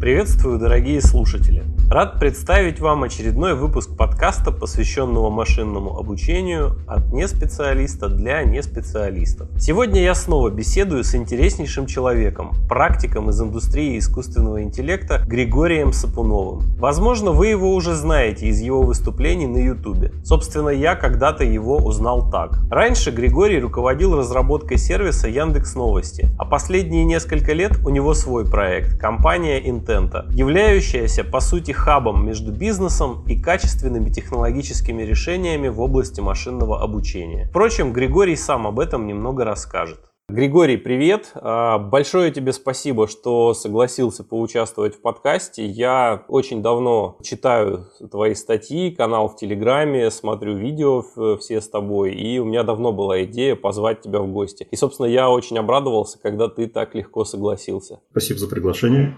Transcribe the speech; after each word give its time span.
Приветствую, 0.00 0.58
дорогие 0.58 1.02
слушатели! 1.02 1.62
Рад 1.90 2.20
представить 2.20 2.78
вам 2.78 3.02
очередной 3.02 3.54
выпуск 3.54 3.96
подкаста, 3.96 4.52
посвященного 4.52 5.28
машинному 5.28 5.98
обучению 5.98 6.76
от 6.86 7.12
неспециалиста 7.12 8.08
для 8.08 8.44
неспециалистов. 8.44 9.48
Сегодня 9.58 10.00
я 10.00 10.14
снова 10.14 10.50
беседую 10.50 11.02
с 11.02 11.16
интереснейшим 11.16 11.86
человеком, 11.86 12.52
практиком 12.68 13.30
из 13.30 13.42
индустрии 13.42 13.98
искусственного 13.98 14.62
интеллекта 14.62 15.24
Григорием 15.26 15.92
Сапуновым. 15.92 16.62
Возможно, 16.78 17.32
вы 17.32 17.48
его 17.48 17.74
уже 17.74 17.96
знаете 17.96 18.46
из 18.46 18.60
его 18.60 18.82
выступлений 18.82 19.48
на 19.48 19.58
YouTube. 19.58 20.12
Собственно, 20.22 20.68
я 20.68 20.94
когда-то 20.94 21.42
его 21.42 21.78
узнал 21.78 22.30
так. 22.30 22.60
Раньше 22.70 23.10
Григорий 23.10 23.58
руководил 23.58 24.16
разработкой 24.16 24.78
сервиса 24.78 25.26
Яндекс 25.26 25.74
Новости, 25.74 26.28
а 26.38 26.44
последние 26.44 27.02
несколько 27.02 27.52
лет 27.52 27.80
у 27.84 27.90
него 27.90 28.14
свой 28.14 28.48
проект– 28.48 28.96
компания 29.00 29.60
контента, 29.60 30.26
являющаяся 30.30 31.24
по 31.24 31.40
сути 31.40 31.72
хабом 31.80 32.26
между 32.26 32.52
бизнесом 32.52 33.24
и 33.26 33.40
качественными 33.40 34.10
технологическими 34.10 35.02
решениями 35.02 35.68
в 35.68 35.80
области 35.80 36.20
машинного 36.20 36.82
обучения. 36.82 37.46
Впрочем, 37.46 37.92
Григорий 37.92 38.36
сам 38.36 38.66
об 38.66 38.78
этом 38.78 39.06
немного 39.06 39.44
расскажет. 39.44 39.98
Григорий, 40.28 40.76
привет! 40.76 41.32
А, 41.34 41.78
большое 41.78 42.30
тебе 42.30 42.52
спасибо, 42.52 43.08
что 43.08 43.52
согласился 43.54 44.22
поучаствовать 44.22 44.94
в 44.94 45.00
подкасте. 45.00 45.66
Я 45.66 46.24
очень 46.28 46.62
давно 46.62 47.16
читаю 47.22 47.86
твои 48.12 48.34
статьи, 48.34 48.90
канал 48.90 49.28
в 49.28 49.36
Телеграме, 49.36 50.10
смотрю 50.10 50.56
видео 50.56 51.02
все 51.38 51.60
с 51.60 51.68
тобой, 51.68 52.12
и 52.12 52.38
у 52.38 52.44
меня 52.44 52.62
давно 52.62 52.92
была 52.92 53.24
идея 53.24 53.56
позвать 53.56 54.02
тебя 54.02 54.20
в 54.20 54.30
гости. 54.30 54.68
И, 54.70 54.76
собственно, 54.76 55.06
я 55.06 55.30
очень 55.30 55.58
обрадовался, 55.58 56.20
когда 56.20 56.46
ты 56.48 56.68
так 56.68 56.94
легко 56.94 57.24
согласился. 57.24 58.00
Спасибо 58.12 58.38
за 58.38 58.48
приглашение. 58.48 59.16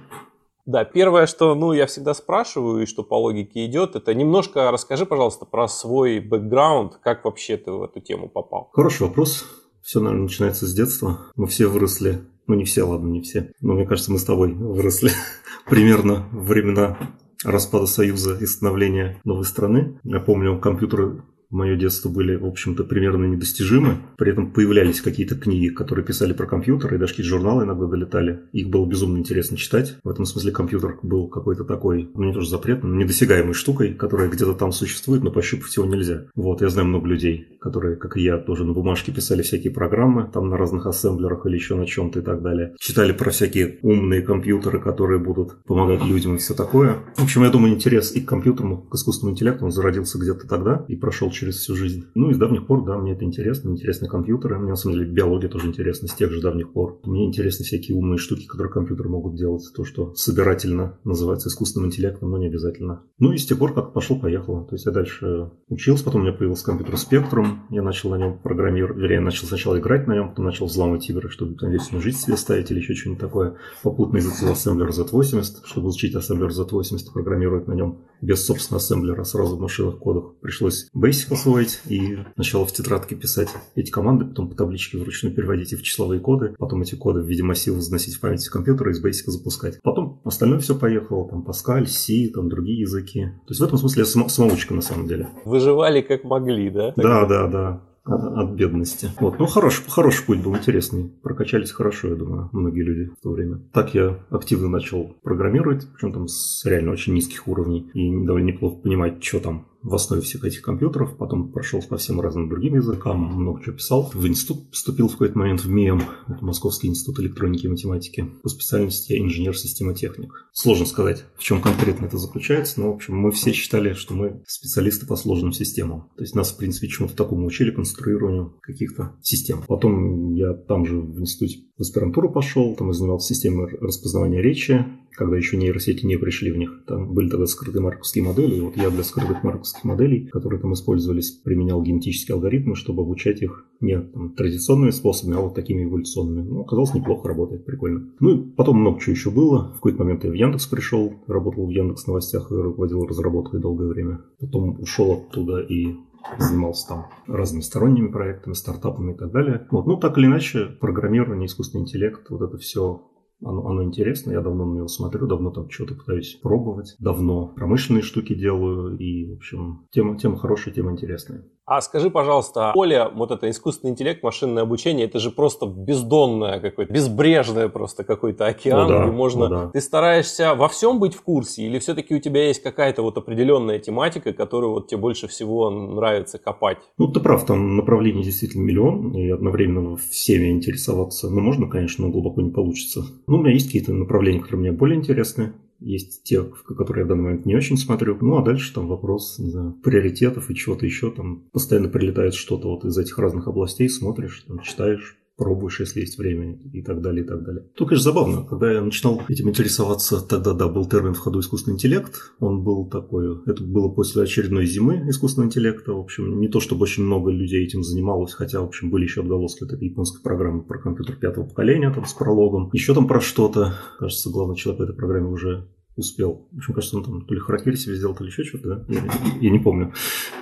Да, 0.64 0.84
первое, 0.84 1.26
что 1.26 1.54
ну, 1.54 1.72
я 1.72 1.86
всегда 1.86 2.14
спрашиваю 2.14 2.82
и 2.82 2.86
что 2.86 3.02
по 3.02 3.20
логике 3.20 3.66
идет, 3.66 3.96
это 3.96 4.14
немножко 4.14 4.70
расскажи, 4.70 5.06
пожалуйста, 5.06 5.44
про 5.44 5.66
свой 5.66 6.20
бэкграунд, 6.20 6.98
как 7.02 7.24
вообще 7.24 7.56
ты 7.56 7.72
в 7.72 7.82
эту 7.82 8.00
тему 8.00 8.28
попал. 8.28 8.70
Хороший 8.72 9.08
вопрос. 9.08 9.44
Все, 9.82 9.98
наверное, 9.98 10.24
начинается 10.24 10.66
с 10.66 10.72
детства. 10.72 11.18
Мы 11.34 11.48
все 11.48 11.66
выросли, 11.66 12.20
ну 12.46 12.54
не 12.54 12.64
все, 12.64 12.84
ладно, 12.84 13.08
не 13.08 13.20
все, 13.20 13.50
но 13.60 13.74
мне 13.74 13.84
кажется, 13.84 14.12
мы 14.12 14.18
с 14.18 14.24
тобой 14.24 14.52
выросли 14.52 15.10
примерно 15.68 16.28
времена 16.30 16.96
распада 17.44 17.86
Союза 17.86 18.36
и 18.40 18.46
становления 18.46 19.20
новой 19.24 19.44
страны. 19.44 19.98
Я 20.04 20.20
помню, 20.20 20.60
компьютеры 20.60 21.22
мое 21.52 21.76
детство 21.76 22.08
были, 22.08 22.34
в 22.34 22.46
общем-то, 22.46 22.84
примерно 22.84 23.26
недостижимы. 23.26 23.98
При 24.16 24.32
этом 24.32 24.50
появлялись 24.50 25.00
какие-то 25.00 25.36
книги, 25.36 25.68
которые 25.68 26.04
писали 26.04 26.32
про 26.32 26.46
компьютер, 26.46 26.94
и 26.94 26.98
даже 26.98 27.12
какие-то 27.12 27.30
журналы 27.30 27.64
иногда 27.64 27.86
долетали. 27.86 28.40
Их 28.52 28.68
было 28.68 28.86
безумно 28.86 29.18
интересно 29.18 29.56
читать. 29.56 29.96
В 30.02 30.08
этом 30.08 30.24
смысле 30.24 30.50
компьютер 30.50 30.98
был 31.02 31.28
какой-то 31.28 31.64
такой, 31.64 32.10
ну 32.14 32.24
не 32.24 32.32
тоже 32.32 32.48
запретным, 32.48 32.98
недосягаемой 32.98 33.54
штукой, 33.54 33.94
которая 33.94 34.28
где-то 34.28 34.54
там 34.54 34.72
существует, 34.72 35.22
но 35.22 35.30
пощупать 35.30 35.76
его 35.76 35.86
нельзя. 35.86 36.24
Вот, 36.34 36.62
я 36.62 36.68
знаю 36.68 36.88
много 36.88 37.06
людей, 37.06 37.58
которые, 37.60 37.96
как 37.96 38.16
и 38.16 38.22
я, 38.22 38.38
тоже 38.38 38.64
на 38.64 38.72
бумажке 38.72 39.12
писали 39.12 39.42
всякие 39.42 39.72
программы, 39.72 40.28
там 40.32 40.48
на 40.48 40.56
разных 40.56 40.86
ассемблерах 40.86 41.46
или 41.46 41.54
еще 41.54 41.74
на 41.74 41.86
чем-то 41.86 42.20
и 42.20 42.22
так 42.22 42.42
далее. 42.42 42.74
Читали 42.78 43.12
про 43.12 43.30
всякие 43.30 43.78
умные 43.82 44.22
компьютеры, 44.22 44.80
которые 44.80 45.18
будут 45.18 45.62
помогать 45.64 46.04
людям 46.04 46.36
и 46.36 46.38
все 46.38 46.54
такое. 46.54 46.96
В 47.16 47.22
общем, 47.22 47.42
я 47.42 47.50
думаю, 47.50 47.74
интерес 47.74 48.14
и 48.14 48.20
к 48.20 48.28
компьютеру, 48.28 48.78
к 48.90 48.94
искусственному 48.94 49.34
интеллекту, 49.34 49.64
он 49.64 49.70
зародился 49.70 50.18
где-то 50.18 50.48
тогда 50.48 50.84
и 50.88 50.96
прошел 50.96 51.30
через 51.30 51.41
всю 51.50 51.74
жизнь. 51.74 52.06
Ну 52.14 52.30
и 52.30 52.34
с 52.34 52.38
давних 52.38 52.66
пор, 52.66 52.84
да, 52.84 52.96
мне 52.98 53.12
это 53.12 53.24
интересно, 53.24 53.70
интересны 53.70 54.08
компьютеры. 54.08 54.58
Мне 54.58 54.70
на 54.70 54.76
самом 54.76 54.96
деле 54.96 55.10
биология 55.10 55.48
тоже 55.48 55.66
интересна 55.66 56.08
с 56.08 56.14
тех 56.14 56.30
же 56.30 56.40
давних 56.40 56.72
пор. 56.72 57.00
Мне 57.04 57.26
интересны 57.26 57.64
всякие 57.64 57.96
умные 57.96 58.18
штуки, 58.18 58.46
которые 58.46 58.72
компьютеры 58.72 59.08
могут 59.08 59.36
делать. 59.36 59.64
То, 59.74 59.84
что 59.84 60.14
собирательно 60.14 60.98
называется 61.04 61.48
искусственным 61.48 61.88
интеллектом, 61.88 62.30
но 62.30 62.38
не 62.38 62.46
обязательно. 62.46 63.02
Ну 63.18 63.32
и 63.32 63.38
с 63.38 63.46
тех 63.46 63.58
пор 63.58 63.74
как 63.74 63.92
пошел-поехал. 63.92 64.66
То 64.66 64.74
есть 64.74 64.86
я 64.86 64.92
дальше 64.92 65.50
учился, 65.68 66.04
потом 66.04 66.22
у 66.22 66.24
меня 66.24 66.32
появился 66.32 66.64
компьютер 66.64 66.94
Spectrum, 66.94 67.46
я 67.70 67.82
начал 67.82 68.10
на 68.10 68.16
нем 68.16 68.38
программировать, 68.38 68.98
вернее, 68.98 69.20
начал 69.20 69.46
сначала 69.46 69.78
играть 69.78 70.06
на 70.06 70.14
нем, 70.14 70.30
потом 70.30 70.44
начал 70.44 70.66
взламывать 70.66 71.08
игры, 71.10 71.28
чтобы 71.28 71.54
там 71.54 71.70
весь 71.70 71.90
жизнь 71.90 72.18
себе 72.18 72.36
ставить 72.36 72.70
или 72.70 72.78
еще 72.78 72.94
что-нибудь 72.94 73.20
такое. 73.20 73.56
Попутно 73.82 74.18
изучил 74.18 74.50
ассемблер 74.52 74.90
Z80, 74.90 75.64
чтобы 75.64 75.88
изучить 75.88 76.14
ассемблер 76.14 76.50
Z80, 76.50 77.12
программировать 77.12 77.68
на 77.68 77.72
нем 77.72 77.98
без, 78.22 78.46
собственно, 78.46 78.78
ассемблера, 78.78 79.24
сразу 79.24 79.56
в 79.56 79.60
машинных 79.60 79.98
кодах. 79.98 80.36
Пришлось 80.40 80.88
Basic 80.96 81.32
освоить 81.32 81.80
и 81.88 82.18
сначала 82.34 82.64
в 82.64 82.72
тетрадке 82.72 83.16
писать 83.16 83.48
эти 83.74 83.90
команды, 83.90 84.24
потом 84.24 84.48
по 84.48 84.54
табличке 84.54 84.96
вручную 84.96 85.34
переводить 85.34 85.72
их 85.72 85.80
в 85.80 85.82
числовые 85.82 86.20
коды, 86.20 86.54
потом 86.58 86.82
эти 86.82 86.94
коды 86.94 87.20
в 87.20 87.26
виде 87.26 87.42
массива 87.42 87.80
заносить 87.80 88.14
в 88.14 88.20
память 88.20 88.48
компьютера 88.48 88.90
и 88.90 88.94
из 88.94 89.04
Basic 89.04 89.30
запускать. 89.30 89.80
Потом 89.82 90.20
остальное 90.24 90.60
все 90.60 90.74
поехало, 90.74 91.28
там 91.28 91.44
Pascal, 91.46 91.86
C, 91.86 92.30
там 92.32 92.48
другие 92.48 92.80
языки. 92.80 93.24
То 93.46 93.50
есть 93.50 93.60
в 93.60 93.64
этом 93.64 93.76
смысле 93.76 94.00
я 94.00 94.06
сам, 94.06 94.28
самоучка 94.28 94.72
на 94.72 94.82
самом 94.82 95.08
деле. 95.08 95.28
Выживали 95.44 96.00
как 96.00 96.24
могли, 96.24 96.70
да? 96.70 96.92
Да, 96.96 97.26
да, 97.26 97.48
да 97.48 97.82
от 98.04 98.50
бедности. 98.50 99.10
Вот. 99.20 99.38
Ну, 99.38 99.46
хороший, 99.46 99.84
хороший 99.88 100.24
путь 100.26 100.42
был 100.42 100.56
интересный. 100.56 101.10
Прокачались 101.22 101.70
хорошо, 101.70 102.08
я 102.08 102.14
думаю, 102.14 102.48
многие 102.52 102.82
люди 102.82 103.10
в 103.10 103.22
то 103.22 103.30
время. 103.30 103.60
Так 103.72 103.94
я 103.94 104.18
активно 104.30 104.68
начал 104.68 105.16
программировать, 105.22 105.86
причем 105.92 106.12
там 106.12 106.28
с 106.28 106.64
реально 106.64 106.92
очень 106.92 107.14
низких 107.14 107.46
уровней. 107.46 107.90
И 107.94 108.24
довольно 108.24 108.46
неплохо 108.46 108.82
понимать, 108.82 109.22
что 109.22 109.40
там 109.40 109.66
в 109.82 109.94
основе 109.94 110.22
всех 110.22 110.44
этих 110.44 110.62
компьютеров, 110.62 111.16
потом 111.16 111.50
прошел 111.50 111.82
по 111.82 111.96
всем 111.96 112.20
разным 112.20 112.48
другим 112.48 112.76
языкам, 112.76 113.18
много 113.18 113.62
чего 113.62 113.76
писал. 113.76 114.10
В 114.14 114.26
институт 114.26 114.70
поступил 114.70 115.08
в 115.08 115.12
какой-то 115.12 115.38
момент 115.38 115.64
в 115.64 115.68
МИЭМ, 115.68 116.02
это 116.28 116.44
Московский 116.44 116.88
институт 116.88 117.20
электроники 117.20 117.66
и 117.66 117.68
математики, 117.68 118.30
по 118.42 118.48
специальности 118.48 119.18
инженер-системотехник. 119.18 120.32
Сложно 120.52 120.86
сказать, 120.86 121.24
в 121.36 121.42
чем 121.42 121.60
конкретно 121.60 122.06
это 122.06 122.18
заключается, 122.18 122.80
но, 122.80 122.92
в 122.92 122.96
общем, 122.96 123.16
мы 123.16 123.32
все 123.32 123.52
считали, 123.52 123.92
что 123.94 124.14
мы 124.14 124.42
специалисты 124.46 125.06
по 125.06 125.16
сложным 125.16 125.52
системам. 125.52 126.10
То 126.16 126.22
есть 126.22 126.34
нас, 126.34 126.52
в 126.52 126.56
принципе, 126.56 126.88
чему-то 126.88 127.16
такому 127.16 127.46
учили, 127.46 127.70
конструированию 127.70 128.56
каких-то 128.62 129.16
систем. 129.22 129.62
Потом 129.66 130.34
я 130.34 130.54
там 130.54 130.86
же 130.86 131.00
в 131.00 131.20
институте 131.20 131.64
в 131.76 131.80
аспирантуру 131.80 132.30
пошел, 132.30 132.76
там 132.76 132.88
я 132.88 132.92
занимался 132.92 133.34
системой 133.34 133.76
распознавания 133.80 134.40
речи, 134.40 134.86
когда 135.14 135.36
еще 135.36 135.56
нейросети 135.56 136.04
не 136.06 136.16
пришли 136.16 136.52
в 136.52 136.56
них. 136.56 136.84
Там 136.86 137.12
были 137.12 137.28
тогда 137.28 137.46
скрытые 137.46 137.82
марковские 137.82 138.24
модели, 138.24 138.56
и 138.56 138.60
вот 138.60 138.76
я 138.76 138.90
для 138.90 139.04
скрытых 139.04 139.42
марковских 139.42 139.84
моделей, 139.84 140.26
которые 140.28 140.60
там 140.60 140.72
использовались, 140.74 141.30
применял 141.30 141.82
генетические 141.82 142.34
алгоритмы, 142.34 142.76
чтобы 142.76 143.02
обучать 143.02 143.42
их 143.42 143.66
не 143.80 144.00
там, 144.00 144.34
традиционными 144.34 144.90
способами, 144.90 145.36
а 145.38 145.40
вот 145.40 145.54
такими 145.54 145.84
эволюционными. 145.84 146.48
Ну, 146.48 146.60
оказалось, 146.62 146.94
неплохо 146.94 147.28
работает, 147.28 147.64
прикольно. 147.64 148.08
Ну, 148.20 148.30
и 148.30 148.50
потом 148.52 148.78
много 148.78 149.00
чего 149.00 149.12
еще 149.12 149.30
было. 149.30 149.70
В 149.70 149.74
какой-то 149.74 149.98
момент 149.98 150.24
я 150.24 150.30
в 150.30 150.34
Яндекс 150.34 150.66
пришел, 150.66 151.12
работал 151.26 151.66
в 151.66 151.70
Яндекс 151.70 152.06
новостях 152.06 152.50
и 152.50 152.54
руководил 152.54 153.06
разработкой 153.06 153.60
долгое 153.60 153.88
время. 153.88 154.20
Потом 154.38 154.80
ушел 154.80 155.12
оттуда 155.12 155.60
и 155.60 155.96
занимался 156.38 156.88
там 156.88 157.06
разными 157.26 157.62
сторонними 157.62 158.08
проектами, 158.08 158.54
стартапами 158.54 159.14
и 159.14 159.16
так 159.16 159.32
далее. 159.32 159.66
Вот. 159.70 159.86
Ну, 159.86 159.96
так 159.96 160.18
или 160.18 160.26
иначе, 160.26 160.66
программирование, 160.80 161.46
искусственный 161.46 161.82
интеллект, 161.82 162.28
вот 162.30 162.42
это 162.42 162.56
все 162.58 163.02
оно, 163.44 163.66
оно 163.66 163.82
интересно, 163.84 164.32
я 164.32 164.40
давно 164.40 164.66
на 164.66 164.76
него 164.76 164.88
смотрю, 164.88 165.26
давно 165.26 165.50
там 165.50 165.68
что-то 165.70 165.94
пытаюсь 165.94 166.38
пробовать, 166.42 166.96
давно 166.98 167.48
промышленные 167.48 168.02
штуки 168.02 168.34
делаю, 168.34 168.96
и, 168.96 169.30
в 169.30 169.34
общем, 169.34 169.86
тема, 169.90 170.18
тема 170.18 170.36
хорошая, 170.36 170.74
тема 170.74 170.92
интересная. 170.92 171.44
А 171.74 171.80
скажи, 171.80 172.10
пожалуйста, 172.10 172.70
поле, 172.74 173.08
вот 173.14 173.30
это 173.30 173.48
искусственный 173.48 173.92
интеллект, 173.92 174.22
машинное 174.22 174.64
обучение, 174.64 175.06
это 175.06 175.18
же 175.18 175.30
просто 175.30 175.64
бездонное 175.64 176.60
какое-то, 176.60 176.92
безбрежное 176.92 177.70
просто 177.70 178.04
какой-то 178.04 178.44
океан, 178.44 178.82
ну 178.82 178.88
да, 178.90 179.02
где 179.04 179.10
можно... 179.10 179.48
Ну 179.48 179.48
да. 179.48 179.70
Ты 179.70 179.80
стараешься 179.80 180.54
во 180.54 180.68
всем 180.68 181.00
быть 181.00 181.14
в 181.14 181.22
курсе, 181.22 181.62
или 181.62 181.78
все-таки 181.78 182.14
у 182.14 182.18
тебя 182.18 182.46
есть 182.46 182.62
какая-то 182.62 183.00
вот 183.00 183.16
определенная 183.16 183.78
тематика, 183.78 184.34
которую 184.34 184.74
вот 184.74 184.88
тебе 184.88 185.00
больше 185.00 185.28
всего 185.28 185.70
нравится 185.70 186.36
копать? 186.36 186.76
Ну, 186.98 187.08
ты 187.08 187.20
прав, 187.20 187.46
там 187.46 187.74
направлений 187.78 188.22
действительно 188.22 188.64
миллион, 188.64 189.12
и 189.12 189.30
одновременно 189.30 189.96
всеми 189.96 190.50
интересоваться, 190.50 191.30
ну, 191.30 191.40
можно, 191.40 191.68
конечно, 191.68 192.04
но 192.04 192.12
глубоко 192.12 192.42
не 192.42 192.50
получится. 192.50 193.02
Ну, 193.26 193.38
у 193.38 193.40
меня 193.40 193.54
есть 193.54 193.68
какие-то 193.68 193.94
направления, 193.94 194.40
которые 194.40 194.60
мне 194.60 194.72
более 194.72 194.98
интересны. 194.98 195.54
Есть 195.84 196.22
те, 196.22 196.42
которые 196.44 197.02
я 197.02 197.04
в 197.06 197.08
данный 197.08 197.24
момент 197.24 197.46
не 197.46 197.56
очень 197.56 197.76
смотрю. 197.76 198.16
Ну, 198.20 198.36
а 198.36 198.44
дальше 198.44 198.72
там 198.72 198.86
вопрос, 198.86 199.38
не 199.38 199.50
знаю, 199.50 199.74
приоритетов 199.82 200.50
и 200.50 200.54
чего-то 200.54 200.86
еще. 200.86 201.10
Там 201.10 201.44
постоянно 201.52 201.88
прилетает 201.88 202.34
что-то 202.34 202.68
вот 202.68 202.84
из 202.84 202.96
этих 202.96 203.18
разных 203.18 203.48
областей, 203.48 203.88
смотришь, 203.88 204.44
там, 204.46 204.60
читаешь, 204.60 205.18
пробуешь, 205.42 205.80
если 205.80 206.00
есть 206.00 206.18
время 206.18 206.58
и 206.72 206.82
так 206.82 207.00
далее, 207.00 207.24
и 207.24 207.26
так 207.26 207.42
далее. 207.44 207.64
То, 207.76 207.84
конечно, 207.84 208.12
забавно. 208.12 208.46
Когда 208.46 208.72
я 208.72 208.80
начинал 208.82 209.22
этим 209.28 209.48
интересоваться, 209.48 210.20
тогда, 210.20 210.52
да, 210.52 210.68
был 210.68 210.86
термин 210.86 211.14
в 211.14 211.18
ходу 211.18 211.40
искусственный 211.40 211.74
интеллект. 211.74 212.14
Он 212.38 212.62
был 212.62 212.88
такой, 212.88 213.42
это 213.46 213.62
было 213.64 213.88
после 213.88 214.22
очередной 214.22 214.66
зимы 214.66 215.08
искусственного 215.08 215.48
интеллекта. 215.48 215.92
В 215.92 216.00
общем, 216.00 216.40
не 216.40 216.48
то, 216.48 216.60
чтобы 216.60 216.84
очень 216.84 217.04
много 217.04 217.30
людей 217.30 217.64
этим 217.64 217.82
занималось, 217.82 218.32
хотя, 218.32 218.60
в 218.60 218.64
общем, 218.64 218.90
были 218.90 219.04
еще 219.04 219.22
отголоски 219.22 219.64
этой 219.64 219.78
японской 219.84 220.22
программы 220.22 220.62
про 220.62 220.78
компьютер 220.78 221.16
пятого 221.16 221.44
поколения, 221.44 221.92
там, 221.92 222.04
с 222.04 222.12
прологом. 222.14 222.70
Еще 222.72 222.94
там 222.94 223.08
про 223.08 223.20
что-то. 223.20 223.74
Кажется, 223.98 224.30
главный 224.30 224.56
человек 224.56 224.80
в 224.80 224.84
этой 224.84 224.96
программе 224.96 225.28
уже 225.28 225.68
успел. 225.96 226.48
В 226.52 226.58
общем, 226.58 226.74
кажется, 226.74 226.96
он 226.96 227.04
там 227.04 227.24
то 227.26 227.34
ли 227.34 227.40
харакири 227.40 227.76
себе 227.76 227.96
сделал, 227.96 228.14
то 228.14 228.24
ли 228.24 228.30
еще 228.30 228.44
что-то, 228.44 228.68
да? 228.68 228.84
Я, 228.88 229.02
я 229.40 229.50
не 229.50 229.58
помню. 229.58 229.92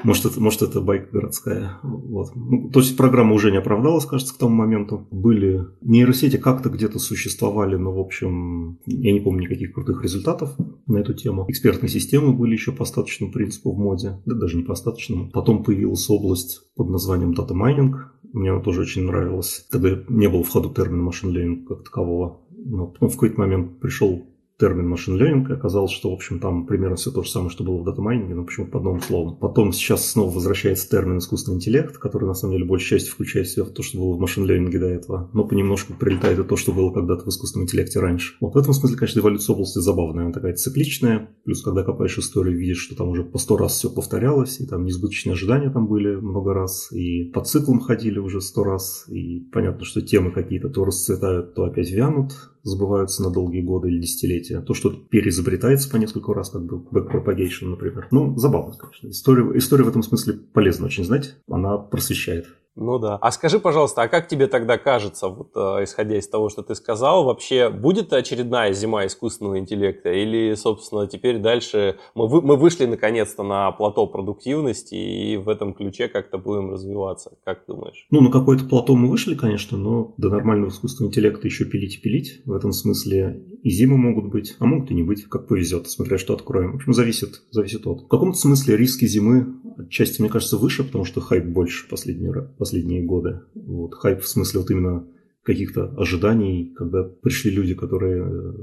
Может 0.04 0.26
это, 0.26 0.40
может, 0.40 0.62
это 0.62 0.80
байка 0.80 1.10
городская. 1.12 1.78
Вот. 1.82 2.34
Ну, 2.34 2.70
то 2.70 2.80
есть 2.80 2.96
программа 2.96 3.34
уже 3.34 3.50
не 3.50 3.58
оправдалась, 3.58 4.06
кажется, 4.06 4.34
к 4.34 4.38
тому 4.38 4.54
моменту. 4.54 5.08
Были 5.10 5.66
нейросети 5.80 6.36
как-то 6.36 6.68
где-то 6.68 6.98
существовали, 6.98 7.76
но, 7.76 7.92
в 7.92 7.98
общем, 7.98 8.78
я 8.86 9.12
не 9.12 9.20
помню 9.20 9.42
никаких 9.42 9.72
крутых 9.72 10.02
результатов 10.02 10.56
на 10.86 10.98
эту 10.98 11.14
тему. 11.14 11.46
Экспертные 11.48 11.88
системы 11.90 12.32
были 12.32 12.52
еще 12.52 12.72
по 12.72 12.84
остаточному 12.84 13.32
принципу 13.32 13.72
в 13.72 13.78
моде, 13.78 14.20
да 14.26 14.36
даже 14.36 14.56
не 14.56 14.62
по 14.62 14.72
остаточному. 14.72 15.30
Потом 15.30 15.64
появилась 15.64 16.08
область 16.08 16.62
под 16.76 16.90
названием 16.90 17.34
data 17.34 17.54
mining. 17.54 18.14
Мне 18.32 18.52
она 18.52 18.60
тоже 18.60 18.82
очень 18.82 19.04
нравилась. 19.04 19.66
Тогда 19.70 20.02
не 20.08 20.28
было 20.28 20.44
в 20.44 20.48
ходу 20.48 20.72
термина 20.72 21.02
machine 21.02 21.34
learning 21.36 21.64
как 21.64 21.84
такового. 21.84 22.42
Но 22.50 22.86
потом 22.86 23.08
в 23.08 23.12
какой-то 23.14 23.40
момент 23.40 23.80
пришел 23.80 24.29
термин 24.60 24.88
машин 24.88 25.16
learning, 25.16 25.52
оказалось, 25.52 25.90
что, 25.90 26.10
в 26.10 26.14
общем, 26.14 26.38
там 26.38 26.66
примерно 26.66 26.96
все 26.96 27.10
то 27.10 27.22
же 27.22 27.30
самое, 27.30 27.50
что 27.50 27.64
было 27.64 27.78
в 27.78 27.84
дата-майнинге, 27.84 28.34
но 28.34 28.44
почему-то 28.44 28.72
под 28.72 28.84
новым 28.84 29.00
словом. 29.00 29.36
Потом 29.36 29.72
сейчас 29.72 30.06
снова 30.06 30.30
возвращается 30.30 30.88
термин 30.88 31.18
искусственный 31.18 31.56
интеллект, 31.56 31.96
который, 31.96 32.26
на 32.26 32.34
самом 32.34 32.54
деле, 32.54 32.66
большей 32.66 32.98
частью 32.98 33.14
включает 33.14 33.46
в 33.46 33.52
себя 33.52 33.64
то, 33.64 33.82
что 33.82 33.98
было 33.98 34.14
в 34.14 34.20
машин 34.20 34.44
learning 34.44 34.78
до 34.78 34.86
этого, 34.86 35.30
но 35.32 35.44
понемножку 35.44 35.94
прилетает 35.94 36.38
и 36.38 36.44
то, 36.44 36.56
что 36.56 36.72
было 36.72 36.92
когда-то 36.92 37.24
в 37.24 37.28
искусственном 37.28 37.64
интеллекте 37.64 38.00
раньше. 38.00 38.34
Вот 38.40 38.54
в 38.54 38.58
этом 38.58 38.74
смысле, 38.74 38.98
конечно, 38.98 39.20
эволюция 39.20 39.54
области 39.54 39.78
забавная, 39.78 40.24
она 40.24 40.32
такая 40.32 40.54
цикличная, 40.54 41.30
плюс, 41.44 41.62
когда 41.62 41.82
копаешь 41.82 42.18
историю, 42.18 42.58
видишь, 42.58 42.82
что 42.82 42.96
там 42.96 43.08
уже 43.08 43.24
по 43.24 43.38
сто 43.38 43.56
раз 43.56 43.78
все 43.78 43.90
повторялось, 43.90 44.60
и 44.60 44.66
там 44.66 44.84
несбыточные 44.84 45.32
ожидания 45.32 45.70
там 45.70 45.86
были 45.86 46.16
много 46.16 46.52
раз, 46.52 46.92
и 46.92 47.24
по 47.24 47.42
циклам 47.42 47.80
ходили 47.80 48.18
уже 48.18 48.40
сто 48.42 48.62
раз, 48.62 49.06
и 49.08 49.40
понятно, 49.52 49.84
что 49.84 50.02
темы 50.02 50.32
какие-то 50.32 50.68
то 50.68 50.84
расцветают, 50.84 51.54
то 51.54 51.64
опять 51.64 51.90
вянут, 51.90 52.32
забываются 52.62 53.22
на 53.22 53.30
долгие 53.30 53.62
годы 53.62 53.88
или 53.88 54.00
десятилетия. 54.00 54.60
То, 54.60 54.74
что 54.74 54.90
переизобретается 54.90 55.90
по 55.90 55.96
несколько 55.96 56.34
раз, 56.34 56.50
как 56.50 56.64
бы 56.64 56.76
backpropagation, 56.76 57.66
например. 57.66 58.08
Ну, 58.10 58.36
забавно, 58.36 58.76
конечно. 58.76 59.08
История, 59.08 59.58
история 59.58 59.84
в 59.84 59.88
этом 59.88 60.02
смысле 60.02 60.34
полезна 60.52 60.86
очень 60.86 61.04
знать. 61.04 61.36
Она 61.48 61.78
просвещает. 61.78 62.46
Ну 62.80 62.98
да. 62.98 63.16
А 63.16 63.30
скажи, 63.30 63.60
пожалуйста, 63.60 64.02
а 64.02 64.08
как 64.08 64.26
тебе 64.26 64.46
тогда 64.46 64.78
кажется, 64.78 65.28
вот 65.28 65.50
э, 65.54 65.84
исходя 65.84 66.16
из 66.16 66.26
того, 66.26 66.48
что 66.48 66.62
ты 66.62 66.74
сказал, 66.74 67.24
вообще 67.24 67.68
будет 67.68 68.12
очередная 68.14 68.72
зима 68.72 69.06
искусственного 69.06 69.58
интеллекта? 69.58 70.10
Или, 70.10 70.54
собственно, 70.54 71.06
теперь 71.06 71.38
дальше 71.38 71.98
мы, 72.14 72.26
вы, 72.26 72.40
мы 72.40 72.56
вышли 72.56 72.86
наконец-то 72.86 73.42
на 73.42 73.70
плато 73.72 74.06
продуктивности 74.06 74.94
и 74.94 75.36
в 75.36 75.50
этом 75.50 75.74
ключе 75.74 76.08
как-то 76.08 76.38
будем 76.38 76.72
развиваться? 76.72 77.32
Как 77.44 77.64
думаешь? 77.68 78.06
Ну, 78.10 78.22
на 78.22 78.30
какое-то 78.30 78.64
плато 78.64 78.96
мы 78.96 79.10
вышли, 79.10 79.34
конечно, 79.34 79.76
но 79.76 80.14
до 80.16 80.30
нормального 80.30 80.70
искусственного 80.70 81.10
интеллекта 81.10 81.46
еще 81.46 81.66
пилить 81.66 81.96
и 81.96 82.00
пилить. 82.00 82.40
В 82.46 82.54
этом 82.54 82.72
смысле 82.72 83.44
и 83.62 83.68
зимы 83.68 83.98
могут 83.98 84.30
быть, 84.30 84.56
а 84.58 84.64
могут 84.64 84.90
и 84.90 84.94
не 84.94 85.02
быть, 85.02 85.24
как 85.24 85.48
повезет, 85.48 85.90
смотря 85.90 86.16
что 86.16 86.32
откроем. 86.32 86.72
В 86.72 86.76
общем, 86.76 86.94
зависит, 86.94 87.42
зависит 87.50 87.86
от. 87.86 88.04
В 88.04 88.08
каком-то 88.08 88.38
смысле 88.38 88.78
риски 88.78 89.04
зимы 89.04 89.60
отчасти, 89.78 90.20
мне 90.20 90.30
кажется, 90.30 90.56
выше, 90.56 90.84
потому 90.84 91.04
что 91.04 91.20
хайп 91.20 91.44
больше 91.44 91.88
последние, 91.88 92.32
последние 92.70 93.02
годы. 93.02 93.40
Вот, 93.54 93.94
хайп 93.94 94.20
в 94.20 94.28
смысле 94.28 94.60
вот 94.60 94.70
именно 94.70 95.06
каких-то 95.42 95.92
ожиданий, 95.98 96.72
когда 96.76 97.02
пришли 97.02 97.50
люди, 97.50 97.74
которые 97.74 98.54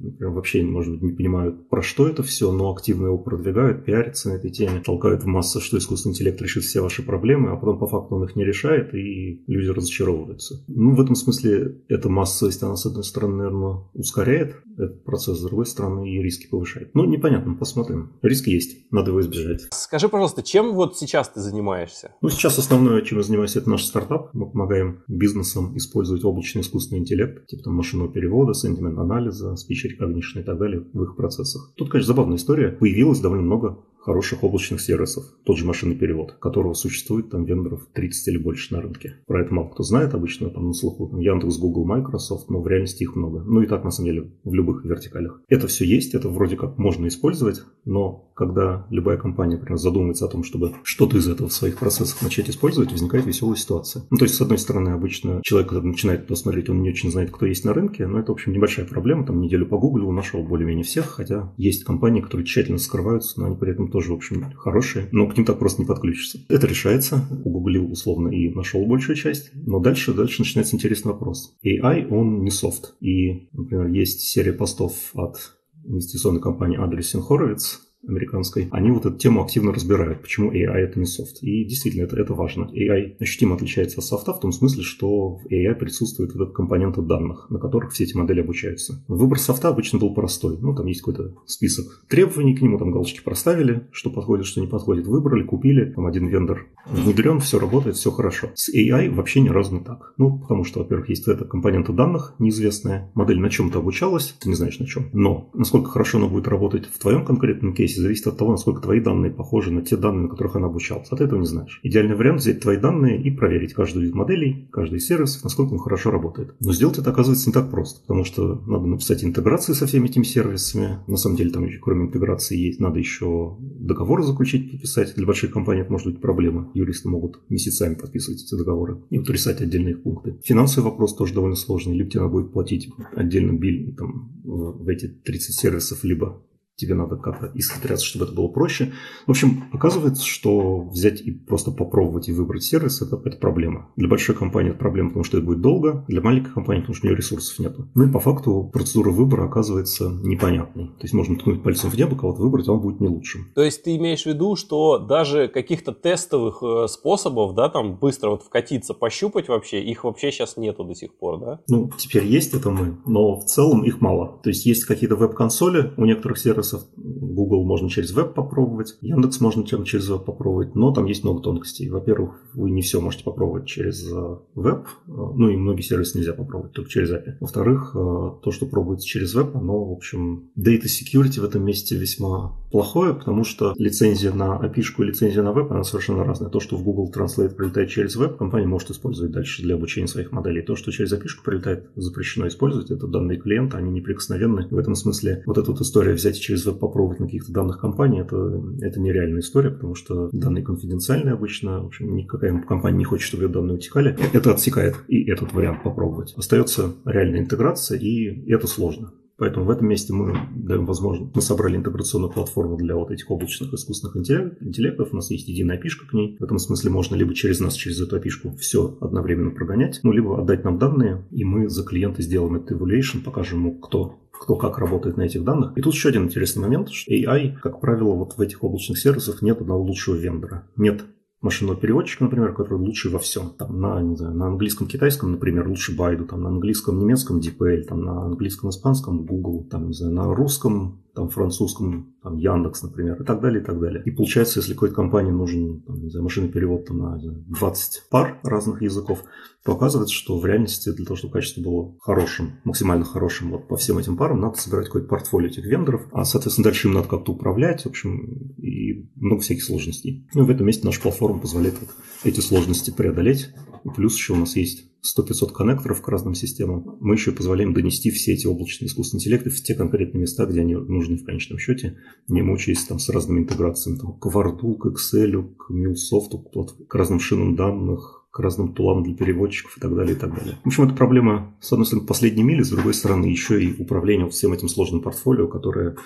э, 0.00 0.04
например, 0.04 0.32
вообще, 0.32 0.62
может 0.62 0.94
быть, 0.94 1.02
не 1.02 1.12
понимают, 1.12 1.68
про 1.68 1.82
что 1.82 2.08
это 2.08 2.22
все, 2.22 2.52
но 2.52 2.72
активно 2.72 3.06
его 3.06 3.18
продвигают, 3.18 3.84
пиарятся 3.84 4.30
на 4.30 4.34
этой 4.34 4.50
теме, 4.50 4.80
толкают 4.84 5.22
в 5.22 5.26
массу, 5.26 5.60
что 5.60 5.78
искусственный 5.78 6.12
интеллект 6.14 6.40
решит 6.40 6.64
все 6.64 6.80
ваши 6.80 7.02
проблемы, 7.02 7.50
а 7.50 7.56
потом 7.56 7.78
по 7.78 7.86
факту 7.86 8.16
он 8.16 8.24
их 8.24 8.36
не 8.36 8.44
решает, 8.44 8.94
и 8.94 9.42
люди 9.46 9.68
разочаровываются. 9.68 10.64
Ну, 10.68 10.94
в 10.94 11.00
этом 11.00 11.14
смысле 11.14 11.82
эта 11.88 12.08
массовость, 12.08 12.62
она, 12.62 12.76
с 12.76 12.86
одной 12.86 13.04
стороны, 13.04 13.36
наверное, 13.36 13.82
ускоряет 13.94 14.56
этот 14.76 15.04
процесс, 15.04 15.38
с 15.38 15.42
другой 15.42 15.66
стороны, 15.66 16.08
и 16.08 16.22
риски 16.22 16.48
повышает. 16.48 16.94
Ну, 16.94 17.04
непонятно, 17.04 17.54
посмотрим. 17.54 18.12
Риски 18.22 18.50
есть, 18.50 18.90
надо 18.92 19.10
его 19.10 19.20
избежать. 19.20 19.66
Скажи, 19.70 20.08
пожалуйста, 20.08 20.42
чем 20.42 20.74
вот 20.74 20.96
сейчас 20.96 21.28
ты 21.28 21.40
занимаешься? 21.40 22.12
Ну, 22.20 22.28
сейчас 22.28 22.58
основное, 22.58 23.02
чем 23.02 23.18
я 23.18 23.24
занимаюсь, 23.24 23.56
это 23.56 23.68
наш 23.68 23.84
стартап. 23.84 24.32
Мы 24.34 24.50
помогаем 24.50 25.02
бизнесам 25.08 25.76
использовать 25.76 26.24
облачный 26.24 26.62
искусственный 26.62 27.00
интеллект, 27.00 27.46
типа 27.46 27.64
там 27.64 27.74
машинного 27.74 28.12
перевода, 28.12 28.54
сентимент-анализа, 28.54 29.56
спич 29.88 29.98
recognition 29.98 30.40
и 30.40 30.42
так 30.42 30.58
далее 30.58 30.84
в 30.92 31.02
их 31.02 31.16
процессах. 31.16 31.72
Тут, 31.76 31.90
конечно, 31.90 32.12
забавная 32.12 32.36
история. 32.36 32.70
Появилось 32.70 33.20
довольно 33.20 33.44
много 33.44 33.78
хороших 34.08 34.42
облачных 34.42 34.80
сервисов. 34.80 35.24
Тот 35.44 35.58
же 35.58 35.66
машинный 35.66 35.94
перевод, 35.94 36.32
которого 36.40 36.72
существует 36.72 37.28
там 37.28 37.44
вендоров 37.44 37.86
30 37.92 38.28
или 38.28 38.38
больше 38.38 38.72
на 38.72 38.80
рынке. 38.80 39.16
Про 39.26 39.42
это 39.42 39.52
мало 39.52 39.68
кто 39.68 39.82
знает 39.82 40.14
обычно, 40.14 40.48
там 40.48 40.68
на 40.68 40.72
слуху 40.72 41.08
там, 41.08 41.20
Яндекс, 41.20 41.58
Google, 41.58 41.84
Microsoft, 41.84 42.48
но 42.48 42.62
в 42.62 42.66
реальности 42.66 43.02
их 43.02 43.16
много. 43.16 43.42
Ну 43.44 43.60
и 43.60 43.66
так, 43.66 43.84
на 43.84 43.90
самом 43.90 44.10
деле, 44.10 44.32
в 44.44 44.54
любых 44.54 44.82
вертикалях. 44.86 45.42
Это 45.48 45.66
все 45.66 45.84
есть, 45.84 46.14
это 46.14 46.30
вроде 46.30 46.56
как 46.56 46.78
можно 46.78 47.06
использовать, 47.06 47.60
но 47.84 48.28
когда 48.38 48.86
любая 48.90 49.16
компания, 49.16 49.56
например, 49.56 49.78
задумывается 49.78 50.24
о 50.24 50.28
том, 50.28 50.44
чтобы 50.44 50.72
что-то 50.84 51.18
из 51.18 51.28
этого 51.28 51.48
в 51.48 51.52
своих 51.52 51.76
процессах 51.76 52.22
начать 52.22 52.48
использовать, 52.48 52.92
возникает 52.92 53.26
веселая 53.26 53.56
ситуация. 53.56 54.04
Ну, 54.10 54.16
то 54.16 54.26
есть, 54.26 54.36
с 54.36 54.40
одной 54.40 54.58
стороны, 54.58 54.90
обычно 54.90 55.40
человек, 55.42 55.70
когда 55.70 55.84
начинает 55.84 56.22
это 56.22 56.36
смотреть, 56.36 56.70
он 56.70 56.80
не 56.80 56.90
очень 56.90 57.10
знает, 57.10 57.32
кто 57.32 57.46
есть 57.46 57.64
на 57.64 57.74
рынке, 57.74 58.06
но 58.06 58.20
это, 58.20 58.30
в 58.30 58.36
общем, 58.36 58.52
небольшая 58.52 58.86
проблема. 58.86 59.26
Там 59.26 59.40
неделю 59.40 59.66
погуглил, 59.66 60.12
нашел 60.12 60.44
более-менее 60.44 60.84
всех, 60.84 61.06
хотя 61.06 61.52
есть 61.56 61.82
компании, 61.82 62.20
которые 62.20 62.46
тщательно 62.46 62.78
скрываются, 62.78 63.40
но 63.40 63.46
они 63.46 63.56
при 63.56 63.72
этом 63.72 63.90
тоже, 63.90 63.97
в 64.06 64.12
общем, 64.12 64.52
хорошие, 64.52 65.08
но 65.12 65.26
к 65.26 65.36
ним 65.36 65.44
так 65.44 65.58
просто 65.58 65.82
не 65.82 65.86
подключишься. 65.86 66.38
Это 66.48 66.66
решается, 66.66 67.26
угуглил 67.44 67.90
условно 67.90 68.28
и 68.28 68.48
нашел 68.54 68.84
большую 68.86 69.16
часть, 69.16 69.50
но 69.54 69.80
дальше, 69.80 70.14
дальше 70.14 70.42
начинается 70.42 70.76
интересный 70.76 71.12
вопрос. 71.12 71.56
AI, 71.64 72.06
он 72.08 72.44
не 72.44 72.50
софт. 72.50 72.94
И, 73.00 73.48
например, 73.52 73.88
есть 73.88 74.20
серия 74.20 74.52
постов 74.52 74.94
от 75.14 75.56
инвестиционной 75.84 76.40
компании 76.40 76.78
Адресин 76.78 77.20
Хоровиц, 77.20 77.80
американской, 78.08 78.68
они 78.70 78.90
вот 78.90 79.06
эту 79.06 79.16
тему 79.16 79.42
активно 79.42 79.72
разбирают, 79.72 80.20
почему 80.20 80.52
AI 80.52 80.76
это 80.76 80.98
не 80.98 81.06
софт. 81.06 81.42
И 81.42 81.64
действительно, 81.64 82.04
это, 82.04 82.16
это 82.16 82.34
важно. 82.34 82.64
AI 82.64 83.16
ощутимо 83.20 83.54
отличается 83.54 84.00
от 84.00 84.04
софта 84.04 84.32
в 84.32 84.40
том 84.40 84.52
смысле, 84.52 84.82
что 84.82 85.36
в 85.36 85.46
AI 85.46 85.74
присутствует 85.74 86.34
этот 86.34 86.52
компонент 86.52 86.98
данных, 87.06 87.46
на 87.50 87.58
которых 87.58 87.92
все 87.92 88.04
эти 88.04 88.16
модели 88.16 88.40
обучаются. 88.40 89.04
Выбор 89.08 89.38
софта 89.38 89.68
обычно 89.68 89.98
был 89.98 90.14
простой. 90.14 90.58
Ну, 90.60 90.74
там 90.74 90.86
есть 90.86 91.00
какой-то 91.00 91.34
список 91.46 92.04
требований 92.08 92.54
к 92.54 92.62
нему, 92.62 92.78
там 92.78 92.90
галочки 92.90 93.22
проставили, 93.22 93.86
что 93.92 94.10
подходит, 94.10 94.46
что 94.46 94.60
не 94.60 94.66
подходит, 94.66 95.06
выбрали, 95.06 95.44
купили, 95.44 95.92
там 95.92 96.06
один 96.06 96.26
вендор 96.26 96.66
внедрен, 96.86 97.40
все 97.40 97.58
работает, 97.58 97.96
все 97.96 98.10
хорошо. 98.10 98.50
С 98.54 98.74
AI 98.74 99.10
вообще 99.10 99.40
ни 99.40 99.48
разу 99.48 99.74
не 99.74 99.84
так. 99.84 100.14
Ну, 100.16 100.38
потому 100.38 100.64
что, 100.64 100.80
во-первых, 100.80 101.08
есть 101.08 101.28
эта 101.28 101.44
компонента 101.44 101.92
данных 101.92 102.34
неизвестная, 102.38 103.10
модель 103.14 103.40
на 103.40 103.50
чем-то 103.50 103.78
обучалась, 103.78 104.34
ты 104.40 104.48
не 104.48 104.54
знаешь 104.54 104.78
на 104.78 104.86
чем. 104.86 105.10
Но 105.12 105.50
насколько 105.54 105.90
хорошо 105.90 106.18
она 106.18 106.28
будет 106.28 106.48
работать 106.48 106.86
в 106.86 106.98
твоем 106.98 107.24
конкретном 107.24 107.74
кейсе, 107.74 107.97
кейсе 107.98 108.02
зависит 108.02 108.26
от 108.26 108.38
того, 108.38 108.52
насколько 108.52 108.80
твои 108.80 109.00
данные 109.00 109.30
похожи 109.30 109.72
на 109.72 109.82
те 109.82 109.96
данные, 109.96 110.22
на 110.22 110.28
которых 110.28 110.56
она 110.56 110.66
обучалась. 110.66 111.08
Ты 111.08 111.24
этого 111.24 111.40
не 111.40 111.46
знаешь. 111.46 111.80
Идеальный 111.82 112.14
вариант 112.14 112.40
взять 112.40 112.60
твои 112.60 112.76
данные 112.76 113.20
и 113.20 113.30
проверить 113.30 113.74
каждую 113.74 114.06
из 114.06 114.12
моделей, 114.12 114.68
каждый 114.72 115.00
сервис, 115.00 115.42
насколько 115.42 115.72
он 115.72 115.78
хорошо 115.78 116.10
работает. 116.10 116.54
Но 116.60 116.72
сделать 116.72 116.98
это 116.98 117.10
оказывается 117.10 117.48
не 117.48 117.52
так 117.52 117.70
просто, 117.70 118.00
потому 118.02 118.24
что 118.24 118.62
надо 118.66 118.86
написать 118.86 119.24
интеграции 119.24 119.72
со 119.72 119.86
всеми 119.86 120.06
этими 120.06 120.24
сервисами. 120.24 120.98
На 121.06 121.16
самом 121.16 121.36
деле 121.36 121.50
там 121.50 121.64
еще, 121.64 121.78
кроме 121.78 122.06
интеграции 122.06 122.56
есть, 122.56 122.80
надо 122.80 122.98
еще 122.98 123.56
договор 123.60 124.22
заключить, 124.22 124.70
подписать. 124.70 125.14
Для 125.16 125.26
больших 125.26 125.52
компаний 125.52 125.82
это 125.82 125.92
может 125.92 126.06
быть 126.06 126.20
проблема. 126.20 126.70
Юристы 126.74 127.08
могут 127.08 127.40
месяцами 127.48 127.94
подписывать 127.94 128.42
эти 128.42 128.54
договоры 128.54 129.02
и 129.10 129.18
вот 129.18 129.28
отдельные 129.28 129.96
пункты. 129.96 130.38
Финансовый 130.44 130.84
вопрос 130.84 131.16
тоже 131.16 131.34
довольно 131.34 131.56
сложный. 131.56 131.96
Либо 131.96 132.10
тебе 132.10 132.20
надо 132.20 132.32
будет 132.32 132.52
платить 132.52 132.90
отдельно 133.14 133.52
биль 133.52 133.94
там, 133.96 134.32
в 134.44 134.88
эти 134.88 135.08
30 135.08 135.54
сервисов, 135.54 136.04
либо 136.04 136.42
тебе 136.78 136.94
надо 136.94 137.16
как-то 137.16 137.50
исхитряться, 137.54 138.06
чтобы 138.06 138.24
это 138.26 138.34
было 138.34 138.48
проще. 138.48 138.92
В 139.26 139.30
общем, 139.30 139.64
оказывается, 139.72 140.24
что 140.24 140.82
взять 140.82 141.20
и 141.20 141.32
просто 141.32 141.72
попробовать 141.72 142.28
и 142.28 142.32
выбрать 142.32 142.62
сервис 142.62 143.02
это, 143.02 143.20
это 143.24 143.36
проблема. 143.36 143.90
Для 143.96 144.08
большой 144.08 144.36
компании 144.36 144.70
это 144.70 144.78
проблема, 144.78 145.10
потому 145.10 145.24
что 145.24 145.38
это 145.38 145.46
будет 145.46 145.60
долго, 145.60 146.04
для 146.06 146.20
маленькой 146.20 146.52
компании, 146.52 146.80
потому 146.80 146.94
что 146.94 147.06
у 147.06 147.10
нее 147.10 147.16
ресурсов 147.16 147.58
нет. 147.58 147.76
Ну 147.94 148.08
и 148.08 148.12
по 148.12 148.20
факту 148.20 148.70
процедура 148.72 149.10
выбора 149.10 149.46
оказывается 149.46 150.08
непонятной. 150.22 150.86
То 150.86 151.02
есть 151.02 151.14
можно 151.14 151.36
ткнуть 151.36 151.62
пальцем 151.62 151.90
в 151.90 151.96
небо, 151.96 152.16
кого-то 152.16 152.40
выбрать, 152.40 152.68
а 152.68 152.72
он 152.72 152.80
будет 152.80 153.00
не 153.00 153.08
лучшим. 153.08 153.46
То 153.54 153.62
есть 153.62 153.82
ты 153.82 153.96
имеешь 153.96 154.22
в 154.22 154.26
виду, 154.26 154.54
что 154.54 154.98
даже 154.98 155.48
каких-то 155.48 155.92
тестовых 155.92 156.62
э, 156.62 156.86
способов, 156.86 157.54
да, 157.54 157.68
там 157.68 157.96
быстро 157.96 158.30
вот 158.30 158.44
вкатиться, 158.44 158.94
пощупать 158.94 159.48
вообще, 159.48 159.82
их 159.82 160.04
вообще 160.04 160.30
сейчас 160.30 160.56
нету 160.56 160.84
до 160.84 160.94
сих 160.94 161.14
пор, 161.14 161.40
да? 161.40 161.60
Ну, 161.68 161.90
теперь 161.98 162.24
есть 162.24 162.54
это 162.54 162.70
мы, 162.70 162.98
но 163.04 163.40
в 163.40 163.46
целом 163.46 163.84
их 163.84 164.00
мало. 164.00 164.38
То 164.44 164.50
есть 164.50 164.64
есть 164.64 164.84
какие-то 164.84 165.16
веб-консоли 165.16 165.92
у 165.96 166.04
некоторых 166.04 166.38
сервисов, 166.38 166.67
сервисов, 166.68 166.88
Google 166.96 167.64
можно 167.64 167.88
через 167.88 168.12
веб 168.12 168.34
попробовать, 168.34 168.96
Яндекс 169.00 169.40
можно 169.40 169.64
чем 169.64 169.84
через 169.84 170.08
веб 170.08 170.24
попробовать, 170.24 170.74
но 170.74 170.92
там 170.92 171.06
есть 171.06 171.24
много 171.24 171.42
тонкостей. 171.42 171.88
Во-первых, 171.88 172.40
вы 172.54 172.70
не 172.70 172.82
все 172.82 173.00
можете 173.00 173.24
попробовать 173.24 173.66
через 173.66 174.04
э, 174.10 174.36
веб, 174.54 174.86
э, 174.86 175.10
ну 175.10 175.48
и 175.48 175.56
многие 175.56 175.82
сервисы 175.82 176.18
нельзя 176.18 176.32
попробовать 176.32 176.72
только 176.72 176.90
через 176.90 177.10
API. 177.10 177.36
Во-вторых, 177.40 177.90
то, 177.92 178.50
что 178.50 178.66
пробуется 178.66 179.06
через 179.06 179.34
веб, 179.34 179.56
оно, 179.56 179.84
в 179.84 179.92
общем, 179.92 180.50
data 180.58 180.84
security 180.84 181.40
в 181.40 181.44
этом 181.44 181.64
месте 181.64 181.96
весьма 181.96 182.56
плохое, 182.70 183.14
потому 183.14 183.44
что 183.44 183.74
лицензия 183.76 184.32
на 184.32 184.60
API 184.62 184.82
и 184.98 185.02
лицензия 185.02 185.42
на 185.42 185.52
веб, 185.52 185.70
она 185.70 185.84
совершенно 185.84 186.24
разная. 186.24 186.50
То, 186.50 186.60
что 186.60 186.76
в 186.76 186.82
Google 186.82 187.12
Translate 187.14 187.54
прилетает 187.54 187.88
через 187.90 188.16
веб, 188.16 188.36
компания 188.36 188.66
может 188.66 188.90
использовать 188.90 189.32
дальше 189.32 189.62
для 189.62 189.74
обучения 189.74 190.06
своих 190.08 190.32
моделей. 190.32 190.62
То, 190.62 190.76
что 190.76 190.90
через 190.90 191.12
API 191.12 191.28
прилетает, 191.44 191.88
запрещено 191.96 192.48
использовать. 192.48 192.90
Это 192.90 193.06
данные 193.06 193.38
клиента, 193.38 193.78
они 193.78 193.90
неприкосновенны. 193.90 194.68
В 194.70 194.78
этом 194.78 194.94
смысле 194.94 195.42
вот 195.46 195.58
эта 195.58 195.70
вот 195.70 195.80
история 195.80 196.12
взять 196.12 196.38
и 196.38 196.40
через 196.58 196.66
веб 196.66 196.78
попробовать 196.78 197.20
на 197.20 197.26
каких-то 197.26 197.52
данных 197.52 197.80
компаний, 197.80 198.20
это, 198.20 198.62
это 198.80 199.00
нереальная 199.00 199.40
история, 199.40 199.70
потому 199.70 199.94
что 199.94 200.28
данные 200.32 200.64
конфиденциальные 200.64 201.34
обычно. 201.34 201.82
В 201.82 201.86
общем, 201.86 202.14
никакая 202.16 202.60
компания 202.62 202.98
не 202.98 203.04
хочет, 203.04 203.26
чтобы 203.26 203.44
ее 203.44 203.48
данные 203.48 203.76
утекали. 203.76 204.16
Это 204.32 204.52
отсекает 204.52 204.96
и 205.08 205.30
этот 205.30 205.52
вариант 205.52 205.82
попробовать. 205.82 206.34
Остается 206.36 206.94
реальная 207.04 207.40
интеграция, 207.40 207.98
и 207.98 208.50
это 208.50 208.66
сложно. 208.66 209.12
Поэтому 209.36 209.66
в 209.66 209.70
этом 209.70 209.86
месте 209.86 210.12
мы 210.12 210.36
даем 210.56 210.84
возможность. 210.84 211.32
Мы 211.32 211.40
собрали 211.42 211.76
интеграционную 211.76 212.32
платформу 212.32 212.76
для 212.76 212.96
вот 212.96 213.12
этих 213.12 213.30
облачных 213.30 213.72
искусственных 213.72 214.16
интеллектов. 214.60 215.10
У 215.12 215.16
нас 215.16 215.30
есть 215.30 215.46
единая 215.46 215.78
пишка 215.78 216.08
к 216.08 216.12
ней. 216.12 216.36
В 216.40 216.44
этом 216.44 216.58
смысле 216.58 216.90
можно 216.90 217.14
либо 217.14 217.32
через 217.34 217.60
нас, 217.60 217.74
через 217.74 218.00
эту 218.00 218.18
пишку 218.18 218.56
все 218.56 218.98
одновременно 219.00 219.52
прогонять, 219.52 220.00
ну, 220.02 220.10
либо 220.10 220.40
отдать 220.40 220.64
нам 220.64 220.78
данные, 220.78 221.24
и 221.30 221.44
мы 221.44 221.68
за 221.68 221.84
клиента 221.84 222.20
сделаем 222.20 222.56
этот 222.56 222.72
evaluation, 222.72 223.22
покажем 223.24 223.60
ему, 223.60 223.78
кто 223.78 224.18
кто 224.40 224.56
как 224.56 224.78
работает 224.78 225.16
на 225.16 225.22
этих 225.22 225.44
данных. 225.44 225.72
И 225.76 225.82
тут 225.82 225.94
еще 225.94 226.08
один 226.08 226.24
интересный 226.24 226.62
момент, 226.62 226.90
что 226.90 227.12
AI, 227.12 227.54
как 227.60 227.80
правило, 227.80 228.14
вот 228.14 228.36
в 228.36 228.40
этих 228.40 228.62
облачных 228.62 228.98
сервисах 228.98 229.42
нет 229.42 229.60
одного 229.60 229.82
лучшего 229.82 230.14
вендора. 230.14 230.66
Нет 230.76 231.04
машинного 231.40 231.76
переводчика, 231.76 232.24
например, 232.24 232.52
который 232.52 232.78
лучше 232.78 233.10
во 233.10 233.18
всем. 233.18 233.50
Там, 233.50 233.80
на, 233.80 234.02
не 234.02 234.16
знаю, 234.16 234.34
на 234.34 234.46
английском, 234.46 234.86
китайском, 234.86 235.32
например, 235.32 235.68
лучше 235.68 235.96
Байду, 235.96 236.24
там, 236.24 236.42
на 236.42 236.48
английском, 236.48 236.98
немецком 236.98 237.38
DeepL, 237.38 237.82
там, 237.82 238.02
на 238.02 238.24
английском, 238.24 238.70
испанском 238.70 239.24
Google, 239.24 239.68
там, 239.70 239.88
не 239.88 239.92
знаю, 239.92 240.14
на 240.14 240.34
русском, 240.34 241.04
там, 241.18 241.30
французском, 241.30 242.14
там, 242.22 242.36
Яндекс, 242.36 242.84
например, 242.84 243.20
и 243.20 243.24
так 243.24 243.40
далее, 243.40 243.60
и 243.60 243.64
так 243.64 243.80
далее. 243.80 244.00
И 244.04 244.12
получается, 244.12 244.60
если 244.60 244.74
какой-то 244.74 244.94
компании 244.94 245.32
нужен, 245.32 245.80
там, 245.80 246.00
не 246.00 246.10
знаю, 246.10 246.22
машинный 246.22 246.48
перевод 246.48 246.86
там, 246.86 246.98
на 246.98 247.18
20 247.18 248.04
пар 248.08 248.38
разных 248.44 248.82
языков, 248.82 249.24
то 249.64 249.72
оказывается, 249.72 250.14
что 250.14 250.38
в 250.38 250.46
реальности 250.46 250.92
для 250.92 251.04
того, 251.04 251.16
чтобы 251.16 251.32
качество 251.32 251.60
было 251.60 251.96
хорошим, 251.98 252.60
максимально 252.62 253.04
хорошим 253.04 253.50
вот 253.50 253.66
по 253.66 253.76
всем 253.76 253.98
этим 253.98 254.16
парам, 254.16 254.40
надо 254.40 254.60
собирать 254.60 254.86
какое-то 254.86 255.08
портфолио 255.08 255.48
этих 255.48 255.64
вендоров, 255.64 256.06
а, 256.12 256.24
соответственно, 256.24 256.66
дальше 256.66 256.86
им 256.86 256.94
надо 256.94 257.08
как-то 257.08 257.32
управлять, 257.32 257.82
в 257.82 257.88
общем, 257.88 258.54
и 258.56 259.10
много 259.16 259.42
всяких 259.42 259.64
сложностей. 259.64 260.28
Ну, 260.34 260.44
в 260.44 260.50
этом 260.50 260.68
месте 260.68 260.86
наша 260.86 261.00
платформа 261.00 261.40
позволяет 261.40 261.80
вот 261.80 261.90
эти 262.22 262.38
сложности 262.38 262.92
преодолеть. 262.92 263.48
И 263.84 263.88
плюс 263.88 264.14
еще 264.14 264.34
у 264.34 264.36
нас 264.36 264.54
есть 264.54 264.88
100-500 265.02 265.52
коннекторов 265.52 266.02
к 266.02 266.08
разным 266.08 266.34
системам. 266.34 266.96
Мы 267.00 267.14
еще 267.14 267.32
позволяем 267.32 267.72
донести 267.72 268.10
все 268.10 268.32
эти 268.32 268.46
облачные 268.46 268.88
искусственные 268.88 269.22
интеллекты 269.22 269.50
в 269.50 269.62
те 269.62 269.74
конкретные 269.74 270.22
места, 270.22 270.46
где 270.46 270.60
они 270.60 270.74
нужны 270.74 271.16
в 271.16 271.24
конечном 271.24 271.58
счете, 271.58 271.98
не 272.28 272.42
мучаясь 272.42 272.84
там 272.84 272.98
с 272.98 273.08
разными 273.08 273.40
интеграциями, 273.40 273.98
там, 273.98 274.18
к 274.18 274.26
Word, 274.26 274.76
к 274.78 274.86
Excel, 274.86 275.54
к 275.54 275.70
MuleSoft, 275.70 276.86
к 276.86 276.94
разным 276.94 277.20
шинам 277.20 277.56
данных, 277.56 278.26
к 278.30 278.40
разным 278.40 278.74
тулам 278.74 279.02
для 279.02 279.14
переводчиков 279.14 279.76
и 279.76 279.80
так 279.80 279.94
далее, 279.94 280.14
и 280.14 280.18
так 280.18 280.34
далее. 280.34 280.58
В 280.62 280.66
общем, 280.66 280.84
это 280.84 280.94
проблема, 280.94 281.56
с 281.60 281.72
одной 281.72 281.86
стороны, 281.86 282.06
последней 282.06 282.42
мили, 282.42 282.62
с 282.62 282.70
другой 282.70 282.94
стороны, 282.94 283.26
еще 283.26 283.62
и 283.62 283.80
управление 283.80 284.28
всем 284.28 284.52
этим 284.52 284.68
сложным 284.68 285.02
портфолио, 285.02 285.48
которое 285.48 285.96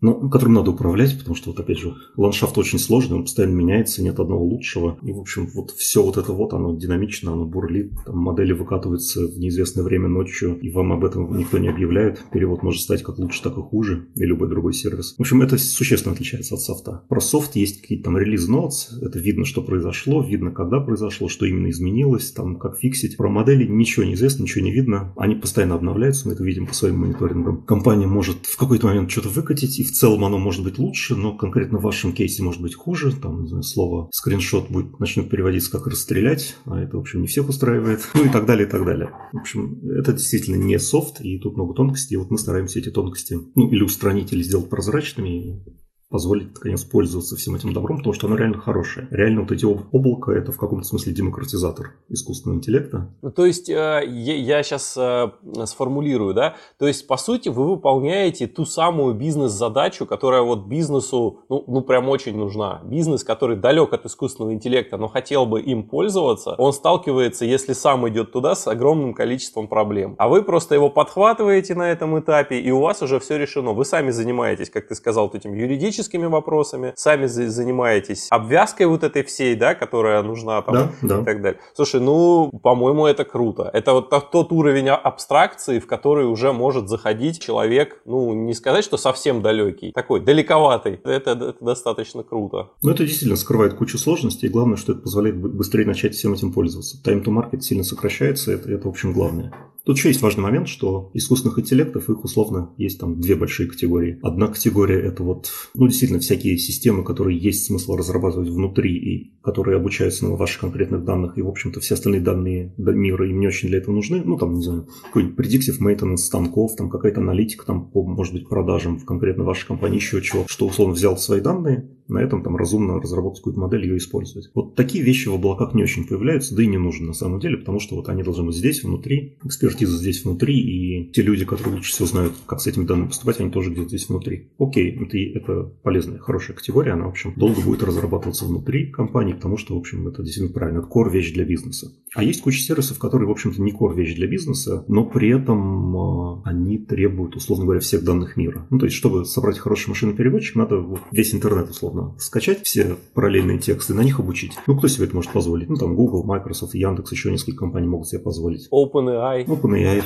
ну, 0.00 0.28
которым 0.30 0.54
надо 0.54 0.70
управлять, 0.70 1.18
потому 1.18 1.34
что, 1.34 1.50
вот 1.50 1.60
опять 1.60 1.78
же, 1.78 1.94
ландшафт 2.16 2.56
очень 2.58 2.78
сложный, 2.78 3.16
он 3.16 3.24
постоянно 3.24 3.54
меняется, 3.54 4.02
нет 4.02 4.20
одного 4.20 4.44
лучшего. 4.44 4.98
И, 5.02 5.12
в 5.12 5.18
общем, 5.18 5.48
вот 5.54 5.72
все 5.72 6.02
вот 6.02 6.16
это 6.16 6.32
вот, 6.32 6.52
оно 6.52 6.76
динамично, 6.76 7.32
оно 7.32 7.44
бурлит, 7.44 7.92
там 8.06 8.18
модели 8.18 8.52
выкатываются 8.52 9.26
в 9.26 9.38
неизвестное 9.38 9.84
время 9.84 10.08
ночью, 10.08 10.58
и 10.60 10.70
вам 10.70 10.92
об 10.92 11.04
этом 11.04 11.36
никто 11.36 11.58
не 11.58 11.68
объявляет. 11.68 12.24
Перевод 12.32 12.62
может 12.62 12.82
стать 12.82 13.02
как 13.02 13.18
лучше, 13.18 13.42
так 13.42 13.58
и 13.58 13.60
хуже, 13.60 14.08
и 14.14 14.24
любой 14.24 14.48
другой 14.48 14.72
сервис. 14.72 15.14
В 15.16 15.20
общем, 15.20 15.42
это 15.42 15.58
существенно 15.58 16.14
отличается 16.14 16.54
от 16.54 16.60
софта. 16.60 17.02
Про 17.08 17.20
софт 17.20 17.56
есть 17.56 17.80
какие-то 17.80 18.04
там 18.04 18.18
релиз 18.18 18.46
ноутс, 18.48 18.92
это 19.02 19.18
видно, 19.18 19.44
что 19.44 19.62
произошло, 19.62 20.22
видно, 20.22 20.50
когда 20.50 20.80
произошло, 20.80 21.28
что 21.28 21.46
именно 21.46 21.70
изменилось, 21.70 22.30
там, 22.32 22.56
как 22.56 22.78
фиксить. 22.78 23.16
Про 23.16 23.28
модели 23.28 23.66
ничего 23.66 24.04
не 24.04 24.14
известно, 24.14 24.42
ничего 24.42 24.64
не 24.64 24.72
видно. 24.72 25.12
Они 25.16 25.34
постоянно 25.34 25.74
обновляются, 25.74 26.28
мы 26.28 26.34
это 26.34 26.44
видим 26.44 26.66
по 26.66 26.74
своим 26.74 27.00
мониторингам. 27.00 27.62
Компания 27.62 28.06
может 28.06 28.46
в 28.46 28.56
какой-то 28.56 28.86
момент 28.86 29.10
что-то 29.10 29.28
выкатить, 29.28 29.78
и 29.78 29.87
в 29.88 29.92
целом 29.92 30.24
оно 30.24 30.38
может 30.38 30.62
быть 30.62 30.78
лучше, 30.78 31.16
но 31.16 31.36
конкретно 31.36 31.78
в 31.78 31.82
вашем 31.82 32.12
кейсе 32.12 32.42
может 32.42 32.60
быть 32.60 32.74
хуже. 32.74 33.12
Там, 33.12 33.46
знаю, 33.46 33.62
слово 33.62 34.08
скриншот 34.12 34.70
будет, 34.70 35.00
начнет 35.00 35.30
переводиться 35.30 35.70
как 35.70 35.86
расстрелять, 35.86 36.56
а 36.66 36.78
это, 36.78 36.96
в 36.96 37.00
общем, 37.00 37.22
не 37.22 37.26
всех 37.26 37.48
устраивает. 37.48 38.00
Ну 38.18 38.24
и 38.24 38.28
так 38.30 38.46
далее, 38.46 38.66
и 38.66 38.70
так 38.70 38.84
далее. 38.84 39.10
В 39.32 39.38
общем, 39.38 39.78
это 39.90 40.12
действительно 40.12 40.56
не 40.56 40.78
софт, 40.78 41.20
и 41.20 41.38
тут 41.38 41.54
много 41.54 41.74
тонкостей. 41.74 42.14
И 42.14 42.18
вот 42.18 42.30
мы 42.30 42.38
стараемся 42.38 42.80
эти 42.80 42.90
тонкости, 42.90 43.38
ну, 43.54 43.70
или 43.70 43.82
устранить, 43.82 44.32
или 44.32 44.42
сделать 44.42 44.68
прозрачными, 44.68 45.62
позволить, 46.10 46.54
наконец, 46.54 46.84
пользоваться 46.84 47.36
всем 47.36 47.54
этим 47.54 47.72
добром, 47.72 47.98
потому 47.98 48.14
что 48.14 48.26
оно 48.26 48.36
реально 48.36 48.58
хорошее. 48.58 49.08
Реально 49.10 49.42
вот 49.42 49.52
эти 49.52 49.64
облака– 49.64 50.32
это 50.34 50.52
в 50.52 50.56
каком-то 50.56 50.86
смысле 50.86 51.12
демократизатор 51.12 51.92
искусственного 52.08 52.58
интеллекта. 52.58 53.10
Ну, 53.20 53.30
то 53.30 53.44
есть, 53.44 53.68
э, 53.68 54.02
я 54.06 54.62
сейчас 54.62 54.96
э, 54.96 55.30
сформулирую, 55.66 56.34
да, 56.34 56.56
то 56.78 56.86
есть, 56.86 57.06
по 57.06 57.16
сути, 57.18 57.50
вы 57.50 57.68
выполняете 57.68 58.46
ту 58.46 58.64
самую 58.64 59.14
бизнес-задачу, 59.14 60.06
которая 60.06 60.42
вот 60.42 60.66
бизнесу, 60.66 61.40
ну, 61.48 61.64
ну, 61.66 61.82
прям 61.82 62.08
очень 62.08 62.36
нужна. 62.36 62.80
Бизнес, 62.84 63.22
который 63.22 63.56
далек 63.56 63.92
от 63.92 64.06
искусственного 64.06 64.54
интеллекта, 64.54 64.96
но 64.96 65.08
хотел 65.08 65.44
бы 65.44 65.60
им 65.60 65.88
пользоваться, 65.88 66.54
он 66.56 66.72
сталкивается, 66.72 67.44
если 67.44 67.74
сам 67.74 68.08
идет 68.08 68.32
туда, 68.32 68.54
с 68.54 68.66
огромным 68.66 69.12
количеством 69.12 69.68
проблем. 69.68 70.14
А 70.18 70.28
вы 70.28 70.42
просто 70.42 70.74
его 70.74 70.88
подхватываете 70.88 71.74
на 71.74 71.90
этом 71.90 72.18
этапе, 72.18 72.58
и 72.58 72.70
у 72.70 72.80
вас 72.80 73.02
уже 73.02 73.20
все 73.20 73.36
решено. 73.36 73.72
Вы 73.72 73.84
сами 73.84 74.10
занимаетесь, 74.10 74.70
как 74.70 74.88
ты 74.88 74.94
сказал, 74.94 75.26
вот 75.26 75.34
этим 75.34 75.52
юридическим 75.52 75.97
техническими 75.98 76.26
вопросами, 76.26 76.92
сами 76.96 77.26
занимаетесь 77.26 78.28
обвязкой 78.30 78.86
вот 78.86 79.02
этой 79.02 79.24
всей, 79.24 79.56
да, 79.56 79.74
которая 79.74 80.22
нужна 80.22 80.62
там 80.62 80.74
да, 80.74 80.92
и 81.02 81.06
да. 81.06 81.24
так 81.24 81.42
далее. 81.42 81.60
Слушай, 81.74 82.00
ну, 82.00 82.50
по-моему, 82.62 83.06
это 83.06 83.24
круто. 83.24 83.68
Это 83.72 83.92
вот 83.92 84.10
тот 84.30 84.52
уровень 84.52 84.88
абстракции, 84.88 85.80
в 85.80 85.86
который 85.86 86.26
уже 86.26 86.52
может 86.52 86.88
заходить 86.88 87.40
человек, 87.40 88.00
ну, 88.04 88.32
не 88.32 88.54
сказать, 88.54 88.84
что 88.84 88.96
совсем 88.96 89.42
далекий, 89.42 89.92
такой 89.92 90.20
далековатый. 90.20 91.00
Это, 91.04 91.32
это 91.32 91.56
достаточно 91.60 92.22
круто. 92.22 92.70
Ну, 92.82 92.90
это 92.90 93.04
действительно 93.04 93.36
скрывает 93.36 93.74
кучу 93.74 93.98
сложностей, 93.98 94.48
и 94.48 94.52
главное, 94.52 94.76
что 94.76 94.92
это 94.92 95.02
позволяет 95.02 95.36
быстрее 95.36 95.84
начать 95.84 96.14
всем 96.14 96.32
этим 96.32 96.52
пользоваться. 96.52 96.96
Time 97.04 97.24
to 97.24 97.32
market 97.32 97.60
сильно 97.60 97.82
сокращается, 97.82 98.52
это, 98.52 98.70
это 98.70 98.86
в 98.86 98.90
общем, 98.90 99.12
главное. 99.12 99.52
Тут 99.88 99.96
еще 99.96 100.08
есть 100.08 100.20
важный 100.20 100.42
момент, 100.42 100.68
что 100.68 101.10
искусственных 101.14 101.58
интеллектов, 101.58 102.10
их 102.10 102.22
условно 102.22 102.74
есть 102.76 103.00
там 103.00 103.18
две 103.18 103.34
большие 103.36 103.70
категории. 103.70 104.18
Одна 104.20 104.48
категория 104.48 105.00
это 105.00 105.22
вот, 105.22 105.50
ну, 105.74 105.86
действительно, 105.86 106.20
всякие 106.20 106.58
системы, 106.58 107.02
которые 107.02 107.38
есть 107.38 107.64
смысл 107.64 107.96
разрабатывать 107.96 108.50
внутри 108.50 108.94
и 108.94 109.32
которые 109.42 109.78
обучаются 109.78 110.26
на 110.26 110.36
ваших 110.36 110.60
конкретных 110.60 111.04
данных, 111.04 111.38
и, 111.38 111.40
в 111.40 111.48
общем-то, 111.48 111.80
все 111.80 111.94
остальные 111.94 112.20
данные 112.20 112.74
мира 112.76 113.26
им 113.30 113.40
не 113.40 113.46
очень 113.46 113.68
для 113.70 113.78
этого 113.78 113.94
нужны. 113.94 114.20
Ну, 114.22 114.36
там, 114.36 114.56
не 114.56 114.62
знаю, 114.62 114.88
какой-нибудь 115.04 115.38
predictive 115.38 115.80
maintenance 115.80 116.18
станков, 116.18 116.76
там 116.76 116.90
какая-то 116.90 117.22
аналитика, 117.22 117.64
там, 117.64 117.88
по, 117.88 118.04
может 118.04 118.34
быть, 118.34 118.46
продажам 118.46 118.98
в 118.98 119.06
конкретно 119.06 119.44
вашей 119.44 119.66
компании, 119.66 119.96
еще 119.96 120.20
чего, 120.20 120.44
что, 120.48 120.66
условно, 120.66 120.92
взял 120.92 121.16
свои 121.16 121.40
данные, 121.40 121.88
на 122.08 122.18
этом 122.18 122.42
там 122.42 122.56
разумно 122.56 123.00
разработать 123.00 123.40
какую-то 123.40 123.60
модель 123.60 123.84
ее 123.84 123.98
использовать. 123.98 124.50
Вот 124.54 124.74
такие 124.74 125.04
вещи 125.04 125.28
в 125.28 125.34
облаках 125.34 125.74
не 125.74 125.82
очень 125.82 126.06
появляются, 126.06 126.54
да 126.54 126.62
и 126.62 126.66
не 126.66 126.78
нужны 126.78 127.06
на 127.06 127.12
самом 127.12 127.38
деле, 127.38 127.58
потому 127.58 127.80
что 127.80 127.96
вот 127.96 128.08
они 128.08 128.22
должны 128.22 128.44
быть 128.44 128.56
здесь, 128.56 128.82
внутри, 128.82 129.38
экспертиза 129.78 129.98
здесь 129.98 130.24
внутри, 130.24 130.58
и 130.58 131.12
те 131.12 131.22
люди, 131.22 131.44
которые 131.44 131.76
лучше 131.76 131.92
всего 131.92 132.06
знают, 132.06 132.32
как 132.46 132.60
с 132.60 132.66
этими 132.66 132.84
данными 132.84 133.08
поступать, 133.08 133.40
они 133.40 133.50
тоже 133.50 133.70
где-то 133.70 133.88
здесь 133.88 134.08
внутри. 134.08 134.50
Окей, 134.58 134.96
это, 135.00 135.16
это 135.18 135.62
полезная, 135.82 136.18
хорошая 136.18 136.56
категория, 136.56 136.92
она, 136.92 137.06
в 137.06 137.10
общем, 137.10 137.34
долго 137.36 137.60
будет 137.60 137.82
разрабатываться 137.82 138.44
внутри 138.44 138.86
компании, 138.90 139.34
потому 139.34 139.56
что, 139.56 139.74
в 139.74 139.78
общем, 139.78 140.08
это 140.08 140.22
действительно 140.22 140.52
правильно, 140.52 140.80
это 140.80 140.88
core 140.88 141.10
вещь 141.10 141.32
для 141.32 141.44
бизнеса. 141.44 141.92
А 142.14 142.24
есть 142.24 142.42
куча 142.42 142.60
сервисов, 142.60 142.98
которые, 142.98 143.28
в 143.28 143.30
общем-то, 143.30 143.60
не 143.62 143.72
core 143.72 143.94
вещь 143.94 144.14
для 144.14 144.26
бизнеса, 144.26 144.84
но 144.88 145.04
при 145.04 145.30
этом 145.30 145.96
э, 145.96 146.42
они 146.44 146.78
требуют, 146.78 147.36
условно 147.36 147.64
говоря, 147.64 147.80
всех 147.80 148.02
данных 148.02 148.36
мира. 148.36 148.66
Ну, 148.70 148.78
то 148.78 148.86
есть, 148.86 148.96
чтобы 148.96 149.24
собрать 149.24 149.58
хороший 149.58 149.90
машинный 149.90 150.14
переводчик, 150.14 150.56
надо 150.56 150.84
весь 151.12 151.34
интернет, 151.34 151.70
условно, 151.70 152.14
скачать 152.18 152.62
все 152.64 152.96
параллельные 153.14 153.58
тексты, 153.58 153.94
на 153.94 154.00
них 154.00 154.20
обучить. 154.20 154.52
Ну, 154.66 154.76
кто 154.76 154.88
себе 154.88 155.06
это 155.06 155.14
может 155.14 155.32
позволить? 155.32 155.68
Ну, 155.68 155.76
там 155.76 155.94
Google, 155.94 156.24
Microsoft, 156.24 156.74
Яндекс, 156.74 157.12
еще 157.12 157.30
несколько 157.30 157.58
компаний 157.58 157.86
могут 157.86 158.08
себе 158.08 158.20
позволить. 158.20 158.68
OpenAI. 158.72 159.44
OpenAI, 159.46 159.46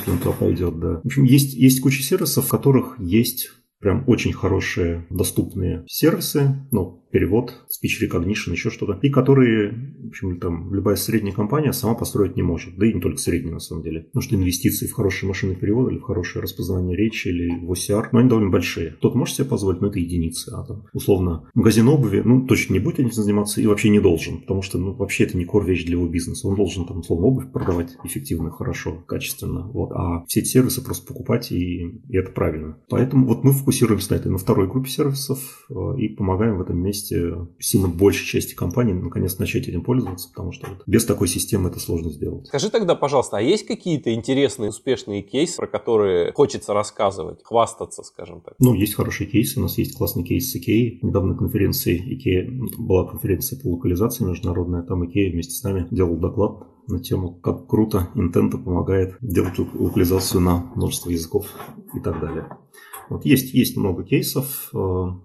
там 0.05 0.17
туда 0.17 0.31
пойдет, 0.31 0.79
да. 0.79 1.01
В 1.03 1.05
общем, 1.05 1.23
есть, 1.23 1.53
есть 1.53 1.81
куча 1.81 2.01
сервисов, 2.01 2.45
в 2.45 2.49
которых 2.49 2.95
есть 2.99 3.49
прям 3.79 4.03
очень 4.07 4.33
хорошие 4.33 5.05
доступные 5.09 5.83
сервисы, 5.87 6.55
ну, 6.71 7.02
перевод, 7.13 7.63
speech 7.69 8.03
recognition, 8.03 8.51
еще 8.51 8.71
что-то, 8.71 8.97
и 9.01 9.09
которые, 9.09 9.93
в 10.03 10.07
общем, 10.07 10.39
там, 10.39 10.73
любая 10.73 10.95
средняя 10.95 11.33
компания 11.33 11.71
сама 11.71 11.93
построить 11.93 12.35
не 12.35 12.41
может, 12.41 12.75
да 12.75 12.87
и 12.87 12.93
не 12.93 12.99
только 12.99 13.19
средняя, 13.19 13.53
на 13.53 13.59
самом 13.59 13.83
деле. 13.83 14.01
Потому 14.01 14.23
что 14.23 14.35
инвестиции 14.35 14.87
в 14.87 14.93
хорошие 14.93 15.27
машины 15.27 15.55
перевода 15.55 15.91
или 15.91 15.99
в 15.99 16.03
хорошее 16.03 16.41
распознавание 16.41 16.97
речи 16.97 17.27
или 17.27 17.63
в 17.63 17.71
OCR, 17.71 18.07
ну, 18.11 18.19
они 18.19 18.29
довольно 18.29 18.49
большие. 18.49 18.97
Тот 18.99 19.13
может 19.13 19.35
себе 19.35 19.47
позволить, 19.47 19.79
но 19.79 19.87
это 19.87 19.99
единицы, 19.99 20.49
а 20.55 20.63
там, 20.63 20.85
условно, 20.91 21.47
магазин 21.53 21.87
обуви, 21.87 22.23
ну, 22.25 22.47
точно 22.47 22.73
не 22.73 22.79
будет 22.79 22.99
этим 22.99 23.11
заниматься 23.11 23.61
и 23.61 23.67
вообще 23.67 23.89
не 23.89 23.99
должен, 23.99 24.41
потому 24.41 24.63
что, 24.63 24.79
ну, 24.79 24.93
вообще 24.93 25.25
это 25.25 25.37
не 25.37 25.45
core 25.45 25.65
вещь 25.65 25.85
для 25.85 25.93
его 25.93 26.07
бизнеса. 26.07 26.47
Он 26.47 26.55
должен, 26.55 26.85
там, 26.85 26.99
условно, 26.99 27.27
обувь 27.27 27.51
продавать 27.51 27.95
эффективно, 28.03 28.49
хорошо, 28.49 29.03
качественно, 29.07 29.67
вот, 29.67 29.91
а 29.91 30.25
все 30.25 30.39
эти 30.39 30.47
сервисы 30.47 30.83
просто 30.83 31.05
покупать, 31.05 31.51
и, 31.51 32.01
и 32.09 32.17
это 32.17 32.31
правильно. 32.31 32.79
Поэтому 32.89 33.27
вот 33.27 33.43
мы 33.43 33.51
фокусируемся 33.51 34.13
на 34.13 34.15
этой, 34.17 34.31
на 34.31 34.39
второй 34.39 34.67
группе 34.67 34.89
сервисов 34.89 35.67
э, 35.69 35.99
и 35.99 36.09
помогаем 36.09 36.57
в 36.57 36.61
этом 36.61 36.79
месте 36.79 37.02
месте 37.03 37.47
сильно 37.59 37.87
большей 37.87 38.25
части 38.25 38.53
компаний 38.53 38.93
наконец 38.93 39.37
начать 39.37 39.67
этим 39.67 39.83
пользоваться, 39.83 40.29
потому 40.29 40.51
что 40.51 40.67
вот 40.69 40.83
без 40.85 41.05
такой 41.05 41.27
системы 41.27 41.69
это 41.69 41.79
сложно 41.79 42.09
сделать. 42.09 42.47
Скажи 42.47 42.69
тогда, 42.69 42.95
пожалуйста, 42.95 43.37
а 43.37 43.41
есть 43.41 43.65
какие-то 43.65 44.13
интересные, 44.13 44.69
успешные 44.69 45.21
кейсы, 45.21 45.57
про 45.57 45.67
которые 45.67 46.31
хочется 46.33 46.73
рассказывать, 46.73 47.43
хвастаться, 47.43 48.03
скажем 48.03 48.41
так? 48.41 48.55
Ну, 48.59 48.73
есть 48.73 48.95
хорошие 48.95 49.29
кейсы. 49.29 49.59
У 49.59 49.63
нас 49.63 49.77
есть 49.77 49.97
классный 49.97 50.23
кейс 50.23 50.51
с 50.51 50.55
IKEA. 50.55 50.99
Недавно 51.01 51.35
конференции 51.35 51.99
IKEA 51.99 52.75
была 52.77 53.07
конференция 53.07 53.59
по 53.59 53.67
локализации 53.67 54.23
международная. 54.23 54.83
Там 54.83 55.03
IKEA 55.03 55.31
вместе 55.31 55.53
с 55.53 55.63
нами 55.63 55.87
делал 55.91 56.15
доклад 56.17 56.67
на 56.87 56.99
тему, 56.99 57.33
как 57.35 57.67
круто 57.67 58.09
Intento 58.15 58.61
помогает 58.61 59.15
делать 59.21 59.57
локализацию 59.57 60.41
на 60.41 60.71
множество 60.75 61.09
языков 61.09 61.45
и 61.93 61.99
так 61.99 62.19
далее. 62.19 62.47
Вот 63.09 63.25
есть, 63.25 63.53
есть 63.53 63.77
много 63.77 64.03
кейсов, 64.03 64.69
э, 64.73 64.77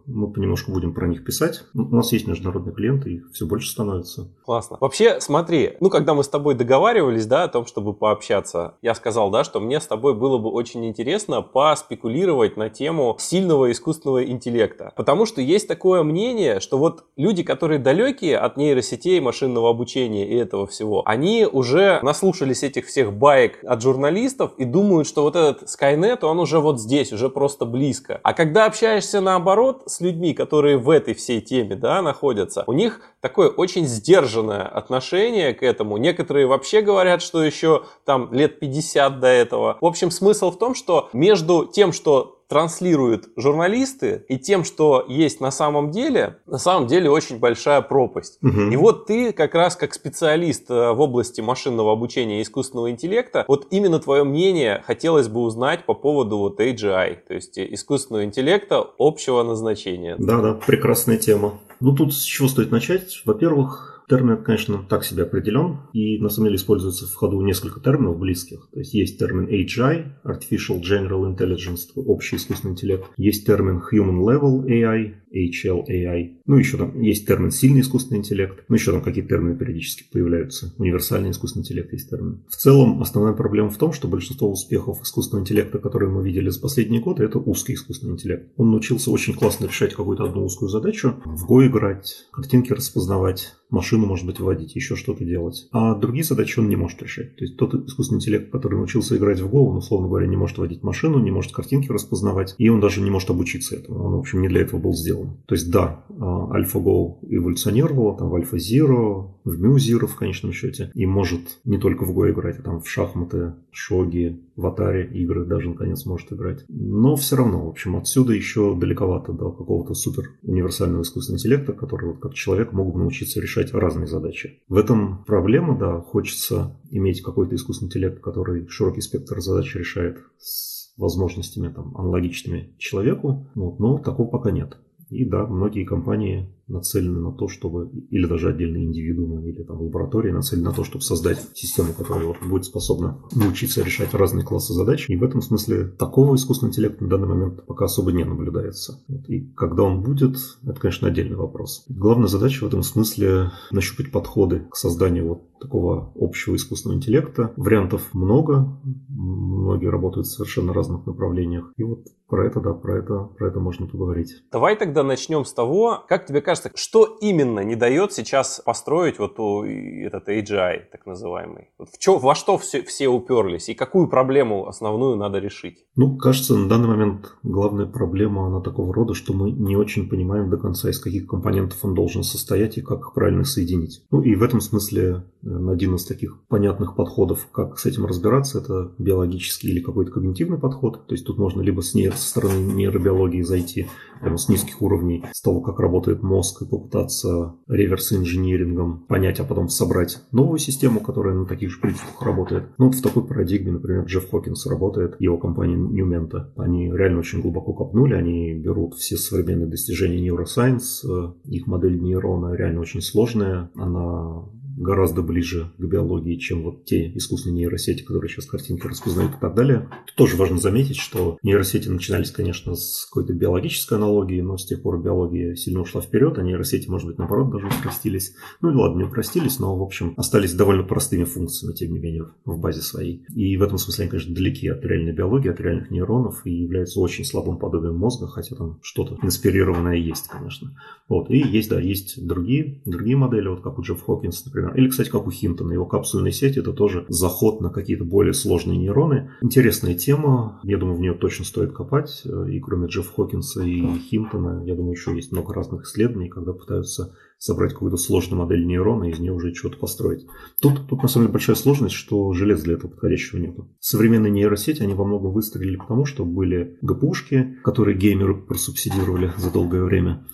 мы 0.06 0.32
понемножку 0.32 0.72
будем 0.72 0.94
про 0.94 1.06
них 1.06 1.24
писать. 1.24 1.64
У 1.74 1.94
нас 1.94 2.12
есть 2.12 2.26
международные 2.26 2.74
клиенты, 2.74 3.14
их 3.14 3.30
все 3.32 3.46
больше 3.46 3.70
становится. 3.70 4.28
Классно. 4.44 4.78
Вообще, 4.80 5.20
смотри, 5.20 5.76
ну, 5.80 5.90
когда 5.90 6.14
мы 6.14 6.24
с 6.24 6.28
тобой 6.28 6.54
договаривались, 6.54 7.26
да, 7.26 7.44
о 7.44 7.48
том, 7.48 7.66
чтобы 7.66 7.94
пообщаться, 7.94 8.74
я 8.82 8.94
сказал, 8.94 9.30
да, 9.30 9.44
что 9.44 9.60
мне 9.60 9.80
с 9.80 9.86
тобой 9.86 10.14
было 10.14 10.38
бы 10.38 10.50
очень 10.50 10.86
интересно 10.86 11.42
поспекулировать 11.42 12.56
на 12.56 12.68
тему 12.70 13.16
сильного 13.18 13.70
искусственного 13.70 14.24
интеллекта. 14.24 14.92
Потому 14.96 15.26
что 15.26 15.40
есть 15.40 15.68
такое 15.68 16.02
мнение, 16.02 16.60
что 16.60 16.78
вот 16.78 17.04
люди, 17.16 17.42
которые 17.42 17.78
далекие 17.78 18.38
от 18.38 18.56
нейросетей, 18.56 19.20
машинного 19.20 19.70
обучения 19.70 20.28
и 20.28 20.34
этого 20.34 20.66
всего, 20.66 21.02
они 21.06 21.46
уже 21.50 22.00
наслушались 22.02 22.62
этих 22.62 22.86
всех 22.86 23.12
баек 23.12 23.58
от 23.64 23.82
журналистов 23.82 24.52
и 24.58 24.64
думают, 24.64 25.06
что 25.06 25.22
вот 25.22 25.36
этот 25.36 25.64
Skynet, 25.64 26.24
он 26.24 26.40
уже 26.40 26.60
вот 26.60 26.80
здесь, 26.80 27.12
уже 27.12 27.28
просто 27.28 27.67
близко. 27.68 28.20
А 28.22 28.32
когда 28.32 28.66
общаешься 28.66 29.20
наоборот 29.20 29.84
с 29.86 30.00
людьми, 30.00 30.34
которые 30.34 30.76
в 30.76 30.90
этой 30.90 31.14
всей 31.14 31.40
теме 31.40 31.76
да, 31.76 32.02
находятся, 32.02 32.64
у 32.66 32.72
них 32.72 33.00
такое 33.20 33.48
очень 33.48 33.86
сдержанное 33.86 34.62
отношение 34.62 35.54
к 35.54 35.62
этому. 35.62 35.96
Некоторые 35.96 36.46
вообще 36.46 36.80
говорят, 36.80 37.22
что 37.22 37.42
еще 37.42 37.84
там 38.04 38.32
лет 38.32 38.58
50 38.58 39.20
до 39.20 39.28
этого. 39.28 39.78
В 39.80 39.86
общем, 39.86 40.10
смысл 40.10 40.50
в 40.50 40.58
том, 40.58 40.74
что 40.74 41.08
между 41.12 41.66
тем, 41.66 41.92
что 41.92 42.37
транслируют 42.48 43.28
журналисты 43.36 44.24
и 44.28 44.38
тем, 44.38 44.64
что 44.64 45.04
есть 45.06 45.40
на 45.40 45.50
самом 45.50 45.90
деле, 45.90 46.38
на 46.46 46.58
самом 46.58 46.86
деле 46.86 47.10
очень 47.10 47.38
большая 47.38 47.82
пропасть. 47.82 48.38
Угу. 48.42 48.60
И 48.72 48.76
вот 48.76 49.06
ты 49.06 49.32
как 49.32 49.54
раз 49.54 49.76
как 49.76 49.94
специалист 49.94 50.70
э, 50.70 50.92
в 50.92 51.00
области 51.00 51.40
машинного 51.40 51.92
обучения 51.92 52.40
и 52.40 52.42
искусственного 52.42 52.90
интеллекта, 52.90 53.44
вот 53.48 53.66
именно 53.70 53.98
твое 53.98 54.24
мнение 54.24 54.82
хотелось 54.86 55.28
бы 55.28 55.42
узнать 55.42 55.84
по 55.84 55.94
поводу 55.94 56.38
вот 56.38 56.60
AGI, 56.60 57.18
то 57.28 57.34
есть 57.34 57.58
искусственного 57.58 58.24
интеллекта 58.24 58.84
общего 58.98 59.42
назначения. 59.42 60.16
Да-да, 60.18 60.54
прекрасная 60.54 61.18
тема. 61.18 61.58
Ну 61.80 61.94
тут 61.94 62.14
с 62.14 62.22
чего 62.22 62.48
стоит 62.48 62.70
начать? 62.70 63.22
Во-первых, 63.24 63.97
Термин, 64.08 64.42
конечно, 64.42 64.82
так 64.88 65.04
себе 65.04 65.24
определен, 65.24 65.80
и 65.92 66.18
на 66.18 66.30
самом 66.30 66.46
деле 66.46 66.56
используется 66.56 67.06
в 67.06 67.14
ходу 67.14 67.40
несколько 67.42 67.80
терминов 67.80 68.18
близких. 68.18 68.68
То 68.72 68.78
есть 68.78 68.94
есть 68.94 69.18
термин 69.18 69.46
AGI, 69.46 70.06
Artificial 70.24 70.80
General 70.80 71.24
Intelligence, 71.30 71.80
общий 71.94 72.36
искусственный 72.36 72.72
интеллект. 72.72 73.04
Есть 73.18 73.46
термин 73.46 73.82
Human 73.92 74.20
Level 74.20 74.64
AI, 74.64 75.16
HLAI. 75.34 76.38
Ну, 76.46 76.56
еще 76.56 76.76
там 76.76 77.00
есть 77.00 77.26
термин 77.26 77.50
сильный 77.50 77.80
искусственный 77.80 78.18
интеллект. 78.18 78.64
Ну, 78.68 78.74
еще 78.74 78.92
там 78.92 79.02
какие-то 79.02 79.30
термины 79.30 79.56
периодически 79.56 80.04
появляются. 80.10 80.74
Универсальный 80.78 81.30
искусственный 81.30 81.62
интеллект 81.62 81.92
есть 81.92 82.10
термин. 82.10 82.44
В 82.48 82.56
целом, 82.56 83.00
основная 83.02 83.34
проблема 83.34 83.70
в 83.70 83.78
том, 83.78 83.92
что 83.92 84.08
большинство 84.08 84.50
успехов 84.50 85.02
искусственного 85.02 85.42
интеллекта, 85.42 85.78
которые 85.78 86.10
мы 86.10 86.24
видели 86.24 86.48
за 86.48 86.60
последние 86.60 87.00
годы, 87.00 87.24
это 87.24 87.38
узкий 87.38 87.74
искусственный 87.74 88.14
интеллект. 88.14 88.50
Он 88.56 88.70
научился 88.70 89.10
очень 89.10 89.34
классно 89.34 89.66
решать 89.66 89.94
какую-то 89.94 90.24
одну 90.24 90.44
узкую 90.44 90.68
задачу, 90.68 91.16
в 91.24 91.50
Go 91.50 91.66
играть, 91.66 92.26
картинки 92.32 92.72
распознавать, 92.72 93.54
машину, 93.70 94.06
может 94.06 94.26
быть, 94.26 94.40
вводить, 94.40 94.74
еще 94.74 94.96
что-то 94.96 95.24
делать. 95.24 95.68
А 95.72 95.94
другие 95.94 96.24
задачи 96.24 96.58
он 96.58 96.68
не 96.68 96.76
может 96.76 97.02
решать. 97.02 97.36
То 97.36 97.44
есть 97.44 97.56
тот 97.56 97.74
искусственный 97.74 98.18
интеллект, 98.18 98.50
который 98.50 98.76
научился 98.76 99.16
играть 99.16 99.40
в 99.40 99.46
Go, 99.46 99.66
он, 99.66 99.76
условно 99.76 100.08
говоря, 100.08 100.26
не 100.26 100.36
может 100.36 100.58
водить 100.58 100.82
машину, 100.82 101.18
не 101.18 101.30
может 101.30 101.52
картинки 101.52 101.90
распознавать, 101.90 102.54
и 102.58 102.68
он 102.68 102.80
даже 102.80 103.00
не 103.00 103.10
может 103.10 103.30
обучиться 103.30 103.76
этому. 103.76 104.04
Он, 104.04 104.12
в 104.14 104.18
общем, 104.18 104.40
не 104.40 104.48
для 104.48 104.62
этого 104.62 104.80
был 104.80 104.94
сделан. 104.94 105.17
То 105.46 105.54
есть, 105.54 105.70
да, 105.70 106.04
а, 106.20 106.58
AlphaGo 106.58 107.18
эволюционировала, 107.22 108.16
там 108.16 108.30
в 108.30 108.36
AlphaZero, 108.36 109.30
в 109.44 109.64
MuZero 109.64 110.06
в 110.06 110.16
конечном 110.16 110.52
счете, 110.52 110.90
и 110.94 111.06
может 111.06 111.60
не 111.64 111.78
только 111.78 112.04
в 112.04 112.16
Go 112.16 112.30
играть, 112.30 112.58
а 112.58 112.62
там 112.62 112.80
в 112.80 112.88
шахматы, 112.88 113.54
шоги, 113.70 114.42
в 114.56 114.66
Atari 114.66 115.10
игры 115.12 115.44
даже 115.44 115.70
наконец 115.70 116.04
может 116.04 116.32
играть. 116.32 116.64
Но 116.68 117.16
все 117.16 117.36
равно, 117.36 117.66
в 117.66 117.68
общем, 117.68 117.96
отсюда 117.96 118.32
еще 118.32 118.76
далековато 118.76 119.32
до 119.32 119.50
какого-то 119.52 119.94
супер 119.94 120.32
универсального 120.42 121.02
искусственного 121.02 121.38
интеллекта, 121.38 121.72
который 121.72 122.10
вот 122.10 122.20
как 122.20 122.34
человек 122.34 122.72
мог 122.72 122.92
бы 122.92 122.98
научиться 122.98 123.40
решать 123.40 123.72
разные 123.72 124.06
задачи. 124.06 124.62
В 124.68 124.76
этом 124.76 125.24
проблема, 125.24 125.78
да, 125.78 126.00
хочется 126.00 126.78
иметь 126.90 127.22
какой-то 127.22 127.54
искусственный 127.54 127.88
интеллект, 127.88 128.20
который 128.20 128.66
широкий 128.68 129.00
спектр 129.00 129.40
задач 129.40 129.74
решает 129.74 130.18
с 130.38 130.78
возможностями 130.98 131.72
там, 131.72 131.96
аналогичными 131.96 132.74
человеку, 132.78 133.48
вот, 133.54 133.78
но 133.78 133.98
такого 133.98 134.28
пока 134.28 134.50
нет. 134.50 134.76
И 135.10 135.24
да, 135.24 135.46
многие 135.46 135.84
компании 135.84 136.46
нацелены 136.68 137.20
на 137.20 137.32
то, 137.32 137.48
чтобы, 137.48 137.90
или 138.10 138.26
даже 138.26 138.50
отдельные 138.50 138.84
индивидуумы, 138.84 139.48
или 139.48 139.62
там 139.62 139.80
лаборатории 139.80 140.30
нацелены 140.30 140.68
на 140.68 140.74
то, 140.74 140.84
чтобы 140.84 141.02
создать 141.02 141.38
систему, 141.54 141.92
которая 141.92 142.26
вот 142.26 142.36
будет 142.42 142.64
способна 142.64 143.18
научиться 143.34 143.82
решать 143.82 144.14
разные 144.14 144.44
классы 144.44 144.72
задач. 144.74 145.06
И 145.08 145.16
в 145.16 145.24
этом 145.24 145.42
смысле 145.42 145.88
такого 145.88 146.34
искусственного 146.36 146.72
интеллекта 146.72 147.04
на 147.04 147.10
данный 147.10 147.28
момент 147.28 147.66
пока 147.66 147.86
особо 147.86 148.12
не 148.12 148.24
наблюдается. 148.24 149.00
И 149.28 149.50
когда 149.54 149.82
он 149.82 150.02
будет, 150.02 150.36
это, 150.62 150.80
конечно, 150.80 151.08
отдельный 151.08 151.36
вопрос. 151.36 151.84
Главная 151.88 152.28
задача 152.28 152.64
в 152.64 152.68
этом 152.68 152.82
смысле 152.82 153.50
нащупать 153.70 154.12
подходы 154.12 154.66
к 154.70 154.76
созданию 154.76 155.28
вот 155.28 155.58
такого 155.58 156.12
общего 156.14 156.54
искусственного 156.54 156.98
интеллекта. 156.98 157.52
Вариантов 157.56 158.10
много, 158.12 158.78
многие 159.08 159.90
работают 159.90 160.26
в 160.26 160.30
совершенно 160.30 160.72
разных 160.72 161.06
направлениях. 161.06 161.72
И 161.76 161.82
вот 161.82 162.04
про 162.28 162.46
это, 162.46 162.60
да, 162.60 162.74
про 162.74 162.98
это, 162.98 163.24
про 163.36 163.48
это 163.48 163.58
можно 163.58 163.86
поговорить. 163.86 164.42
Давай 164.52 164.76
тогда 164.76 165.02
начнем 165.02 165.44
с 165.44 165.52
того, 165.52 166.04
как 166.08 166.26
тебе 166.26 166.40
кажется, 166.40 166.57
кажется, 166.62 166.82
что 166.82 167.18
именно 167.20 167.60
не 167.60 167.76
дает 167.76 168.12
сейчас 168.12 168.60
построить 168.64 169.18
вот 169.18 169.34
этот 169.38 170.28
AGI, 170.28 170.82
так 170.90 171.06
называемый? 171.06 171.70
Вот 171.78 171.88
в 171.90 171.98
чё, 171.98 172.18
во 172.18 172.34
что 172.34 172.58
все, 172.58 172.82
все 172.82 173.08
уперлись 173.08 173.68
и 173.68 173.74
какую 173.74 174.08
проблему 174.08 174.66
основную 174.66 175.16
надо 175.16 175.38
решить? 175.38 175.86
Ну, 175.96 176.16
кажется, 176.16 176.56
на 176.56 176.68
данный 176.68 176.88
момент 176.88 177.34
главная 177.42 177.86
проблема, 177.86 178.46
она 178.46 178.60
такого 178.60 178.92
рода, 178.92 179.14
что 179.14 179.32
мы 179.32 179.50
не 179.50 179.76
очень 179.76 180.08
понимаем 180.08 180.50
до 180.50 180.56
конца, 180.56 180.90
из 180.90 180.98
каких 180.98 181.26
компонентов 181.26 181.78
он 181.84 181.94
должен 181.94 182.22
состоять 182.22 182.78
и 182.78 182.82
как 182.82 183.00
их 183.00 183.12
правильно 183.14 183.44
соединить. 183.44 184.04
Ну 184.10 184.22
и 184.22 184.34
в 184.34 184.42
этом 184.42 184.60
смысле 184.60 185.24
один 185.42 185.94
из 185.94 186.04
таких 186.04 186.46
понятных 186.48 186.96
подходов, 186.96 187.46
как 187.52 187.78
с 187.78 187.86
этим 187.86 188.06
разбираться, 188.06 188.58
это 188.58 188.92
биологический 188.98 189.68
или 189.68 189.80
какой-то 189.80 190.12
когнитивный 190.12 190.58
подход. 190.58 191.06
То 191.06 191.14
есть 191.14 191.26
тут 191.26 191.38
можно 191.38 191.62
либо 191.62 191.80
с 191.80 191.94
ней, 191.94 192.10
со 192.10 192.28
стороны 192.28 192.72
нейробиологии 192.72 193.42
зайти, 193.42 193.88
прямо 194.20 194.36
с 194.36 194.48
низких 194.48 194.82
уровней, 194.82 195.24
с 195.32 195.40
того, 195.40 195.60
как 195.60 195.78
работает 195.78 196.22
мозг, 196.22 196.47
и 196.62 196.66
попытаться 196.66 197.54
реверс-инжинирингом 197.68 199.04
понять, 199.08 199.40
а 199.40 199.44
потом 199.44 199.68
собрать 199.68 200.22
новую 200.32 200.58
систему, 200.58 201.00
которая 201.00 201.34
на 201.34 201.46
таких 201.46 201.70
же 201.70 201.80
принципах 201.80 202.22
работает. 202.22 202.64
Ну 202.78 202.86
вот 202.86 202.94
в 202.94 203.02
такой 203.02 203.26
парадигме, 203.26 203.72
например, 203.72 204.04
Джефф 204.04 204.30
Хокинс 204.30 204.66
работает, 204.66 205.16
его 205.18 205.38
компания 205.38 205.76
Newmenta. 205.76 206.52
Они 206.56 206.90
реально 206.90 207.20
очень 207.20 207.40
глубоко 207.40 207.72
копнули, 207.72 208.14
они 208.14 208.54
берут 208.54 208.94
все 208.94 209.16
современные 209.16 209.68
достижения 209.68 210.26
Neuroscience, 210.28 211.34
их 211.44 211.66
модель 211.66 212.00
нейрона 212.00 212.54
реально 212.54 212.80
очень 212.80 213.02
сложная, 213.02 213.70
она 213.74 214.44
гораздо 214.78 215.22
ближе 215.22 215.72
к 215.76 215.84
биологии, 215.84 216.36
чем 216.36 216.62
вот 216.62 216.84
те 216.84 217.10
искусственные 217.16 217.58
нейросети, 217.58 218.02
которые 218.02 218.30
сейчас 218.30 218.46
картинки 218.46 218.86
распознают 218.86 219.34
и 219.34 219.40
так 219.40 219.54
далее. 219.54 219.88
Тут 220.06 220.16
тоже 220.16 220.36
важно 220.36 220.58
заметить, 220.58 220.96
что 220.96 221.38
нейросети 221.42 221.88
начинались, 221.88 222.30
конечно, 222.30 222.74
с 222.74 223.06
какой-то 223.06 223.32
биологической 223.32 223.94
аналогии, 223.94 224.40
но 224.40 224.56
с 224.56 224.66
тех 224.66 224.82
пор 224.82 225.02
биология 225.02 225.54
сильно 225.54 225.80
ушла 225.80 226.00
вперед, 226.00 226.38
а 226.38 226.42
нейросети, 226.42 226.88
может 226.88 227.08
быть, 227.08 227.18
наоборот, 227.18 227.50
даже 227.50 227.66
упростились. 227.66 228.34
Ну 228.60 228.70
и 228.70 228.74
ладно, 228.74 228.98
не 228.98 229.04
упростились, 229.04 229.58
но, 229.58 229.76
в 229.76 229.82
общем, 229.82 230.14
остались 230.16 230.54
довольно 230.54 230.84
простыми 230.84 231.24
функциями, 231.24 231.74
тем 231.74 231.92
не 231.92 231.98
менее, 231.98 232.26
в 232.44 232.58
базе 232.58 232.80
своей. 232.80 233.24
И 233.34 233.56
в 233.56 233.62
этом 233.62 233.78
смысле 233.78 234.04
они, 234.04 234.10
конечно, 234.10 234.34
далеки 234.34 234.68
от 234.68 234.84
реальной 234.84 235.12
биологии, 235.12 235.50
от 235.50 235.60
реальных 235.60 235.90
нейронов 235.90 236.46
и 236.46 236.52
являются 236.52 237.00
очень 237.00 237.24
слабым 237.24 237.58
подобием 237.58 237.96
мозга, 237.96 238.26
хотя 238.26 238.54
там 238.54 238.78
что-то 238.82 239.18
инспирированное 239.22 239.96
есть, 239.96 240.28
конечно. 240.28 240.76
Вот. 241.08 241.30
И 241.30 241.38
есть, 241.38 241.70
да, 241.70 241.80
есть 241.80 242.24
другие, 242.24 242.80
другие 242.84 243.16
модели, 243.16 243.48
вот 243.48 243.62
как 243.62 243.78
у 243.78 243.82
Джефф 243.82 244.02
Хокинс, 244.02 244.44
например. 244.44 244.67
Или, 244.74 244.88
кстати, 244.88 245.10
как 245.10 245.26
у 245.26 245.30
Хинтона. 245.30 245.72
Его 245.72 245.86
капсульная 245.86 246.32
сеть– 246.32 246.56
это 246.58 246.72
тоже 246.72 247.04
заход 247.08 247.60
на 247.60 247.70
какие-то 247.70 248.04
более 248.04 248.34
сложные 248.34 248.78
нейроны. 248.78 249.30
Интересная 249.42 249.94
тема. 249.94 250.60
Я 250.62 250.78
думаю, 250.78 250.96
в 250.96 251.00
нее 251.00 251.14
точно 251.14 251.44
стоит 251.44 251.72
копать. 251.72 252.22
И 252.24 252.60
кроме 252.60 252.88
Джеффа 252.88 253.12
Хокинса 253.12 253.62
и 253.62 253.82
Хинтона, 253.98 254.62
я 254.64 254.74
думаю, 254.74 254.92
еще 254.92 255.14
есть 255.14 255.32
много 255.32 255.54
разных 255.54 255.84
исследований, 255.84 256.28
когда 256.28 256.52
пытаются 256.52 257.14
собрать 257.38 257.72
какую-то 257.72 257.96
сложную 257.96 258.42
модель 258.42 258.66
нейрона 258.66 259.04
и 259.04 259.12
из 259.12 259.20
нее 259.20 259.32
уже 259.32 259.54
что-то 259.54 259.78
построить. 259.78 260.26
Тут, 260.60 260.88
тут 260.88 261.02
на 261.02 261.08
самом 261.08 261.26
деле 261.26 261.34
большая 261.34 261.54
сложность, 261.54 261.94
что 261.94 262.32
железа 262.32 262.64
для 262.64 262.74
этого 262.74 262.90
подходящего 262.90 263.38
нет. 263.38 263.54
Современные 263.78 264.32
нейросети, 264.32 264.82
они 264.82 264.94
во 264.94 265.04
многом 265.04 265.32
выстрелили 265.32 265.76
потому, 265.76 266.04
что 266.04 266.24
были 266.24 266.76
ГПУшки, 266.82 267.58
которые 267.62 267.96
геймеры 267.96 268.34
просубсидировали 268.34 269.30
за 269.36 269.52
долгое 269.52 269.84
время. 269.84 270.26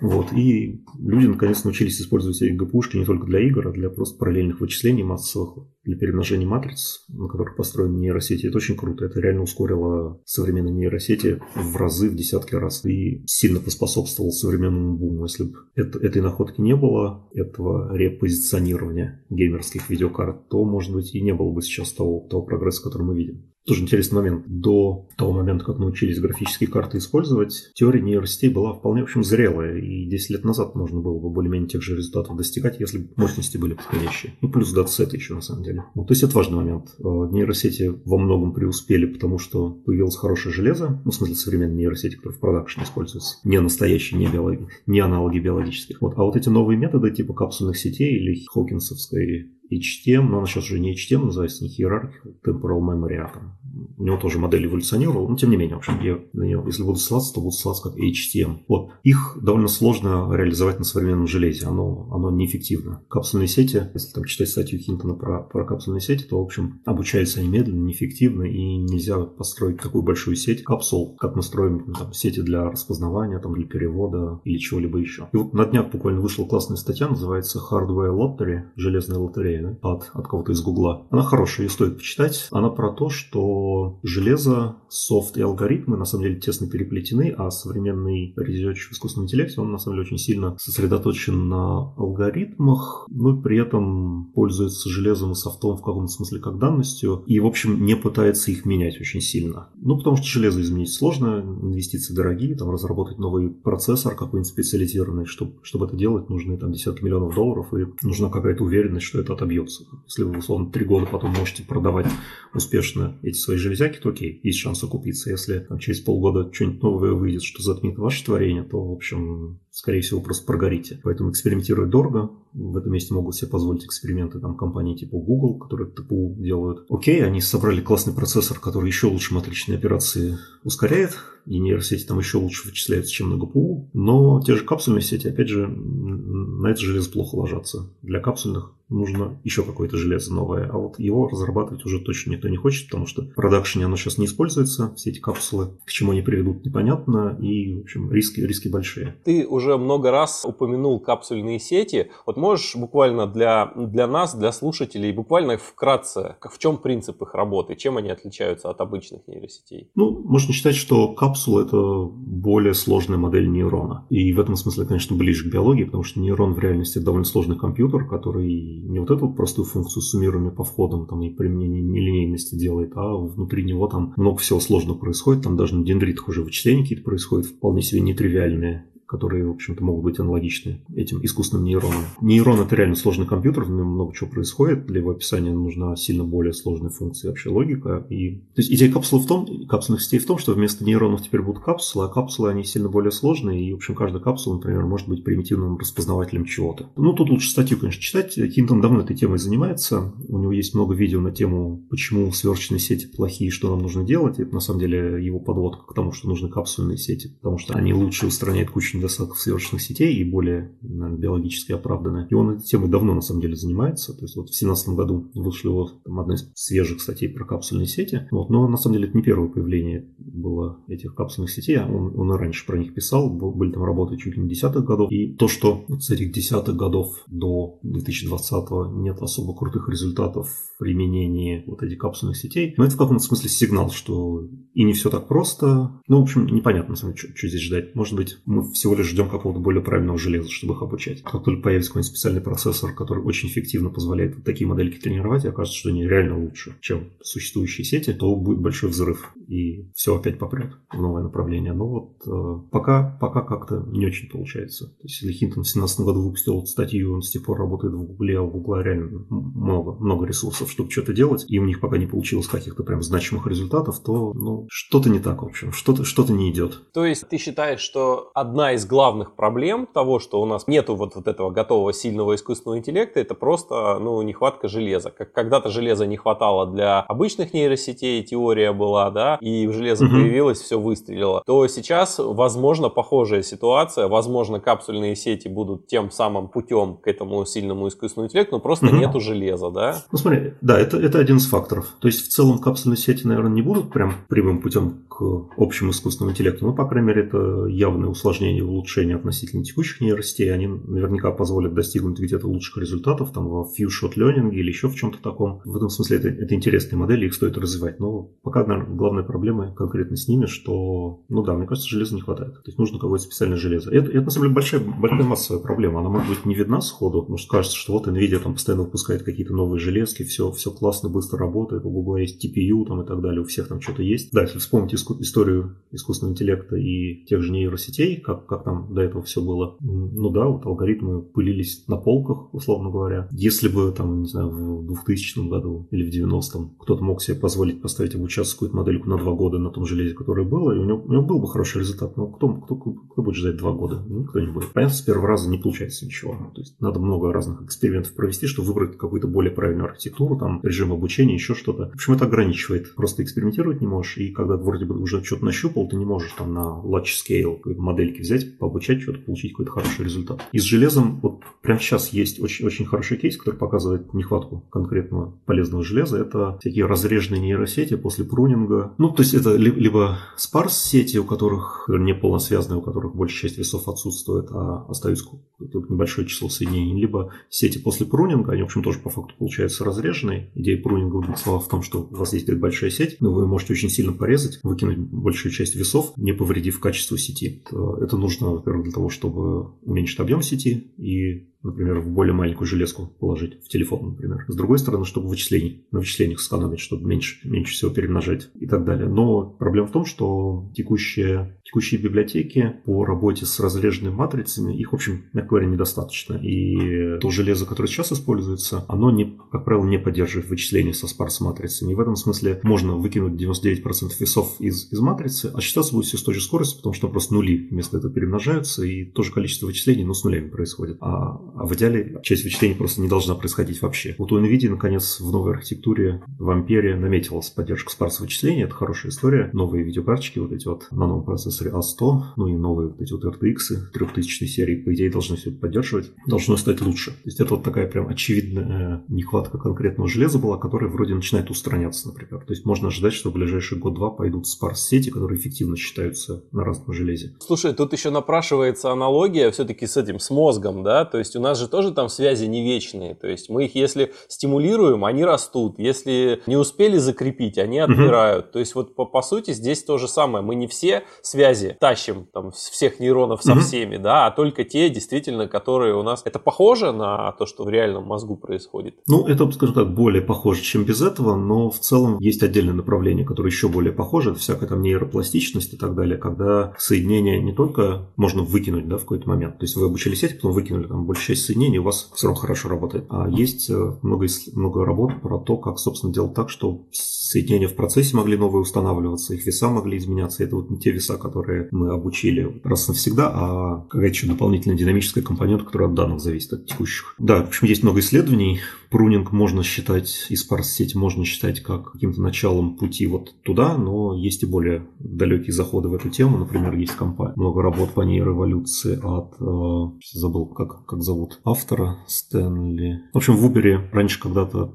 Вот. 0.00 0.32
И 0.32 0.82
люди 0.98 1.26
наконец 1.26 1.64
научились 1.64 2.00
использовать 2.00 2.40
эти 2.42 2.52
ГПУшки 2.52 2.96
не 2.96 3.04
только 3.04 3.26
для 3.26 3.40
игр, 3.40 3.68
а 3.68 3.72
для 3.72 3.90
просто 3.90 4.18
параллельных 4.18 4.60
вычислений 4.60 5.02
массовых, 5.02 5.66
для 5.84 5.96
перемножения 5.96 6.46
матриц, 6.46 7.04
на 7.08 7.28
которых 7.28 7.56
построены 7.56 7.98
нейросети. 7.98 8.46
Это 8.46 8.56
очень 8.56 8.76
круто. 8.76 9.04
Это 9.04 9.20
реально 9.20 9.42
ускорило 9.42 10.20
современные 10.24 10.74
нейросети 10.74 11.40
в 11.54 11.76
разы, 11.76 12.08
в 12.08 12.14
десятки 12.14 12.54
раз. 12.54 12.84
И 12.84 13.22
сильно 13.26 13.60
поспособствовало 13.60 14.30
современному 14.30 14.96
буму. 14.96 15.24
Если 15.24 15.44
бы 15.44 15.54
это, 15.74 15.98
этой 15.98 16.22
находки 16.22 16.60
не 16.60 16.76
было, 16.76 17.28
этого 17.34 17.94
репозиционирования 17.96 19.24
геймерских 19.30 19.88
видеокарт, 19.90 20.48
то, 20.48 20.64
может 20.64 20.92
быть, 20.92 21.14
и 21.14 21.20
не 21.20 21.34
было 21.34 21.52
бы 21.52 21.62
сейчас 21.62 21.92
того, 21.92 22.26
того 22.30 22.42
прогресса, 22.42 22.82
который 22.82 23.06
мы 23.06 23.16
видим. 23.16 23.49
Тоже 23.66 23.82
интересный 23.82 24.16
момент. 24.16 24.44
До 24.46 25.08
того 25.16 25.32
момента, 25.32 25.64
как 25.64 25.78
научились 25.78 26.18
графические 26.18 26.70
карты 26.70 26.98
использовать, 26.98 27.70
теория 27.74 28.00
нейросетей 28.00 28.48
была 28.48 28.72
вполне, 28.72 29.02
в 29.02 29.04
общем, 29.04 29.22
зрелая. 29.22 29.78
И 29.78 30.08
10 30.08 30.30
лет 30.30 30.44
назад 30.44 30.74
можно 30.74 31.00
было 31.00 31.18
бы 31.18 31.30
более-менее 31.30 31.68
тех 31.68 31.82
же 31.82 31.96
результатов 31.96 32.36
достигать, 32.36 32.80
если 32.80 32.98
бы 32.98 33.10
мощности 33.16 33.58
были 33.58 33.74
подходящие. 33.74 34.34
Ну, 34.40 34.50
плюс 34.50 34.72
датасеты 34.72 35.16
еще, 35.16 35.34
на 35.34 35.42
самом 35.42 35.62
деле. 35.62 35.84
Вот, 35.94 36.08
то 36.08 36.12
есть 36.12 36.22
это 36.22 36.34
важный 36.34 36.56
момент. 36.56 36.94
Э, 36.98 37.02
нейросети 37.02 37.92
во 38.04 38.18
многом 38.18 38.54
преуспели, 38.54 39.06
потому 39.06 39.38
что 39.38 39.70
появилось 39.70 40.16
хорошее 40.16 40.54
железо, 40.54 41.00
ну, 41.04 41.10
в 41.10 41.14
смысле 41.14 41.34
современные 41.34 41.76
нейросети, 41.76 42.16
которые 42.16 42.38
в 42.38 42.40
продакшене 42.40 42.84
используются. 42.84 43.36
Не 43.44 43.60
настоящие, 43.60 44.18
не, 44.18 44.26
биологи, 44.26 44.66
не 44.86 45.00
аналоги 45.00 45.38
биологических. 45.38 46.00
Вот. 46.00 46.14
А 46.16 46.22
вот 46.22 46.36
эти 46.36 46.48
новые 46.48 46.78
методы, 46.78 47.10
типа 47.10 47.34
капсульных 47.34 47.76
сетей 47.76 48.16
или 48.16 48.42
хокинсовской 48.46 49.50
HTM, 49.70 50.22
но 50.22 50.38
она 50.38 50.46
сейчас 50.46 50.64
уже 50.64 50.80
не 50.80 50.94
HTM 50.94 51.24
называется, 51.26 51.64
не 51.64 51.70
Hierarchy, 51.70 52.34
Temporal 52.44 52.80
Memory, 52.80 53.32
там 53.32 53.58
у 53.98 54.02
него 54.02 54.16
тоже 54.16 54.38
модель 54.38 54.66
эволюционировала, 54.66 55.28
но 55.28 55.36
тем 55.36 55.50
не 55.50 55.56
менее, 55.56 55.76
в 55.76 55.78
общем, 55.78 56.00
я 56.00 56.18
на 56.32 56.44
нее, 56.44 56.62
если 56.66 56.82
буду 56.82 56.98
ссылаться, 56.98 57.34
то 57.34 57.40
буду 57.40 57.52
ссылаться 57.52 57.82
как 57.82 57.98
HTM. 57.98 58.60
Вот. 58.68 58.90
Их 59.02 59.36
довольно 59.40 59.68
сложно 59.68 60.28
реализовать 60.32 60.78
на 60.78 60.84
современном 60.84 61.26
железе, 61.26 61.66
оно, 61.66 62.08
оно 62.10 62.30
неэффективно. 62.30 63.02
Капсульные 63.08 63.48
сети, 63.48 63.82
если 63.94 64.12
там 64.12 64.24
читать 64.24 64.48
статью 64.48 64.78
Хинтона 64.78 65.14
про, 65.14 65.42
про 65.42 65.64
капсульные 65.64 66.00
сети, 66.00 66.24
то, 66.24 66.38
в 66.38 66.44
общем, 66.44 66.80
обучаются 66.84 67.40
они 67.40 67.48
медленно, 67.48 67.84
неэффективно, 67.84 68.44
и 68.44 68.76
нельзя 68.76 69.18
построить 69.18 69.80
такую 69.80 70.02
большую 70.02 70.36
сеть 70.36 70.64
капсул, 70.64 71.16
как 71.18 71.36
мы 71.36 71.42
строим 71.42 71.84
ну, 71.86 71.94
там, 71.94 72.12
сети 72.12 72.40
для 72.40 72.70
распознавания, 72.70 73.38
там, 73.38 73.54
для 73.54 73.66
перевода 73.66 74.40
или 74.44 74.58
чего-либо 74.58 74.98
еще. 74.98 75.28
И 75.32 75.36
вот 75.36 75.52
на 75.52 75.66
днях 75.66 75.90
буквально 75.90 76.20
вышла 76.20 76.44
классная 76.44 76.76
статья, 76.76 77.08
называется 77.08 77.58
Hardware 77.58 78.16
Lottery, 78.16 78.62
железная 78.76 79.18
лотерея, 79.18 79.62
да, 79.82 79.88
от, 79.88 80.10
от 80.14 80.26
кого-то 80.26 80.52
из 80.52 80.62
Гугла. 80.62 81.06
Она 81.10 81.22
хорошая, 81.22 81.66
ее 81.66 81.70
стоит 81.70 81.98
почитать. 81.98 82.48
Она 82.50 82.70
про 82.70 82.90
то, 82.90 83.10
что 83.10 83.59
железо, 84.02 84.76
софт 84.88 85.36
и 85.36 85.42
алгоритмы 85.42 85.96
на 85.96 86.04
самом 86.04 86.24
деле 86.24 86.40
тесно 86.40 86.68
переплетены, 86.68 87.34
а 87.36 87.50
современный 87.50 88.34
research 88.38 88.88
в 88.88 88.92
искусственном 88.92 89.26
интеллекте, 89.26 89.60
он 89.60 89.72
на 89.72 89.78
самом 89.78 89.96
деле 89.96 90.06
очень 90.06 90.18
сильно 90.18 90.56
сосредоточен 90.58 91.48
на 91.48 91.94
алгоритмах, 91.94 93.06
но 93.10 93.40
при 93.40 93.58
этом 93.58 94.30
пользуется 94.34 94.88
железом 94.88 95.32
и 95.32 95.34
софтом 95.34 95.76
в 95.76 95.82
каком-то 95.82 96.12
смысле 96.12 96.40
как 96.40 96.58
данностью, 96.58 97.22
и, 97.26 97.38
в 97.40 97.46
общем, 97.46 97.84
не 97.84 97.96
пытается 97.96 98.50
их 98.50 98.64
менять 98.64 99.00
очень 99.00 99.20
сильно. 99.20 99.68
Ну, 99.76 99.96
потому 99.96 100.16
что 100.16 100.26
железо 100.26 100.60
изменить 100.60 100.92
сложно, 100.92 101.40
инвестиции 101.62 102.14
дорогие, 102.14 102.56
там 102.56 102.70
разработать 102.70 103.18
новый 103.18 103.50
процессор 103.50 104.14
какой-нибудь 104.14 104.50
специализированный, 104.50 105.26
чтобы, 105.26 105.54
чтобы 105.62 105.86
это 105.86 105.96
делать, 105.96 106.28
нужны 106.28 106.56
там 106.56 106.72
десятки 106.72 107.04
миллионов 107.04 107.34
долларов, 107.34 107.72
и 107.74 107.86
нужна 108.02 108.30
какая-то 108.30 108.64
уверенность, 108.64 109.06
что 109.06 109.20
это 109.20 109.34
отобьется. 109.34 109.84
Если 110.06 110.22
вы, 110.22 110.38
условно, 110.38 110.70
три 110.70 110.84
года 110.84 111.06
потом 111.06 111.32
можете 111.32 111.62
продавать 111.62 112.06
успешно 112.54 113.18
эти 113.22 113.38
свои 113.50 113.58
железяки, 113.58 113.98
то 113.98 114.10
окей, 114.10 114.40
есть 114.44 114.60
шанс 114.60 114.84
окупиться. 114.84 115.30
Если 115.30 115.58
там, 115.58 115.78
через 115.80 116.00
полгода 116.00 116.52
что-нибудь 116.52 116.82
новое 116.82 117.12
выйдет, 117.12 117.42
что 117.42 117.62
затмит 117.62 117.98
ваше 117.98 118.24
творение, 118.24 118.62
то, 118.62 118.80
в 118.80 118.92
общем, 118.92 119.60
скорее 119.70 120.00
всего, 120.00 120.20
просто 120.20 120.46
прогорите. 120.46 121.00
Поэтому 121.02 121.30
экспериментировать 121.30 121.90
дорого. 121.90 122.30
В 122.52 122.76
этом 122.76 122.92
месте 122.92 123.14
могут 123.14 123.36
себе 123.36 123.50
позволить 123.50 123.84
эксперименты 123.84 124.40
там 124.40 124.56
компании 124.56 124.96
типа 124.96 125.18
Google, 125.18 125.58
которые 125.58 125.90
ТПУ 125.90 126.34
делают. 126.38 126.84
Окей, 126.88 127.24
они 127.24 127.40
собрали 127.40 127.80
классный 127.80 128.14
процессор, 128.14 128.58
который 128.58 128.88
еще 128.88 129.06
лучше 129.06 129.34
матричные 129.34 129.78
операции 129.78 130.36
ускоряет, 130.64 131.16
и 131.46 131.58
нейросети 131.58 132.04
там 132.04 132.18
еще 132.18 132.38
лучше 132.38 132.68
вычисляются, 132.68 133.12
чем 133.12 133.30
на 133.30 133.36
ГПУ. 133.36 133.90
Но 133.92 134.42
те 134.42 134.54
же 134.54 134.64
капсульные 134.64 135.02
сети, 135.02 135.28
опять 135.28 135.48
же, 135.48 135.68
на 135.68 136.68
это 136.68 136.80
железо 136.80 137.10
плохо 137.10 137.36
ложатся. 137.36 137.90
Для 138.02 138.20
капсульных 138.20 138.74
нужно 138.88 139.40
еще 139.44 139.62
какое-то 139.62 139.96
железо 139.96 140.34
новое. 140.34 140.68
А 140.68 140.76
вот 140.76 140.98
его 140.98 141.28
разрабатывать 141.28 141.84
уже 141.84 142.00
точно 142.00 142.32
никто 142.32 142.48
не 142.48 142.56
хочет, 142.56 142.86
потому 142.86 143.06
что 143.06 143.22
в 143.22 143.34
продакшене 143.34 143.86
оно 143.86 143.96
сейчас 143.96 144.18
не 144.18 144.26
используется, 144.26 144.92
все 144.96 145.10
эти 145.10 145.20
капсулы. 145.20 145.78
К 145.84 145.90
чему 145.90 146.12
они 146.12 146.22
приведут, 146.22 146.64
непонятно. 146.64 147.38
И, 147.40 147.78
в 147.78 147.82
общем, 147.82 148.12
риски, 148.12 148.40
риски 148.40 148.68
большие. 148.68 149.16
Ты 149.24 149.46
уже 149.46 149.59
много 149.60 150.10
раз 150.10 150.44
упомянул 150.44 151.00
капсульные 151.00 151.58
сети. 151.58 152.10
Вот 152.26 152.36
можешь 152.36 152.76
буквально 152.76 153.26
для, 153.26 153.72
для 153.76 154.06
нас, 154.06 154.34
для 154.34 154.52
слушателей, 154.52 155.12
буквально 155.12 155.56
вкратце, 155.56 156.36
в 156.40 156.58
чем 156.58 156.78
принцип 156.78 157.20
их 157.22 157.34
работы, 157.34 157.76
чем 157.76 157.96
они 157.96 158.10
отличаются 158.10 158.70
от 158.70 158.80
обычных 158.80 159.26
нейросетей? 159.26 159.90
Ну, 159.94 160.22
можно 160.24 160.52
считать, 160.52 160.74
что 160.74 161.08
капсула– 161.08 161.62
это 161.66 161.76
более 162.04 162.74
сложная 162.74 163.18
модель 163.18 163.50
нейрона. 163.50 164.06
И 164.10 164.32
в 164.32 164.40
этом 164.40 164.56
смысле, 164.56 164.86
конечно, 164.86 165.16
ближе 165.16 165.48
к 165.48 165.52
биологии, 165.52 165.84
потому 165.84 166.04
что 166.04 166.20
нейрон 166.20 166.54
в 166.54 166.58
реальности 166.58 166.98
довольно 166.98 167.24
сложный 167.24 167.56
компьютер, 167.56 168.06
который 168.06 168.80
не 168.80 168.98
вот 168.98 169.10
эту 169.10 169.28
простую 169.28 169.66
функцию 169.66 170.02
суммирования 170.02 170.50
по 170.50 170.64
входам 170.64 171.06
там, 171.06 171.22
и 171.22 171.30
применения 171.30 171.82
нелинейности 171.82 172.54
делает, 172.54 172.92
а 172.96 173.16
внутри 173.16 173.64
него 173.64 173.86
там 173.86 174.14
много 174.16 174.38
всего 174.38 174.60
сложного 174.60 174.98
происходит, 174.98 175.44
там 175.44 175.56
даже 175.56 175.76
на 175.76 175.84
дендритах 175.84 176.28
уже 176.28 176.42
вычисления 176.42 176.82
какие-то 176.82 177.04
происходят 177.04 177.46
вполне 177.46 177.82
себе 177.82 178.00
нетривиальные 178.00 178.89
которые, 179.10 179.44
в 179.44 179.50
общем-то, 179.50 179.82
могут 179.82 180.04
быть 180.04 180.20
аналогичны 180.20 180.82
этим 180.94 181.18
искусственным 181.24 181.64
нейронам. 181.64 182.04
Нейрон– 182.20 182.60
это 182.64 182.76
реально 182.76 182.94
сложный 182.94 183.26
компьютер, 183.26 183.64
в 183.64 183.70
нем 183.70 183.88
много 183.88 184.14
чего 184.14 184.30
происходит. 184.30 184.86
Для 184.86 185.00
его 185.00 185.10
описания 185.10 185.52
нужна 185.52 185.96
сильно 185.96 186.22
более 186.22 186.52
сложная 186.52 186.90
функция, 186.90 187.30
вообще 187.30 187.50
логика. 187.50 188.06
И... 188.08 188.36
То 188.54 188.60
есть 188.60 188.70
идея 188.70 188.92
капсулы 188.92 189.22
в 189.22 189.26
том, 189.26 189.66
капсульных 189.66 190.00
сетей 190.00 190.20
в 190.20 190.26
том, 190.26 190.38
что 190.38 190.52
вместо 190.52 190.84
нейронов 190.84 191.24
теперь 191.24 191.42
будут 191.42 191.60
капсулы, 191.60 192.04
а 192.04 192.08
капсулы, 192.08 192.50
они 192.50 192.62
сильно 192.62 192.88
более 192.88 193.10
сложные, 193.10 193.68
и, 193.68 193.72
в 193.72 193.78
общем, 193.78 193.96
каждая 193.96 194.22
капсула, 194.22 194.54
например, 194.54 194.86
может 194.86 195.08
быть 195.08 195.24
примитивным 195.24 195.76
распознавателем 195.76 196.44
чего-то. 196.44 196.90
Ну, 196.94 197.12
тут 197.12 197.30
лучше 197.30 197.50
статью, 197.50 197.78
конечно, 197.78 198.00
читать. 198.00 198.34
Хинтон 198.34 198.80
давно 198.80 199.00
этой 199.00 199.16
темой 199.16 199.40
занимается. 199.40 200.14
У 200.28 200.38
него 200.38 200.52
есть 200.52 200.72
много 200.76 200.94
видео 200.94 201.20
на 201.20 201.32
тему, 201.32 201.84
почему 201.90 202.30
сверочные 202.30 202.78
сети 202.78 203.08
плохие, 203.08 203.50
что 203.50 203.70
нам 203.70 203.82
нужно 203.82 204.04
делать. 204.04 204.38
Это, 204.38 204.54
на 204.54 204.60
самом 204.60 204.78
деле, 204.78 205.18
его 205.20 205.40
подводка 205.40 205.84
к 205.84 205.94
тому, 205.94 206.12
что 206.12 206.28
нужны 206.28 206.48
капсульные 206.48 206.96
сети, 206.96 207.34
потому 207.40 207.58
что 207.58 207.74
они 207.74 207.92
лучше 207.92 208.28
устраняют 208.28 208.70
кучу 208.70 208.99
недостатков 209.00 209.38
сверочных 209.38 209.82
сетей 209.82 210.14
и 210.14 210.24
более 210.24 210.76
наверное, 210.82 211.18
биологически 211.18 211.72
оправданные. 211.72 212.26
И 212.30 212.34
он 212.34 212.50
этой 212.50 212.64
темой 212.64 212.88
давно 212.88 213.14
на 213.14 213.20
самом 213.20 213.40
деле 213.40 213.56
занимается. 213.56 214.14
То 214.14 214.24
есть 214.24 214.36
вот 214.36 214.44
в 214.44 214.50
2017 214.50 214.88
году 214.90 215.30
вышли 215.34 215.68
его 215.68 215.90
там, 216.04 216.20
одна 216.20 216.34
из 216.34 216.50
свежих 216.54 217.00
статей 217.00 217.28
про 217.28 217.44
капсульные 217.44 217.86
сети. 217.86 218.28
Вот. 218.30 218.50
Но 218.50 218.68
на 218.68 218.76
самом 218.76 218.96
деле 218.96 219.08
это 219.08 219.16
не 219.16 219.22
первое 219.22 219.48
появление 219.48 220.08
было 220.18 220.80
этих 220.88 221.14
капсульных 221.14 221.50
сетей. 221.50 221.78
Он, 221.78 222.18
он 222.18 222.32
и 222.32 222.38
раньше 222.38 222.66
про 222.66 222.78
них 222.78 222.94
писал. 222.94 223.30
Были 223.30 223.72
там 223.72 223.84
работы 223.84 224.16
чуть 224.16 224.36
ли 224.36 224.42
не 224.42 224.48
десятых 224.48 224.84
годов. 224.84 225.10
И 225.10 225.34
то, 225.34 225.48
что 225.48 225.84
вот 225.88 226.02
с 226.02 226.10
этих 226.10 226.32
десятых 226.32 226.76
годов 226.76 227.24
до 227.26 227.78
2020 227.82 228.70
нет 228.94 229.20
особо 229.20 229.54
крутых 229.56 229.88
результатов 229.88 230.48
применении 230.78 231.62
вот 231.66 231.82
этих 231.82 231.98
капсульных 231.98 232.36
сетей, 232.36 232.74
но 232.76 232.84
это 232.84 232.94
в 232.94 232.98
каком-то 232.98 233.22
смысле 233.22 233.50
сигнал, 233.50 233.90
что 233.90 234.48
и 234.72 234.84
не 234.84 234.94
все 234.94 235.10
так 235.10 235.28
просто. 235.28 236.00
Ну, 236.08 236.18
в 236.18 236.22
общем, 236.22 236.46
непонятно, 236.46 236.90
на 236.90 236.96
самом 236.96 237.14
деле, 237.14 237.34
что, 237.34 237.48
здесь 237.48 237.60
ждать. 237.60 237.94
Может 237.94 238.14
быть, 238.14 238.38
мы 238.46 238.72
всего 238.72 238.89
всего 238.90 239.02
лишь 239.02 239.10
ждем 239.10 239.28
какого-то 239.28 239.60
более 239.60 239.82
правильного 239.82 240.18
железа, 240.18 240.50
чтобы 240.50 240.74
их 240.74 240.82
обучать. 240.82 241.22
Как 241.22 241.44
только 241.44 241.62
появится 241.62 241.90
какой-нибудь 241.90 242.10
специальный 242.10 242.40
процессор, 242.40 242.92
который 242.92 243.22
очень 243.22 243.48
эффективно 243.48 243.90
позволяет 243.90 244.34
вот 244.34 244.44
такие 244.44 244.66
модельки 244.66 244.98
тренировать, 244.98 245.44
и 245.44 245.48
окажется, 245.48 245.78
что 245.78 245.90
они 245.90 246.06
реально 246.06 246.42
лучше, 246.42 246.76
чем 246.80 247.10
существующие 247.22 247.84
сети, 247.84 248.12
то 248.12 248.34
будет 248.34 248.60
большой 248.60 248.90
взрыв, 248.90 249.32
и 249.46 249.90
все 249.94 250.16
опять 250.16 250.38
попрет 250.38 250.72
в 250.92 251.00
новое 251.00 251.22
направление. 251.22 251.72
Но 251.72 251.88
вот 251.88 252.16
э, 252.26 252.68
пока, 252.70 253.16
пока 253.20 253.42
как-то 253.42 253.84
не 253.86 254.06
очень 254.06 254.28
получается. 254.28 254.86
То 254.86 255.04
есть, 255.04 255.22
если 255.22 255.32
Хинтон 255.32 255.62
в 255.62 255.66
2017 255.66 256.00
году 256.00 256.22
выпустил 256.22 256.66
статью, 256.66 257.14
он 257.14 257.22
с 257.22 257.30
тех 257.30 257.44
пор 257.44 257.58
работает 257.58 257.94
в 257.94 258.02
Гугле, 258.02 258.38
а 258.38 258.42
у 258.42 258.50
Гугла 258.50 258.82
реально 258.82 259.24
много, 259.30 259.92
много 259.92 260.26
ресурсов, 260.26 260.70
чтобы 260.70 260.90
что-то 260.90 261.12
делать, 261.12 261.44
и 261.48 261.58
у 261.58 261.64
них 261.64 261.80
пока 261.80 261.96
не 261.96 262.06
получилось 262.06 262.48
каких-то 262.48 262.82
прям 262.82 263.02
значимых 263.02 263.46
результатов, 263.46 264.02
то 264.02 264.32
ну, 264.34 264.66
что-то 264.68 265.10
не 265.10 265.20
так, 265.20 265.42
в 265.42 265.46
общем, 265.46 265.72
что-то 265.72 266.04
что 266.04 266.24
не 266.30 266.50
идет. 266.50 266.92
То 266.92 267.04
есть 267.04 267.28
ты 267.28 267.38
считаешь, 267.38 267.80
что 267.80 268.30
одна 268.34 268.72
из 268.72 268.79
главных 268.86 269.34
проблем 269.34 269.86
того, 269.92 270.18
что 270.18 270.40
у 270.40 270.46
нас 270.46 270.66
нету 270.66 270.94
вот, 270.96 271.14
вот 271.14 271.28
этого 271.28 271.50
готового 271.50 271.92
сильного 271.92 272.34
искусственного 272.34 272.78
интеллекта, 272.78 273.20
это 273.20 273.34
просто 273.34 273.98
ну, 274.00 274.20
нехватка 274.22 274.68
железа. 274.68 275.10
Как 275.10 275.32
когда-то 275.32 275.68
железа 275.70 276.06
не 276.06 276.16
хватало 276.16 276.66
для 276.66 277.00
обычных 277.00 277.52
нейросетей, 277.52 278.22
теория 278.22 278.72
была, 278.72 279.10
да, 279.10 279.38
и 279.40 279.66
железо 279.68 280.06
угу. 280.06 280.14
появилось, 280.14 280.60
все 280.60 280.78
выстрелило, 280.78 281.42
то 281.46 281.66
сейчас, 281.66 282.18
возможно, 282.18 282.88
похожая 282.88 283.42
ситуация, 283.42 284.08
возможно, 284.08 284.60
капсульные 284.60 285.16
сети 285.16 285.48
будут 285.48 285.86
тем 285.86 286.10
самым 286.10 286.48
путем 286.48 286.96
к 286.96 287.06
этому 287.08 287.44
сильному 287.44 287.88
искусственному 287.88 288.28
интеллекту, 288.28 288.56
но 288.56 288.60
просто 288.60 288.86
угу. 288.86 288.96
нету 288.96 289.20
железа, 289.20 289.70
да? 289.70 290.02
Ну 290.12 290.18
смотри, 290.18 290.54
да, 290.60 290.78
это, 290.78 290.98
это 290.98 291.18
один 291.18 291.36
из 291.36 291.48
факторов. 291.48 291.86
То 292.00 292.08
есть 292.08 292.26
в 292.26 292.28
целом 292.28 292.58
капсульные 292.58 292.96
сети, 292.96 293.26
наверное, 293.26 293.52
не 293.52 293.62
будут 293.62 293.92
прям 293.92 294.14
прямым 294.28 294.60
путем 294.60 295.04
к 295.08 295.22
общему 295.56 295.90
искусственному 295.90 296.32
интеллекту, 296.32 296.66
но, 296.66 296.72
по 296.72 296.86
крайней 296.86 297.08
мере, 297.08 297.22
это 297.24 297.66
явное 297.66 298.08
усложнение 298.08 298.64
улучшение 298.70 299.16
относительно 299.16 299.64
текущих 299.64 300.00
нейросетей. 300.00 300.52
Они 300.52 300.66
наверняка 300.66 301.30
позволят 301.30 301.74
достигнуть 301.74 302.18
где-то 302.18 302.46
лучших 302.46 302.78
результатов, 302.78 303.32
там, 303.32 303.48
в 303.48 303.72
few 303.78 303.88
shot 303.88 304.14
learning 304.16 304.52
или 304.52 304.68
еще 304.68 304.88
в 304.88 304.94
чем-то 304.94 305.18
таком. 305.22 305.60
В 305.64 305.76
этом 305.76 305.88
смысле 305.88 306.18
это, 306.18 306.28
это 306.28 306.54
интересные 306.54 306.98
модели, 306.98 307.26
их 307.26 307.34
стоит 307.34 307.56
развивать. 307.58 308.00
Но 308.00 308.30
пока, 308.42 308.64
наверное, 308.64 308.94
главная 308.94 309.22
проблема 309.22 309.74
конкретно 309.74 310.16
с 310.16 310.28
ними, 310.28 310.46
что, 310.46 311.24
ну 311.28 311.42
да, 311.42 311.54
мне 311.54 311.66
кажется, 311.66 311.88
железа 311.88 312.14
не 312.14 312.20
хватает. 312.20 312.54
То 312.54 312.62
есть 312.66 312.78
нужно 312.78 312.98
какое-то 312.98 313.24
специальное 313.24 313.58
железо. 313.58 313.90
Это, 313.90 314.10
это 314.10 314.22
на 314.22 314.30
самом 314.30 314.46
деле, 314.46 314.54
большая, 314.54 314.80
большая 314.80 315.24
массовая 315.24 315.62
проблема. 315.62 316.00
Она 316.00 316.08
может 316.08 316.28
быть 316.28 316.44
не 316.44 316.54
видна 316.54 316.80
сходу, 316.80 317.20
потому 317.20 317.38
что 317.38 317.50
кажется, 317.50 317.76
что 317.76 317.92
вот 317.92 318.06
NVIDIA 318.06 318.38
там 318.38 318.54
постоянно 318.54 318.84
выпускает 318.84 319.22
какие-то 319.22 319.54
новые 319.54 319.80
железки, 319.80 320.22
все, 320.22 320.50
все 320.52 320.70
классно, 320.70 321.08
быстро 321.08 321.38
работает, 321.38 321.84
у 321.84 321.90
Google 321.90 322.16
есть 322.16 322.44
TPU 322.44 322.84
там 322.86 323.02
и 323.02 323.06
так 323.06 323.20
далее, 323.20 323.40
у 323.40 323.44
всех 323.44 323.68
там 323.68 323.80
что-то 323.80 324.02
есть. 324.02 324.32
Да, 324.32 324.42
если 324.42 324.58
вспомнить 324.58 324.94
иску- 324.94 325.20
историю 325.20 325.76
искусственного 325.90 326.34
интеллекта 326.34 326.76
и 326.76 327.24
тех 327.24 327.42
же 327.42 327.52
нейросетей, 327.52 328.20
как, 328.20 328.46
как 328.46 328.59
там 328.60 328.94
до 328.94 329.02
этого 329.02 329.22
все 329.22 329.42
было, 329.42 329.76
ну 329.80 330.30
да, 330.30 330.46
вот 330.46 330.66
алгоритмы 330.66 331.22
пылились 331.22 331.84
на 331.88 331.96
полках, 331.96 332.52
условно 332.54 332.90
говоря. 332.90 333.28
Если 333.32 333.68
бы 333.68 333.92
там, 333.92 334.22
не 334.22 334.28
знаю, 334.28 334.48
в 334.50 334.86
2000 334.86 335.48
году 335.48 335.88
или 335.90 336.08
в 336.08 336.14
90-м 336.14 336.76
кто-то 336.78 337.02
мог 337.02 337.22
себе 337.22 337.36
позволить 337.36 337.82
поставить 337.82 338.14
обучаться 338.14 338.54
какую-то 338.54 338.76
модельку 338.76 339.08
на 339.08 339.16
два 339.16 339.32
года 339.32 339.58
на 339.58 339.70
том 339.70 339.86
железе, 339.86 340.14
которое 340.14 340.46
было, 340.46 340.72
и 340.72 340.78
у 340.78 340.84
него, 340.84 341.02
у 341.04 341.12
него 341.12 341.22
был 341.22 341.40
бы 341.40 341.48
хороший 341.48 341.78
результат, 341.78 342.16
но 342.16 342.26
кто, 342.26 342.48
кто, 342.54 342.76
кто 342.76 343.22
будет 343.22 343.36
ждать 343.36 343.56
два 343.56 343.72
года? 343.72 344.02
Никто 344.08 344.40
не 344.40 344.50
будет. 344.50 344.72
Понятно, 344.72 344.94
с 344.94 345.02
первого 345.02 345.28
раза 345.28 345.48
не 345.48 345.58
получается 345.58 346.06
ничего. 346.06 346.32
То 346.54 346.60
есть 346.60 346.80
надо 346.80 347.00
много 347.00 347.32
разных 347.32 347.62
экспериментов 347.62 348.14
провести, 348.14 348.46
чтобы 348.46 348.68
выбрать 348.68 348.96
какую-то 348.96 349.28
более 349.28 349.52
правильную 349.52 349.88
архитектуру, 349.88 350.36
там, 350.36 350.60
режим 350.62 350.92
обучения, 350.92 351.34
еще 351.34 351.54
что-то. 351.54 351.90
В 351.90 351.94
общем, 351.94 352.14
это 352.14 352.26
ограничивает. 352.26 352.94
Просто 352.94 353.22
экспериментировать 353.22 353.80
не 353.80 353.86
можешь, 353.86 354.18
и 354.18 354.32
когда 354.32 354.56
вроде 354.56 354.84
бы 354.84 354.98
уже 355.00 355.22
что-то 355.22 355.44
нащупал, 355.44 355.88
ты 355.88 355.96
не 355.96 356.04
можешь 356.04 356.32
там 356.32 356.52
на 356.54 356.82
large 356.84 357.10
scale 357.24 357.60
модельки 357.76 358.20
взять, 358.20 358.39
пообучать 358.44 359.02
что-то, 359.02 359.20
получить 359.20 359.52
какой-то 359.52 359.72
хороший 359.72 360.04
результат. 360.04 360.42
И 360.52 360.58
с 360.58 360.62
железом 360.62 361.20
вот 361.20 361.42
прямо 361.62 361.80
сейчас 361.80 362.12
есть 362.12 362.40
очень, 362.40 362.66
очень 362.66 362.86
хороший 362.86 363.16
кейс, 363.16 363.36
который 363.36 363.56
показывает 363.56 364.12
нехватку 364.14 364.66
конкретного 364.70 365.38
полезного 365.46 365.84
железа. 365.84 366.18
Это 366.18 366.58
всякие 366.60 366.86
разреженные 366.86 367.40
нейросети 367.40 367.96
после 367.96 368.24
прунинга. 368.24 368.94
Ну, 368.98 369.10
то 369.10 369.22
есть 369.22 369.34
это 369.34 369.56
либо 369.56 370.18
спарс 370.36 370.76
сети, 370.76 371.18
у 371.18 371.24
которых 371.24 371.88
не 371.88 372.14
полносвязанные, 372.14 372.78
у 372.78 372.82
которых 372.82 373.14
большая 373.14 373.48
часть 373.48 373.58
весов 373.58 373.88
отсутствует, 373.88 374.48
а 374.50 374.86
остаются 374.88 375.24
небольшое 375.58 376.26
число 376.26 376.48
соединений, 376.48 377.00
либо 377.00 377.32
сети 377.48 377.78
после 377.78 378.06
прунинга, 378.06 378.52
они, 378.52 378.62
в 378.62 378.66
общем, 378.66 378.82
тоже 378.82 378.98
по 378.98 379.10
факту 379.10 379.34
получаются 379.38 379.84
разреженные. 379.84 380.50
Идея 380.54 380.80
прунинга 380.82 381.20
была 381.44 381.58
в 381.58 381.68
том, 381.68 381.82
что 381.82 382.08
у 382.10 382.16
вас 382.16 382.32
есть 382.32 382.50
большая 382.50 382.90
сеть, 382.90 383.16
но 383.20 383.32
вы 383.32 383.46
можете 383.46 383.72
очень 383.72 383.90
сильно 383.90 384.12
порезать, 384.12 384.60
выкинуть 384.62 384.98
большую 384.98 385.52
часть 385.52 385.76
весов, 385.76 386.12
не 386.16 386.32
повредив 386.32 386.80
качество 386.80 387.18
сети. 387.18 387.62
Это 388.00 388.16
нужно, 388.16 388.29
во-первых, 388.38 388.84
для 388.84 388.92
того, 388.92 389.10
чтобы 389.10 389.72
уменьшить 389.82 390.20
объем 390.20 390.42
сети 390.42 390.92
и 390.96 391.49
например, 391.62 392.00
в 392.00 392.08
более 392.08 392.34
маленькую 392.34 392.66
железку 392.66 393.06
положить, 393.18 393.62
в 393.62 393.68
телефон, 393.68 394.10
например. 394.10 394.44
С 394.48 394.56
другой 394.56 394.78
стороны, 394.78 395.04
чтобы 395.04 395.28
вычислений, 395.28 395.86
на 395.90 395.98
вычислениях 395.98 396.40
сэкономить, 396.40 396.80
чтобы 396.80 397.06
меньше, 397.06 397.46
меньше 397.48 397.74
всего 397.74 397.90
перемножать 397.90 398.50
и 398.54 398.66
так 398.66 398.84
далее. 398.84 399.08
Но 399.08 399.44
проблема 399.44 399.88
в 399.88 399.92
том, 399.92 400.04
что 400.04 400.70
текущие, 400.74 401.60
текущие 401.64 402.00
библиотеки 402.00 402.76
по 402.84 403.04
работе 403.04 403.46
с 403.46 403.60
разреженными 403.60 404.14
матрицами, 404.14 404.76
их, 404.76 404.92
в 404.92 404.94
общем, 404.94 405.26
мягко 405.32 405.50
говоря, 405.50 405.66
недостаточно. 405.66 406.34
И 406.34 407.18
то 407.18 407.30
железо, 407.30 407.66
которое 407.66 407.88
сейчас 407.88 408.12
используется, 408.12 408.84
оно, 408.88 409.10
не, 409.10 409.38
как 409.50 409.64
правило, 409.64 409.84
не 409.84 409.98
поддерживает 409.98 410.48
вычисления 410.48 410.94
со 410.94 411.06
спарс-матрицами. 411.06 411.92
И 411.92 411.94
в 411.94 412.00
этом 412.00 412.16
смысле 412.16 412.60
можно 412.62 412.96
выкинуть 412.96 413.40
99% 413.40 414.10
весов 414.18 414.56
из, 414.60 414.90
из 414.92 415.00
матрицы, 415.00 415.50
а 415.54 415.60
считаться 415.60 415.92
будет 415.92 416.06
все 416.06 416.16
с 416.16 416.22
той 416.22 416.34
же 416.34 416.40
скоростью, 416.40 416.78
потому 416.78 416.94
что 416.94 417.08
просто 417.08 417.34
нули 417.34 417.68
вместо 417.70 417.98
этого 417.98 418.12
перемножаются, 418.12 418.84
и 418.84 419.04
то 419.04 419.22
же 419.22 419.32
количество 419.32 419.66
вычислений, 419.66 420.04
но 420.04 420.14
с 420.14 420.24
нулями 420.24 420.48
происходит. 420.48 420.98
А 421.00 421.38
а 421.54 421.66
в 421.66 421.74
идеале 421.74 422.20
часть 422.22 422.44
вычислений 422.44 422.74
просто 422.74 423.00
не 423.00 423.08
должна 423.08 423.34
происходить 423.34 423.82
вообще. 423.82 424.14
Вот 424.18 424.32
у 424.32 424.40
NVIDIA, 424.40 424.70
наконец, 424.70 425.20
в 425.20 425.30
новой 425.30 425.54
архитектуре 425.54 426.22
в 426.38 426.50
Ампере 426.50 426.96
наметилась 426.96 427.50
поддержка 427.50 427.90
спарса 427.90 428.22
вычислений. 428.22 428.64
Это 428.64 428.74
хорошая 428.74 429.10
история. 429.10 429.50
Новые 429.52 429.84
видеокарточки, 429.84 430.38
вот 430.38 430.52
эти 430.52 430.66
вот 430.66 430.86
на 430.90 431.06
новом 431.06 431.24
процессоре 431.24 431.70
A100, 431.70 432.22
ну 432.36 432.48
и 432.48 432.52
новые 432.52 432.88
вот 432.88 433.00
эти 433.00 433.12
вот 433.12 433.24
RTX 433.24 433.90
3000 433.92 434.44
серии, 434.44 434.76
по 434.76 434.94
идее, 434.94 435.10
должны 435.10 435.36
все 435.36 435.50
это 435.50 435.58
поддерживать. 435.58 436.10
Должно 436.26 436.56
стать 436.56 436.80
лучше. 436.80 437.10
То 437.10 437.26
есть 437.26 437.40
это 437.40 437.54
вот 437.54 437.64
такая 437.64 437.86
прям 437.86 438.08
очевидная 438.08 439.04
нехватка 439.08 439.58
конкретного 439.58 440.08
железа 440.08 440.38
была, 440.38 440.58
которая 440.58 440.90
вроде 440.90 441.14
начинает 441.14 441.50
устраняться, 441.50 442.08
например. 442.08 442.44
То 442.44 442.52
есть 442.52 442.64
можно 442.64 442.88
ожидать, 442.88 443.12
что 443.12 443.30
в 443.30 443.34
ближайший 443.34 443.78
год-два 443.78 444.10
пойдут 444.10 444.46
спарс-сети, 444.46 445.10
которые 445.10 445.38
эффективно 445.38 445.76
считаются 445.76 446.44
на 446.52 446.64
разном 446.64 446.92
железе. 446.92 447.34
Слушай, 447.40 447.74
тут 447.74 447.92
еще 447.92 448.10
напрашивается 448.10 448.90
аналогия 448.90 449.50
все-таки 449.50 449.86
с 449.86 449.96
этим, 449.96 450.18
с 450.18 450.30
мозгом, 450.30 450.82
да? 450.82 451.04
То 451.04 451.18
есть 451.18 451.36
у 451.40 451.42
нас 451.42 451.58
же 451.58 451.68
тоже 451.68 451.90
там 451.90 452.10
связи 452.10 452.44
не 452.44 452.62
вечные. 452.62 453.14
То 453.14 453.26
есть 453.26 453.48
мы 453.48 453.64
их, 453.64 453.74
если 453.74 454.12
стимулируем, 454.28 455.06
они 455.06 455.24
растут. 455.24 455.78
Если 455.78 456.42
не 456.46 456.56
успели 456.56 456.98
закрепить, 456.98 457.56
они 457.56 457.78
отмирают. 457.78 458.46
Угу. 458.46 458.52
То 458.52 458.58
есть 458.58 458.74
вот 458.74 458.94
по, 458.94 459.06
по 459.06 459.22
сути 459.22 459.52
здесь 459.52 459.82
то 459.82 459.96
же 459.96 460.06
самое. 460.06 460.44
Мы 460.44 460.54
не 460.54 460.66
все 460.66 461.04
связи 461.22 461.76
тащим 461.80 462.26
там 462.32 462.50
всех 462.52 463.00
нейронов 463.00 463.42
со 463.42 463.52
угу. 463.52 463.60
всеми, 463.60 463.96
да, 463.96 464.26
а 464.26 464.30
только 464.30 464.64
те 464.64 464.90
действительно, 464.90 465.48
которые 465.48 465.94
у 465.94 466.02
нас... 466.02 466.20
Это 466.26 466.38
похоже 466.38 466.92
на 466.92 467.32
то, 467.32 467.46
что 467.46 467.64
в 467.64 467.70
реальном 467.70 468.04
мозгу 468.04 468.36
происходит? 468.36 468.96
Ну, 469.08 469.26
это, 469.26 469.50
скажем 469.50 469.74
так, 469.74 469.94
более 469.94 470.22
похоже, 470.22 470.60
чем 470.60 470.84
без 470.84 471.00
этого, 471.00 471.36
но 471.36 471.70
в 471.70 471.78
целом 471.78 472.18
есть 472.18 472.42
отдельное 472.42 472.74
направление, 472.74 473.24
которое 473.24 473.48
еще 473.48 473.68
более 473.68 473.92
похоже. 473.94 474.32
Это 474.32 474.40
всякая 474.40 474.66
там 474.66 474.82
нейропластичность 474.82 475.72
и 475.72 475.78
так 475.78 475.94
далее, 475.94 476.18
когда 476.18 476.74
соединение 476.78 477.40
не 477.40 477.52
только 477.54 478.10
можно 478.16 478.42
выкинуть, 478.42 478.86
да, 478.88 478.98
в 478.98 479.00
какой-то 479.00 479.26
момент. 479.26 479.58
То 479.58 479.64
есть 479.64 479.76
вы 479.76 479.86
обучили 479.86 480.14
сеть, 480.14 480.36
потом 480.36 480.52
выкинули 480.52 480.86
там 480.86 481.06
большую 481.06 481.29
часть 481.30 481.46
соединений 481.46 481.78
у 481.78 481.84
вас 481.84 482.10
все 482.14 482.26
равно 482.26 482.40
хорошо 482.40 482.68
работает. 482.68 483.04
А 483.08 483.28
есть 483.28 483.70
э, 483.70 483.92
много, 484.02 484.26
много 484.54 484.84
работ 484.84 485.20
про 485.22 485.38
то, 485.38 485.56
как, 485.56 485.78
собственно, 485.78 486.12
делать 486.12 486.34
так, 486.34 486.50
чтобы 486.50 486.86
соединения 486.92 487.68
в 487.68 487.76
процессе 487.76 488.16
могли 488.16 488.36
новые 488.36 488.62
устанавливаться, 488.62 489.34
их 489.34 489.46
веса 489.46 489.68
могли 489.68 489.96
изменяться. 489.98 490.42
Это 490.42 490.56
вот 490.56 490.70
не 490.70 490.78
те 490.78 490.90
веса, 490.90 491.16
которые 491.16 491.68
мы 491.70 491.92
обучили 491.92 492.60
раз 492.64 492.88
навсегда, 492.88 493.30
а 493.32 493.86
какая-то 493.88 494.14
еще 494.14 494.26
дополнительная 494.26 494.76
динамическая 494.76 495.22
компонента, 495.22 495.64
которая 495.64 495.88
от 495.88 495.94
данных 495.94 496.20
зависит, 496.20 496.52
от 496.52 496.66
текущих. 496.66 497.14
Да, 497.18 497.44
в 497.44 497.48
общем, 497.48 497.68
есть 497.68 497.84
много 497.84 498.00
исследований. 498.00 498.60
Прунинг 498.90 499.30
можно 499.32 499.62
считать, 499.62 500.26
и 500.30 500.36
спарс-сеть 500.36 500.94
можно 500.94 501.24
считать 501.24 501.60
как 501.60 501.92
каким-то 501.92 502.20
началом 502.20 502.76
пути 502.76 503.06
вот 503.06 503.34
туда, 503.44 503.76
но 503.76 504.14
есть 504.14 504.42
и 504.42 504.46
более 504.46 504.86
далекие 504.98 505.52
заходы 505.52 505.88
в 505.88 505.94
эту 505.94 506.10
тему. 506.10 506.38
Например, 506.38 506.74
есть 506.74 506.96
компания, 506.96 507.34
много 507.36 507.62
работ 507.62 507.90
по 507.90 508.02
нейроэволюции 508.02 508.98
от, 509.02 509.34
э, 509.40 509.98
забыл, 510.12 510.46
как, 510.46 510.84
как 510.86 511.02
зовут, 511.02 511.40
автора 511.44 511.98
Стэнли. 512.06 513.02
В 513.12 513.16
общем, 513.16 513.36
в 513.36 513.44
Uber 513.44 513.90
раньше 513.92 514.20
когда-то 514.20 514.72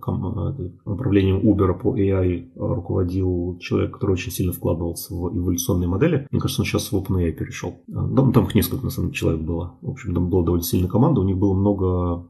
направлением 0.86 1.40
Uber 1.40 1.78
по 1.78 1.98
AI 1.98 2.52
руководил 2.56 3.58
человек, 3.60 3.94
который 3.94 4.12
очень 4.12 4.32
сильно 4.32 4.54
вкладывался 4.54 5.14
в 5.14 5.38
эволюционные 5.38 5.90
модели. 5.90 6.28
Мне 6.32 6.40
кажется, 6.40 6.62
он 6.62 6.66
сейчас 6.66 6.92
в 6.92 6.96
OpenAI 6.96 7.32
перешел. 7.32 7.82
Там, 7.88 8.32
там 8.32 8.46
их 8.46 8.56
несколько, 8.56 8.86
на 8.86 8.92
самом 8.92 9.10
деле, 9.10 9.20
человек 9.20 9.42
было. 9.42 9.76
В 9.82 9.90
общем, 9.90 10.14
там 10.14 10.30
была 10.30 10.44
довольно 10.44 10.64
сильная 10.64 10.90
команда. 10.90 11.22
У 11.22 11.26
них 11.26 11.38
было 11.38 11.54
много 11.54 12.26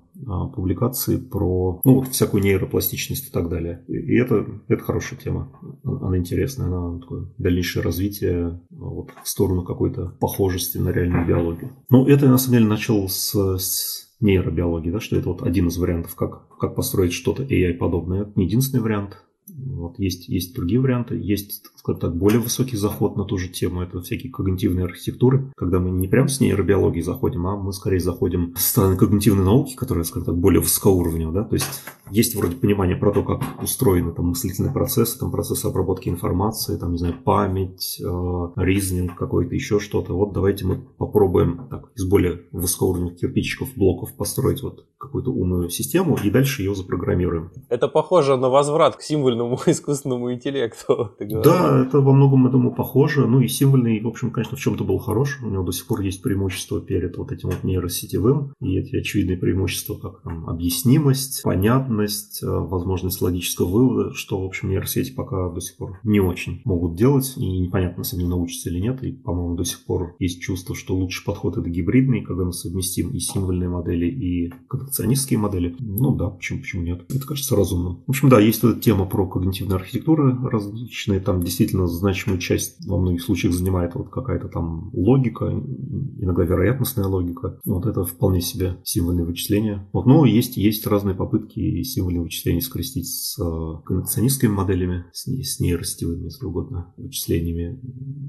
публикации 0.53 1.17
про 1.17 1.81
ну, 1.83 1.95
вот, 1.95 2.07
всякую 2.09 2.43
нейропластичность 2.43 3.29
и 3.29 3.31
так 3.31 3.49
далее. 3.49 3.83
И 3.87 4.15
это, 4.15 4.45
это 4.67 4.83
хорошая 4.83 5.19
тема. 5.19 5.51
Она 5.83 6.17
интересная, 6.17 6.67
она 6.67 6.99
такое 6.99 7.27
дальнейшее 7.37 7.83
развитие 7.83 8.47
а, 8.47 8.59
вот, 8.71 9.11
в 9.23 9.27
сторону 9.27 9.63
какой-то 9.63 10.15
похожести 10.19 10.77
на 10.77 10.89
реальную 10.89 11.27
биологию. 11.27 11.71
Ну, 11.89 12.07
это 12.07 12.25
я 12.25 12.31
на 12.31 12.37
самом 12.37 12.59
деле 12.59 12.69
начал 12.69 13.07
с, 13.09 13.35
с 13.57 14.15
нейробиологии, 14.19 14.91
да, 14.91 14.99
что 14.99 15.17
это 15.17 15.29
вот 15.29 15.41
один 15.41 15.67
из 15.67 15.77
вариантов, 15.77 16.15
как, 16.15 16.57
как 16.57 16.75
построить 16.75 17.13
что-то 17.13 17.43
AI-подобное. 17.43 18.23
Это 18.23 18.31
не 18.35 18.45
единственный 18.45 18.81
вариант. 18.81 19.17
Вот 19.57 19.99
есть, 19.99 20.27
есть 20.27 20.55
другие 20.55 20.81
варианты, 20.81 21.15
есть, 21.15 21.63
скажем 21.75 22.01
так, 22.01 22.15
более 22.15 22.39
высокий 22.39 22.75
заход 22.75 23.15
на 23.15 23.25
ту 23.25 23.37
же 23.37 23.47
тему, 23.47 23.81
это 23.81 24.01
всякие 24.01 24.31
когнитивные 24.31 24.85
архитектуры, 24.85 25.51
когда 25.55 25.79
мы 25.79 25.91
не 25.91 26.07
прям 26.07 26.27
с 26.27 26.39
нейробиологией 26.39 27.03
заходим, 27.03 27.47
а 27.47 27.55
мы 27.55 27.71
скорее 27.73 27.99
заходим 27.99 28.53
с 28.57 28.65
стороны 28.65 28.97
когнитивной 28.97 29.45
науки, 29.45 29.75
которая, 29.75 30.03
скажем 30.03 30.25
так, 30.25 30.37
более 30.37 30.61
высокоуровневая, 30.61 31.33
да, 31.33 31.43
то 31.43 31.55
есть 31.55 31.83
есть 32.11 32.35
вроде 32.35 32.55
понимание 32.55 32.95
про 32.95 33.11
то, 33.11 33.23
как 33.23 33.41
устроены 33.61 34.13
там 34.13 34.27
мыслительные 34.27 34.71
процессы, 34.71 35.17
там 35.19 35.31
процессы 35.31 35.65
обработки 35.65 36.09
информации, 36.09 36.77
там, 36.77 36.91
не 36.91 36.97
знаю, 36.97 37.15
память, 37.23 37.99
э, 37.99 39.07
какой-то, 39.17 39.55
еще 39.55 39.79
что-то. 39.79 40.13
Вот 40.13 40.33
давайте 40.33 40.65
мы 40.65 40.77
попробуем 40.77 41.67
так, 41.69 41.89
из 41.95 42.07
более 42.07 42.43
высокоуровневых 42.51 43.17
кирпичиков, 43.17 43.69
блоков 43.75 44.15
построить 44.15 44.61
вот 44.61 44.85
какую-то 44.97 45.31
умную 45.31 45.69
систему 45.69 46.17
и 46.23 46.29
дальше 46.29 46.61
ее 46.61 46.75
запрограммируем. 46.75 47.51
Это 47.69 47.87
похоже 47.87 48.37
на 48.37 48.49
возврат 48.49 48.95
к 48.95 49.01
символьному 49.01 49.44
искусственному 49.67 50.33
интеллекту. 50.33 51.11
Да, 51.19 51.85
это 51.85 51.99
во 52.01 52.13
многом, 52.13 52.45
я 52.45 52.51
думаю, 52.51 52.73
похоже. 52.73 53.27
Ну 53.27 53.41
и 53.41 53.47
символьный, 53.47 54.01
в 54.01 54.07
общем, 54.07 54.31
конечно, 54.31 54.57
в 54.57 54.59
чем-то 54.59 54.83
был 54.83 54.97
хорош. 54.97 55.39
У 55.43 55.47
него 55.47 55.63
до 55.63 55.71
сих 55.71 55.87
пор 55.87 56.01
есть 56.01 56.21
преимущество 56.21 56.81
перед 56.81 57.17
вот 57.17 57.31
этим 57.31 57.49
вот 57.49 57.63
нейросетевым. 57.63 58.53
И 58.61 58.77
эти 58.77 58.95
очевидные 58.95 59.37
преимущества, 59.37 59.95
как 59.95 60.21
там 60.21 60.49
объяснимость, 60.49 61.43
понятность, 61.43 62.41
э, 62.43 62.47
возможность 62.47 63.21
логического 63.21 63.67
вывода, 63.67 64.13
что, 64.13 64.41
в 64.41 64.45
общем, 64.45 64.69
нейросети 64.69 65.13
пока 65.13 65.49
до 65.49 65.59
сих 65.61 65.77
пор 65.77 65.99
не 66.03 66.19
очень 66.19 66.61
могут 66.63 66.95
делать. 66.95 67.33
И 67.37 67.59
непонятно, 67.59 68.03
самом 68.05 68.21
деле, 68.21 68.29
научатся 68.29 68.69
или 68.69 68.79
нет. 68.79 69.03
И, 69.03 69.11
по-моему, 69.11 69.55
до 69.55 69.65
сих 69.65 69.83
пор 69.85 70.15
есть 70.19 70.41
чувство, 70.41 70.75
что 70.75 70.95
лучший 70.95 71.25
подход 71.25 71.57
это 71.57 71.69
гибридный, 71.69 72.21
когда 72.21 72.45
мы 72.45 72.53
совместим 72.53 73.09
и 73.09 73.19
символьные 73.19 73.69
модели, 73.69 74.05
и 74.05 74.53
контакционистские 74.67 75.39
модели. 75.39 75.75
Ну 75.79 76.15
да, 76.15 76.29
почему, 76.29 76.59
почему 76.59 76.83
нет? 76.83 77.05
Это 77.09 77.25
кажется 77.25 77.55
разумным. 77.55 78.03
В 78.05 78.09
общем, 78.09 78.29
да, 78.29 78.39
есть 78.39 78.63
эта 78.63 78.79
тема 78.79 79.05
про 79.05 79.27
когнитивные 79.35 79.75
архитектуры 79.75 80.33
различные. 80.49 81.19
Там 81.19 81.43
действительно 81.43 81.87
значимую 81.87 82.39
часть 82.39 82.77
во 82.87 82.97
многих 82.97 83.21
случаях 83.21 83.53
занимает 83.53 83.93
вот 83.95 84.09
какая-то 84.09 84.47
там 84.47 84.89
логика, 84.93 85.45
иногда 85.45 86.43
вероятностная 86.43 87.07
логика. 87.07 87.59
Вот 87.65 87.85
это 87.85 88.05
вполне 88.05 88.39
себе 88.39 88.77
символьные 88.83 89.25
вычисления. 89.25 89.89
Вот, 89.91 90.05
но 90.05 90.25
есть, 90.25 90.55
есть 90.55 90.87
разные 90.87 91.15
попытки 91.15 91.59
и 91.59 91.83
символьные 91.83 92.21
вычисления 92.21 92.61
скрестить 92.61 93.07
с 93.07 93.37
э, 93.37 93.83
коннекционистскими 93.85 94.51
моделями, 94.51 95.05
с, 95.11 95.25
с 95.27 95.59
нейросетевыми, 95.59 96.25
если 96.25 96.45
угодно, 96.45 96.93
вычислениями. 96.95 97.77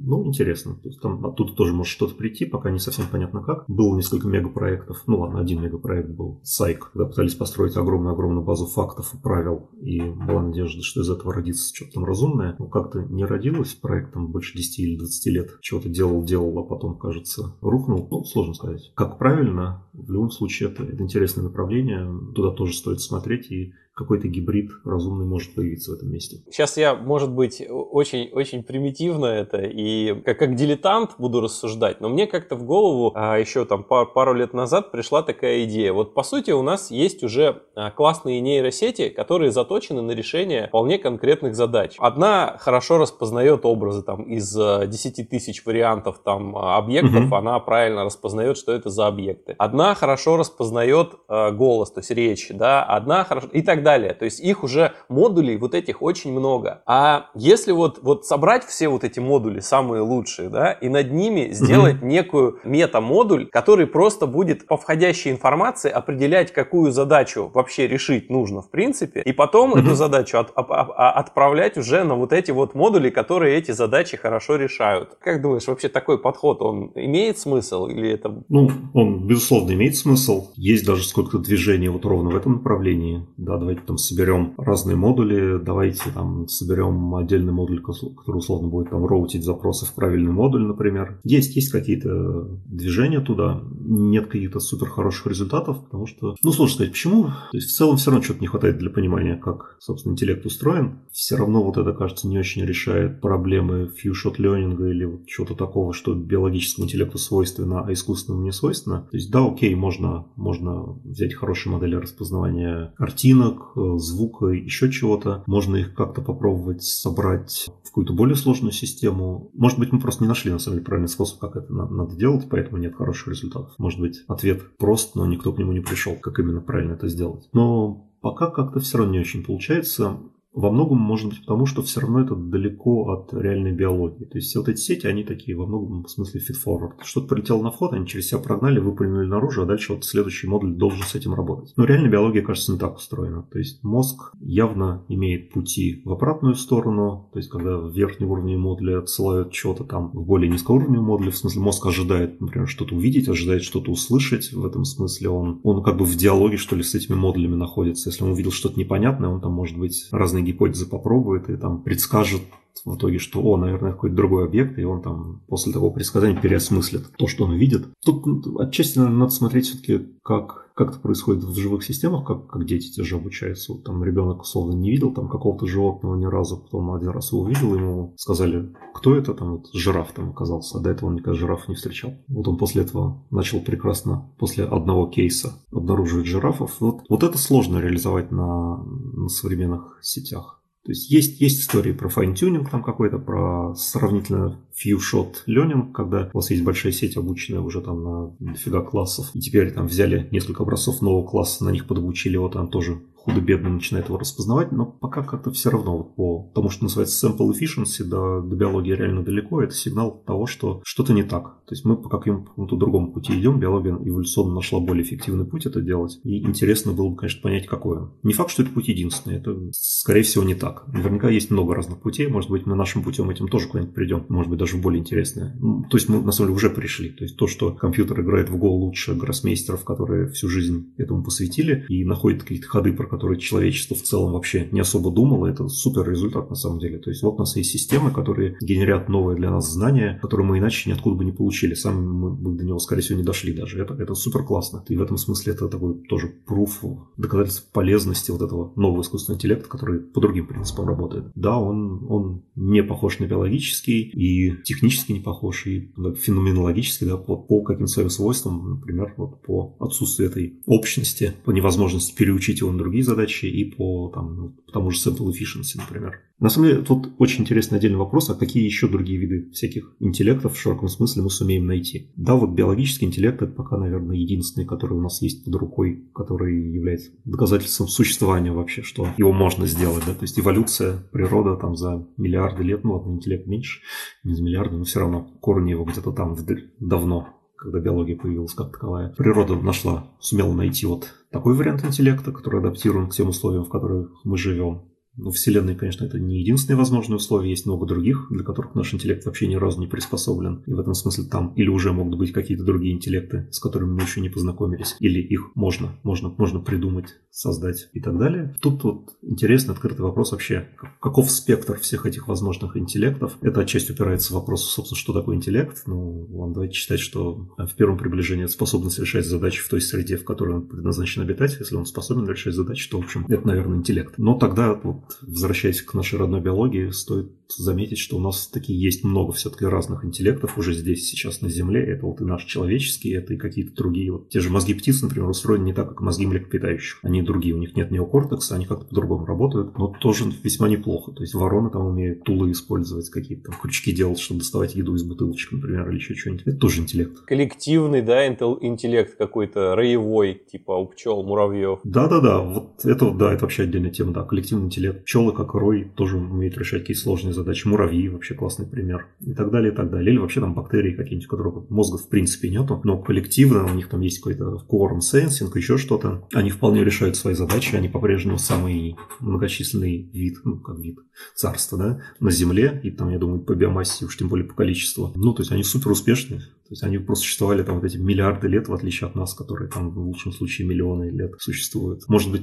Ну, 0.04 0.26
интересно. 0.26 0.74
То 0.74 0.88
есть 0.88 1.00
там 1.00 1.24
оттуда 1.24 1.52
тоже 1.52 1.72
может 1.72 1.92
что-то 1.92 2.16
прийти, 2.16 2.46
пока 2.46 2.72
не 2.72 2.80
совсем 2.80 3.04
понятно 3.10 3.42
как. 3.42 3.64
Было 3.68 3.94
несколько 3.94 4.26
мегапроектов. 4.26 5.04
Ну 5.06 5.20
ладно, 5.20 5.38
один 5.40 5.62
мегапроект 5.62 6.10
был. 6.10 6.40
Сайк, 6.42 6.90
когда 6.92 7.06
пытались 7.06 7.34
построить 7.36 7.76
огромную-огромную 7.76 8.44
базу 8.44 8.66
фактов 8.66 9.14
и 9.14 9.18
правил. 9.18 9.70
И 9.80 10.00
была 10.00 10.42
надежда, 10.42 10.82
что 10.82 10.95
из 11.00 11.10
этого 11.10 11.32
родится 11.32 11.74
что-то 11.74 11.92
там 11.92 12.04
разумное. 12.04 12.56
Но 12.58 12.66
как-то 12.66 13.00
не 13.02 13.24
родилось. 13.24 13.74
Проект 13.74 14.12
там 14.12 14.30
больше 14.30 14.56
10 14.56 14.78
или 14.80 14.98
20 14.98 15.26
лет 15.32 15.50
чего-то 15.60 15.88
делал, 15.88 16.24
делал, 16.24 16.58
а 16.58 16.62
потом, 16.62 16.98
кажется, 16.98 17.54
рухнул. 17.60 18.08
Ну, 18.10 18.24
сложно 18.24 18.54
сказать. 18.54 18.92
Как 18.94 19.18
правильно, 19.18 19.84
в 19.92 20.10
любом 20.10 20.30
случае, 20.30 20.70
это, 20.70 20.84
это 20.84 21.02
интересное 21.02 21.44
направление. 21.44 22.08
Туда 22.34 22.50
тоже 22.50 22.74
стоит 22.74 23.00
смотреть 23.00 23.50
и 23.50 23.72
какой-то 23.96 24.28
гибрид 24.28 24.70
разумный 24.84 25.24
может 25.24 25.54
появиться 25.54 25.90
в 25.90 25.94
этом 25.94 26.10
месте. 26.10 26.42
Сейчас 26.50 26.76
я, 26.76 26.94
может 26.94 27.30
быть, 27.30 27.66
очень, 27.66 28.28
очень 28.30 28.62
примитивно 28.62 29.24
это 29.24 29.62
и 29.62 30.20
как, 30.20 30.38
как 30.38 30.54
дилетант 30.54 31.12
буду 31.16 31.40
рассуждать, 31.40 32.02
но 32.02 32.10
мне 32.10 32.26
как-то 32.26 32.56
в 32.56 32.64
голову 32.64 33.12
а, 33.14 33.38
еще 33.38 33.64
там 33.64 33.84
пар, 33.84 34.04
пару 34.12 34.34
лет 34.34 34.52
назад 34.52 34.92
пришла 34.92 35.22
такая 35.22 35.64
идея. 35.64 35.94
Вот 35.94 36.12
по 36.12 36.22
сути 36.22 36.50
у 36.50 36.60
нас 36.60 36.90
есть 36.90 37.24
уже 37.24 37.62
а, 37.74 37.90
классные 37.90 38.42
нейросети, 38.42 39.08
которые 39.08 39.50
заточены 39.50 40.02
на 40.02 40.12
решение 40.12 40.68
вполне 40.68 40.98
конкретных 40.98 41.56
задач. 41.56 41.94
Одна 41.98 42.58
хорошо 42.60 42.98
распознает 42.98 43.64
образы 43.64 44.02
там 44.02 44.24
из 44.24 44.52
10 44.54 45.18
а, 45.18 45.24
тысяч 45.24 45.64
вариантов 45.64 46.20
там 46.22 46.54
а, 46.54 46.76
объектов, 46.76 47.28
угу. 47.28 47.34
она 47.34 47.58
правильно 47.60 48.04
распознает, 48.04 48.58
что 48.58 48.72
это 48.72 48.90
за 48.90 49.06
объекты. 49.06 49.54
Одна 49.56 49.94
хорошо 49.94 50.36
распознает 50.36 51.14
а, 51.28 51.50
голос, 51.50 51.90
то 51.92 52.00
есть 52.00 52.10
речь, 52.10 52.48
да, 52.50 52.84
одна 52.84 53.24
хорошо 53.24 53.48
и 53.52 53.62
так 53.62 53.84
далее. 53.86 54.14
То 54.14 54.24
есть 54.24 54.40
их 54.40 54.64
уже 54.64 54.92
модулей 55.08 55.56
вот 55.56 55.72
этих 55.74 56.02
очень 56.02 56.32
много. 56.32 56.82
А 56.86 57.30
если 57.34 57.72
вот, 57.72 58.00
вот 58.02 58.26
собрать 58.26 58.64
все 58.64 58.88
вот 58.88 59.04
эти 59.04 59.20
модули, 59.20 59.60
самые 59.60 60.02
лучшие, 60.02 60.48
да, 60.48 60.72
и 60.72 60.88
над 60.88 61.12
ними 61.12 61.50
сделать 61.52 61.96
mm-hmm. 61.96 62.16
некую 62.16 62.58
мета-модуль, 62.64 63.46
который 63.46 63.86
просто 63.86 64.26
будет 64.26 64.66
по 64.66 64.76
входящей 64.76 65.30
информации 65.30 65.90
определять, 65.90 66.52
какую 66.52 66.90
задачу 66.90 67.50
вообще 67.54 67.86
решить 67.86 68.28
нужно 68.28 68.60
в 68.60 68.70
принципе, 68.70 69.20
и 69.20 69.32
потом 69.32 69.74
mm-hmm. 69.74 69.80
эту 69.80 69.94
задачу 69.94 70.38
от, 70.38 70.50
от, 70.56 70.70
от, 70.70 70.90
отправлять 71.22 71.78
уже 71.78 72.02
на 72.02 72.16
вот 72.16 72.32
эти 72.32 72.50
вот 72.50 72.74
модули, 72.74 73.10
которые 73.10 73.56
эти 73.56 73.70
задачи 73.70 74.16
хорошо 74.16 74.56
решают. 74.56 75.16
Как 75.20 75.40
думаешь, 75.40 75.68
вообще 75.68 75.88
такой 75.88 76.18
подход, 76.18 76.62
он 76.62 76.90
имеет 76.96 77.38
смысл 77.38 77.86
или 77.86 78.10
это... 78.10 78.34
Ну, 78.48 78.70
он, 78.94 79.26
безусловно, 79.26 79.72
имеет 79.72 79.96
смысл. 79.96 80.48
Есть 80.56 80.84
даже 80.86 81.04
сколько-то 81.04 81.38
движений 81.38 81.88
вот 81.88 82.04
ровно 82.04 82.30
в 82.30 82.36
этом 82.36 82.52
направлении. 82.54 83.26
Да, 83.36 83.58
давайте 83.76 83.86
там 83.86 83.98
соберем 83.98 84.54
разные 84.58 84.96
модули, 84.96 85.58
давайте 85.62 86.10
там 86.12 86.48
соберем 86.48 87.14
отдельный 87.14 87.52
модуль, 87.52 87.82
который 87.82 88.36
условно 88.36 88.68
будет 88.68 88.90
там 88.90 89.04
роутить 89.06 89.44
запросы 89.44 89.86
в 89.86 89.94
правильный 89.94 90.32
модуль, 90.32 90.66
например. 90.66 91.20
Есть, 91.24 91.56
есть 91.56 91.70
какие-то 91.70 92.48
движения 92.66 93.20
туда, 93.20 93.62
нет 93.78 94.26
каких-то 94.26 94.60
супер 94.60 94.88
хороших 94.88 95.26
результатов, 95.26 95.84
потому 95.84 96.06
что, 96.06 96.34
ну, 96.42 96.52
сложно 96.52 96.74
сказать, 96.74 96.92
почему. 96.92 97.24
То 97.24 97.56
есть 97.56 97.68
в 97.68 97.76
целом 97.76 97.96
все 97.96 98.10
равно 98.10 98.24
что-то 98.24 98.40
не 98.40 98.46
хватает 98.46 98.78
для 98.78 98.90
понимания, 98.90 99.36
как, 99.36 99.76
собственно, 99.78 100.12
интеллект 100.12 100.44
устроен. 100.46 101.00
Все 101.12 101.36
равно 101.36 101.62
вот 101.62 101.76
это, 101.76 101.92
кажется, 101.92 102.28
не 102.28 102.38
очень 102.38 102.64
решает 102.64 103.20
проблемы 103.20 103.90
few-shot 104.04 104.36
learning 104.38 104.90
или 104.90 105.04
вот 105.04 105.26
чего-то 105.26 105.54
такого, 105.54 105.92
что 105.92 106.14
биологическому 106.14 106.86
интеллекту 106.86 107.18
свойственно, 107.18 107.84
а 107.86 107.92
искусственному 107.92 108.44
не 108.44 108.52
свойственно. 108.52 109.06
То 109.10 109.16
есть, 109.16 109.30
да, 109.30 109.46
окей, 109.46 109.74
можно, 109.74 110.26
можно 110.36 110.96
взять 111.04 111.34
хорошие 111.34 111.72
модели 111.72 111.96
распознавания 111.96 112.92
картинок, 112.96 113.65
Э, 113.74 113.98
звука, 113.98 114.46
еще 114.46 114.90
чего-то. 114.90 115.42
Можно 115.46 115.76
их 115.76 115.94
как-то 115.94 116.22
попробовать 116.22 116.82
собрать 116.82 117.68
в 117.82 117.88
какую-то 117.88 118.12
более 118.12 118.36
сложную 118.36 118.72
систему. 118.72 119.50
Может 119.54 119.78
быть, 119.78 119.92
мы 119.92 120.00
просто 120.00 120.24
не 120.24 120.28
нашли, 120.28 120.50
на 120.50 120.58
самом 120.58 120.76
деле, 120.76 120.86
правильный 120.86 121.08
способ, 121.08 121.38
как 121.38 121.56
это 121.56 121.72
надо 121.72 122.16
делать, 122.16 122.46
поэтому 122.50 122.78
нет 122.78 122.94
хороших 122.94 123.28
результатов. 123.28 123.74
Может 123.78 124.00
быть, 124.00 124.24
ответ 124.28 124.76
прост, 124.76 125.14
но 125.14 125.26
никто 125.26 125.52
к 125.52 125.58
нему 125.58 125.72
не 125.72 125.80
пришел, 125.80 126.16
как 126.16 126.38
именно 126.38 126.60
правильно 126.60 126.92
это 126.92 127.08
сделать. 127.08 127.48
Но 127.52 128.10
пока 128.20 128.50
как-то 128.50 128.80
все 128.80 128.98
равно 128.98 129.14
не 129.14 129.20
очень 129.20 129.44
получается. 129.44 130.18
Во 130.56 130.70
многом, 130.70 130.98
может 130.98 131.28
быть, 131.28 131.40
потому 131.40 131.66
что 131.66 131.82
все 131.82 132.00
равно 132.00 132.22
это 132.22 132.34
далеко 132.34 133.10
от 133.10 133.34
реальной 133.34 133.72
биологии. 133.72 134.24
То 134.24 134.38
есть 134.38 134.48
все 134.48 134.60
вот 134.60 134.70
эти 134.70 134.80
сети, 134.80 135.06
они 135.06 135.22
такие 135.22 135.54
во 135.54 135.66
многом 135.66 136.04
в 136.04 136.10
смысле 136.10 136.40
feed-forward. 136.40 136.92
Что-то 137.04 137.28
прилетело 137.28 137.62
на 137.62 137.70
вход, 137.70 137.92
они 137.92 138.06
через 138.06 138.28
себя 138.28 138.38
прогнали, 138.38 138.78
выпрыгнули 138.78 139.26
наружу, 139.26 139.62
а 139.62 139.66
дальше 139.66 139.92
вот 139.92 140.06
следующий 140.06 140.48
модуль 140.48 140.72
должен 140.72 141.02
с 141.02 141.14
этим 141.14 141.34
работать. 141.34 141.74
Но 141.76 141.84
реальная 141.84 142.10
биология, 142.10 142.40
кажется, 142.40 142.72
не 142.72 142.78
так 142.78 142.96
устроена. 142.96 143.42
То 143.42 143.58
есть 143.58 143.84
мозг 143.84 144.32
явно 144.40 145.04
имеет 145.08 145.52
пути 145.52 146.00
в 146.06 146.12
обратную 146.12 146.54
сторону. 146.54 147.28
То 147.34 147.38
есть 147.38 147.50
когда 147.50 147.76
в 147.76 147.92
верхнем 147.92 148.30
уровне 148.30 148.56
модуля 148.56 149.00
отсылают 149.00 149.54
что-то 149.54 149.84
там 149.84 150.10
в 150.14 150.24
более 150.24 150.50
низкоуровневом 150.50 151.04
модуле, 151.04 151.32
в 151.32 151.36
смысле 151.36 151.60
мозг 151.60 151.84
ожидает, 151.84 152.40
например, 152.40 152.66
что-то 152.66 152.94
увидеть, 152.94 153.28
ожидает 153.28 153.62
что-то 153.62 153.90
услышать. 153.90 154.54
В 154.54 154.64
этом 154.64 154.86
смысле 154.86 155.28
он, 155.28 155.60
он 155.64 155.82
как 155.82 155.98
бы 155.98 156.06
в 156.06 156.16
диалоге, 156.16 156.56
что 156.56 156.76
ли, 156.76 156.82
с 156.82 156.94
этими 156.94 157.14
модулями 157.14 157.56
находится. 157.56 158.08
Если 158.08 158.24
он 158.24 158.30
увидел 158.30 158.52
что-то 158.52 158.80
непонятное, 158.80 159.28
он 159.28 159.42
там, 159.42 159.52
может 159.52 159.76
быть, 159.76 160.08
разные 160.10 160.45
гипотезы 160.46 160.86
попробует 160.86 161.50
и 161.50 161.56
там 161.56 161.82
предскажет 161.82 162.42
в 162.84 162.96
итоге, 162.96 163.18
что, 163.18 163.42
о, 163.42 163.56
наверное, 163.56 163.92
какой-то 163.92 164.16
другой 164.16 164.44
объект, 164.44 164.78
и 164.78 164.84
он 164.84 165.02
там 165.02 165.42
после 165.48 165.72
такого 165.72 165.92
предсказания 165.92 166.40
переосмыслит 166.40 167.10
то, 167.16 167.26
что 167.26 167.44
он 167.44 167.54
видит. 167.54 167.86
Тут 168.04 168.24
отчасти, 168.58 168.98
наверное, 168.98 169.20
надо 169.20 169.32
смотреть 169.32 169.66
все-таки, 169.66 170.06
как, 170.22 170.72
как 170.74 170.90
это 170.90 171.00
происходит 171.00 171.44
в 171.44 171.54
живых 171.56 171.84
системах, 171.84 172.26
как, 172.26 172.48
как 172.48 172.66
дети 172.66 172.90
те 172.90 173.02
же 173.02 173.16
обучаются. 173.16 173.72
Вот 173.72 173.84
там 173.84 174.02
ребенок, 174.04 174.42
условно, 174.42 174.72
не 174.72 174.90
видел 174.90 175.12
там 175.12 175.28
какого-то 175.28 175.66
животного 175.66 176.16
ни 176.16 176.26
разу, 176.26 176.58
потом 176.58 176.92
один 176.92 177.10
раз 177.10 177.32
его 177.32 177.42
увидел, 177.42 177.74
ему 177.74 178.14
сказали, 178.16 178.74
кто 178.94 179.14
это, 179.14 179.34
там 179.34 179.56
вот 179.56 179.66
жираф 179.72 180.12
там 180.12 180.30
оказался, 180.30 180.78
а 180.78 180.80
до 180.80 180.90
этого 180.90 181.08
он 181.08 181.16
никогда 181.16 181.38
жирафа 181.38 181.64
не 181.68 181.76
встречал. 181.76 182.14
Вот 182.28 182.46
он 182.48 182.58
после 182.58 182.82
этого 182.82 183.24
начал 183.30 183.60
прекрасно, 183.60 184.30
после 184.38 184.64
одного 184.64 185.06
кейса 185.06 185.54
обнаруживать 185.72 186.26
жирафов. 186.26 186.76
Вот, 186.80 187.00
вот 187.08 187.22
это 187.22 187.38
сложно 187.38 187.78
реализовать 187.78 188.30
на, 188.30 188.82
на 188.82 189.28
современных 189.28 189.98
сетях. 190.02 190.60
То 190.86 190.92
есть 190.92 191.10
есть, 191.10 191.40
есть 191.40 191.62
истории 191.62 191.90
про 191.90 192.08
fine-tuning 192.08 192.70
там 192.70 192.80
какой-то, 192.80 193.18
про 193.18 193.74
сравнительно 193.74 194.60
few 194.72 194.98
shot 194.98 195.34
learning, 195.48 195.90
когда 195.90 196.30
у 196.32 196.38
вас 196.38 196.52
есть 196.52 196.62
большая 196.62 196.92
сеть, 196.92 197.16
обученная 197.16 197.60
уже 197.60 197.80
там 197.80 198.04
на 198.04 198.52
дофига 198.52 198.82
классов, 198.82 199.32
и 199.34 199.40
теперь 199.40 199.72
там 199.72 199.88
взяли 199.88 200.28
несколько 200.30 200.62
образцов 200.62 201.02
нового 201.02 201.26
класса, 201.26 201.64
на 201.64 201.70
них 201.70 201.88
подобучили 201.88 202.34
его 202.34 202.48
там 202.48 202.68
тоже 202.68 203.00
худо-бедно 203.26 203.70
начинает 203.70 204.06
его 204.06 204.18
распознавать, 204.18 204.70
но 204.70 204.86
пока 204.86 205.22
как-то 205.22 205.50
все 205.50 205.70
равно 205.70 205.96
вот 205.96 206.14
по 206.14 206.52
тому, 206.54 206.70
что 206.70 206.84
называется 206.84 207.26
sample 207.26 207.50
efficiency, 207.50 208.04
до, 208.04 208.40
до 208.40 208.56
биологии 208.56 208.92
реально 208.92 209.24
далеко, 209.24 209.62
это 209.62 209.74
сигнал 209.74 210.22
того, 210.24 210.46
что 210.46 210.80
что-то 210.84 211.12
не 211.12 211.24
так. 211.24 211.64
То 211.66 211.74
есть 211.74 211.84
мы 211.84 211.96
по 211.96 212.08
какому-то 212.08 212.76
другому 212.76 213.12
пути 213.12 213.38
идем, 213.38 213.58
биология 213.58 213.92
эволюционно 213.92 214.54
нашла 214.54 214.78
более 214.78 215.04
эффективный 215.04 215.44
путь 215.44 215.66
это 215.66 215.80
делать, 215.80 216.20
и 216.22 216.38
интересно 216.38 216.92
было 216.92 217.10
бы, 217.10 217.16
конечно, 217.16 217.42
понять, 217.42 217.66
какой 217.66 218.08
Не 218.22 218.32
факт, 218.32 218.50
что 218.50 218.62
это 218.62 218.70
путь 218.70 218.88
единственный, 218.88 219.36
это, 219.36 219.56
скорее 219.72 220.22
всего, 220.22 220.44
не 220.44 220.54
так. 220.54 220.86
Наверняка 220.86 221.28
есть 221.28 221.50
много 221.50 221.74
разных 221.74 222.00
путей, 222.00 222.28
может 222.28 222.50
быть, 222.50 222.64
мы 222.66 222.76
нашим 222.76 223.02
путем 223.02 223.28
этим 223.30 223.48
тоже 223.48 223.66
куда-нибудь 223.66 223.94
придем, 223.94 224.24
может 224.28 224.50
быть, 224.50 224.60
даже 224.60 224.76
более 224.76 225.00
интересное. 225.00 225.56
Ну, 225.58 225.82
то 225.90 225.96
есть 225.96 226.08
мы, 226.08 226.22
на 226.22 226.30
самом 226.30 226.50
деле, 226.50 226.56
уже 226.56 226.70
пришли. 226.70 227.10
То 227.10 227.24
есть 227.24 227.36
то, 227.36 227.48
что 227.48 227.72
компьютер 227.72 228.20
играет 228.20 228.50
в 228.50 228.56
Go 228.56 228.68
лучше 228.68 229.14
гроссмейстеров, 229.14 229.84
которые 229.84 230.28
всю 230.28 230.48
жизнь 230.48 230.92
этому 230.96 231.24
посвятили, 231.24 231.84
и 231.88 232.04
находят 232.04 232.42
какие-то 232.42 232.68
ходы, 232.68 232.92
про 232.92 233.06
которые 233.16 233.40
человечество 233.40 233.96
в 233.96 234.02
целом 234.02 234.32
вообще 234.32 234.68
не 234.70 234.80
особо 234.80 235.10
думало, 235.10 235.46
это 235.46 235.68
супер 235.68 236.08
результат 236.08 236.50
на 236.50 236.56
самом 236.56 236.78
деле. 236.78 236.98
То 236.98 237.10
есть 237.10 237.22
вот 237.22 237.36
у 237.36 237.38
нас 237.38 237.56
есть 237.56 237.70
системы, 237.70 238.10
которые 238.10 238.56
генерят 238.60 239.08
новые 239.08 239.36
для 239.36 239.50
нас 239.50 239.70
знания, 239.70 240.18
которые 240.22 240.46
мы 240.46 240.58
иначе 240.58 240.90
ниоткуда 240.90 241.16
бы 241.16 241.24
не 241.24 241.32
получили. 241.32 241.74
Сами 241.74 242.00
мы 242.00 242.30
бы 242.30 242.52
до 242.52 242.64
него, 242.64 242.78
скорее 242.78 243.02
всего, 243.02 243.18
не 243.18 243.24
дошли 243.24 243.52
даже. 243.52 243.80
Это, 243.80 243.94
это 243.94 244.14
супер 244.14 244.44
классно. 244.44 244.84
И 244.88 244.96
в 244.96 245.02
этом 245.02 245.16
смысле 245.16 245.54
это 245.54 245.68
такой 245.68 245.94
тоже 246.08 246.28
пруф, 246.46 246.84
доказательство 247.16 247.64
полезности 247.72 248.30
вот 248.30 248.42
этого 248.42 248.72
нового 248.76 249.02
искусственного 249.02 249.38
интеллекта, 249.38 249.68
который 249.68 250.00
по 250.00 250.20
другим 250.20 250.46
принципам 250.46 250.86
работает. 250.86 251.26
Да, 251.34 251.58
он, 251.58 252.06
он 252.08 252.42
не 252.54 252.82
похож 252.82 253.18
на 253.18 253.24
биологический 253.24 254.02
и 254.02 254.62
технически 254.62 255.12
не 255.12 255.20
похож, 255.20 255.66
и 255.66 255.90
феноменологически, 256.18 257.04
да, 257.04 257.16
по, 257.16 257.36
по 257.36 257.62
каким-то 257.62 257.90
своим 257.90 258.10
свойствам, 258.10 258.70
например, 258.70 259.14
вот 259.16 259.42
по 259.42 259.76
отсутствию 259.80 260.30
этой 260.30 260.60
общности, 260.66 261.32
по 261.44 261.50
невозможности 261.50 262.14
переучить 262.14 262.60
его 262.60 262.72
на 262.72 262.78
другие 262.78 263.04
задачи 263.06 263.46
и 263.46 263.64
по, 263.64 264.10
там, 264.14 264.36
ну, 264.36 264.48
по 264.66 264.72
тому 264.72 264.90
же 264.90 264.98
sample 264.98 265.30
efficiency, 265.30 265.76
например. 265.76 266.20
На 266.38 266.50
самом 266.50 266.68
деле, 266.68 266.82
тут 266.82 267.14
очень 267.18 267.42
интересный 267.42 267.78
отдельный 267.78 267.98
вопрос, 267.98 268.28
а 268.28 268.34
какие 268.34 268.64
еще 268.64 268.88
другие 268.88 269.18
виды 269.18 269.50
всяких 269.52 269.96
интеллектов 270.00 270.54
в 270.54 270.60
широком 270.60 270.88
смысле 270.88 271.22
мы 271.22 271.30
сумеем 271.30 271.66
найти? 271.66 272.12
Да, 272.14 272.34
вот 272.34 272.50
биологический 272.50 273.06
интеллект 273.06 273.40
это 273.40 273.52
пока, 273.52 273.78
наверное, 273.78 274.16
единственный, 274.16 274.66
который 274.66 274.98
у 274.98 275.00
нас 275.00 275.22
есть 275.22 275.44
под 275.44 275.54
рукой, 275.54 276.10
который 276.14 276.72
является 276.72 277.10
доказательством 277.24 277.88
существования 277.88 278.52
вообще, 278.52 278.82
что 278.82 279.08
его 279.16 279.32
можно 279.32 279.66
сделать, 279.66 280.04
да, 280.06 280.12
то 280.12 280.22
есть 280.22 280.38
эволюция, 280.38 280.98
природа 281.10 281.56
там 281.56 281.74
за 281.74 282.06
миллиарды 282.18 282.62
лет, 282.62 282.84
ну 282.84 282.94
ладно, 282.94 283.12
интеллект 283.12 283.46
меньше, 283.46 283.80
не 284.22 284.34
за 284.34 284.42
миллиарды, 284.42 284.76
но 284.76 284.84
все 284.84 285.00
равно 285.00 285.22
корни 285.40 285.70
его 285.70 285.84
где-то 285.84 286.12
там 286.12 286.36
давно 286.80 287.35
когда 287.66 287.80
биология 287.80 288.16
появилась 288.16 288.54
как 288.54 288.70
таковая. 288.70 289.12
Природа 289.16 289.56
нашла, 289.56 290.06
сумела 290.20 290.54
найти 290.54 290.86
вот 290.86 291.12
такой 291.30 291.54
вариант 291.54 291.84
интеллекта, 291.84 292.30
который 292.30 292.60
адаптирован 292.60 293.08
к 293.08 293.12
тем 293.12 293.28
условиям, 293.28 293.64
в 293.64 293.68
которых 293.68 294.10
мы 294.22 294.38
живем. 294.38 294.82
Но 295.16 295.30
Вселенная, 295.30 295.74
конечно, 295.74 296.04
это 296.04 296.18
не 296.18 296.40
единственные 296.40 296.78
возможные 296.78 297.16
условия, 297.16 297.50
есть 297.50 297.66
много 297.66 297.86
других, 297.86 298.26
для 298.30 298.44
которых 298.44 298.74
наш 298.74 298.92
интеллект 298.92 299.24
вообще 299.24 299.46
ни 299.46 299.56
разу 299.56 299.80
не 299.80 299.86
приспособлен. 299.86 300.62
И 300.66 300.72
в 300.72 300.80
этом 300.80 300.94
смысле 300.94 301.24
там 301.24 301.52
или 301.54 301.68
уже 301.68 301.92
могут 301.92 302.18
быть 302.18 302.32
какие-то 302.32 302.64
другие 302.64 302.94
интеллекты, 302.94 303.48
с 303.50 303.58
которыми 303.58 303.92
мы 303.92 304.02
еще 304.02 304.20
не 304.20 304.28
познакомились, 304.28 304.96
или 305.00 305.20
их 305.20 305.52
можно, 305.54 305.98
можно, 306.02 306.28
можно 306.36 306.60
придумать, 306.60 307.16
создать 307.30 307.88
и 307.92 308.00
так 308.00 308.18
далее. 308.18 308.56
Тут 308.60 308.82
вот 308.84 309.10
интересный 309.22 309.74
открытый 309.74 310.04
вопрос 310.04 310.32
вообще, 310.32 310.68
каков 311.00 311.30
спектр 311.30 311.78
всех 311.78 312.06
этих 312.06 312.28
возможных 312.28 312.76
интеллектов. 312.76 313.36
Это 313.42 313.60
отчасти 313.60 313.92
упирается 313.92 314.32
в 314.32 314.36
вопрос, 314.36 314.64
собственно, 314.70 314.98
что 314.98 315.12
такое 315.12 315.36
интеллект. 315.36 315.82
Ну, 315.86 316.26
вам 316.30 316.52
давайте 316.52 316.74
считать, 316.74 317.00
что 317.00 317.48
в 317.58 317.74
первом 317.76 317.98
приближении 317.98 318.44
это 318.44 318.52
способность 318.52 318.98
решать 318.98 319.26
задачи 319.26 319.62
в 319.62 319.68
той 319.68 319.80
среде, 319.80 320.16
в 320.16 320.24
которой 320.24 320.56
он 320.56 320.66
предназначен 320.66 321.22
обитать. 321.22 321.56
Если 321.58 321.76
он 321.76 321.84
способен 321.84 322.26
решать 322.26 322.54
задачи, 322.54 322.90
то, 322.90 322.98
в 322.98 323.04
общем, 323.04 323.26
это, 323.28 323.46
наверное, 323.46 323.78
интеллект. 323.78 324.14
Но 324.16 324.38
тогда 324.38 324.74
вот 324.74 325.05
возвращаясь 325.22 325.82
к 325.82 325.94
нашей 325.94 326.18
родной 326.18 326.40
биологии, 326.40 326.90
стоит 326.90 327.30
заметить, 327.48 327.98
что 327.98 328.16
у 328.16 328.20
нас 328.20 328.48
такие 328.48 328.80
есть 328.80 329.04
много 329.04 329.32
все-таки 329.32 329.64
разных 329.64 330.04
интеллектов 330.04 330.58
уже 330.58 330.74
здесь, 330.74 331.08
сейчас 331.08 331.40
на 331.42 331.48
Земле. 331.48 331.84
Это 331.84 332.06
вот 332.06 332.20
и 332.20 332.24
наш 332.24 332.44
человеческий, 332.44 333.10
это 333.10 333.34
и 333.34 333.36
какие-то 333.36 333.74
другие. 333.74 334.12
Вот 334.12 334.28
те 334.28 334.40
же 334.40 334.50
мозги 334.50 334.74
птиц, 334.74 335.02
например, 335.02 335.28
устроены 335.28 335.64
не 335.64 335.72
так, 335.72 335.88
как 335.88 336.00
мозги 336.00 336.26
млекопитающих. 336.26 336.98
Они 337.02 337.22
другие, 337.22 337.54
у 337.54 337.58
них 337.58 337.76
нет 337.76 337.90
неокортекса, 337.90 338.56
они 338.56 338.66
как-то 338.66 338.86
по-другому 338.86 339.26
работают, 339.26 339.78
но 339.78 339.94
тоже 340.00 340.24
весьма 340.42 340.68
неплохо. 340.68 341.12
То 341.12 341.22
есть 341.22 341.34
вороны 341.34 341.70
там 341.70 341.86
умеют 341.86 342.24
тулы 342.24 342.50
использовать, 342.52 343.08
какие-то 343.10 343.50
там 343.50 343.60
крючки 343.60 343.92
делать, 343.92 344.18
чтобы 344.18 344.40
доставать 344.40 344.74
еду 344.74 344.94
из 344.94 345.02
бутылочек, 345.02 345.52
например, 345.52 345.88
или 345.88 345.96
еще 345.96 346.14
что-нибудь. 346.14 346.42
Это 346.46 346.56
тоже 346.56 346.80
интеллект. 346.80 347.20
Коллективный, 347.26 348.02
да, 348.02 348.26
интеллект 348.26 349.16
какой-то 349.16 349.74
роевой, 349.74 350.42
типа 350.50 350.72
у 350.72 350.86
пчел, 350.86 351.22
муравьев. 351.22 351.80
Да-да-да, 351.84 352.40
вот 352.40 352.84
это, 352.84 353.10
да, 353.12 353.32
это 353.32 353.42
вообще 353.42 353.64
отдельная 353.64 353.90
тема, 353.90 354.12
да, 354.12 354.22
коллективный 354.22 354.66
интеллект. 354.66 355.04
Пчелы, 355.04 355.32
как 355.32 355.54
рой, 355.54 355.90
тоже 355.94 356.16
умеют 356.16 356.56
решать 356.58 356.80
какие-то 356.80 357.02
сложные 357.02 357.35
задачи. 357.36 357.66
Муравьи 357.66 358.08
вообще 358.08 358.34
классный 358.34 358.66
пример. 358.66 359.06
И 359.20 359.32
так 359.32 359.50
далее, 359.50 359.72
и 359.72 359.74
так 359.74 359.90
далее. 359.90 360.12
Или 360.12 360.18
вообще 360.18 360.40
там 360.40 360.54
бактерии 360.54 360.94
какие-нибудь, 360.94 361.26
у 361.26 361.30
которых 361.30 361.70
мозга 361.70 361.98
в 361.98 362.08
принципе 362.08 362.50
нету, 362.50 362.80
но 362.84 363.00
коллективно 363.00 363.64
у 363.64 363.74
них 363.74 363.88
там 363.88 364.00
есть 364.00 364.18
какой-то 364.18 364.64
quorum 364.68 364.98
sensing, 364.98 365.50
еще 365.56 365.78
что-то. 365.78 366.26
Они 366.32 366.50
вполне 366.50 366.84
решают 366.84 367.16
свои 367.16 367.34
задачи, 367.34 367.74
они 367.76 367.88
по-прежнему 367.88 368.38
самый 368.38 368.96
многочисленный 369.20 370.10
вид, 370.12 370.38
ну, 370.44 370.58
как 370.58 370.78
вид 370.78 370.98
царства, 371.34 371.78
да, 371.78 372.00
на 372.20 372.30
Земле, 372.30 372.80
и 372.82 372.90
там, 372.90 373.10
я 373.10 373.18
думаю, 373.18 373.40
по 373.40 373.54
биомассе, 373.54 374.04
уж 374.04 374.16
тем 374.16 374.28
более 374.28 374.46
по 374.46 374.54
количеству. 374.54 375.12
Ну, 375.14 375.32
то 375.32 375.42
есть 375.42 375.52
они 375.52 375.62
супер 375.62 375.90
успешные. 375.90 376.42
То 376.66 376.72
есть 376.72 376.82
они 376.82 376.98
просто 376.98 377.24
существовали 377.24 377.62
там 377.62 377.76
вот 377.76 377.84
эти 377.84 377.96
миллиарды 377.96 378.48
лет, 378.48 378.66
в 378.68 378.74
отличие 378.74 379.08
от 379.08 379.14
нас, 379.14 379.34
которые 379.34 379.70
там 379.70 379.90
в 379.90 379.98
лучшем 379.98 380.32
случае 380.32 380.66
миллионы 380.66 381.10
лет 381.10 381.34
существуют. 381.38 382.08
Может 382.08 382.32
быть, 382.32 382.42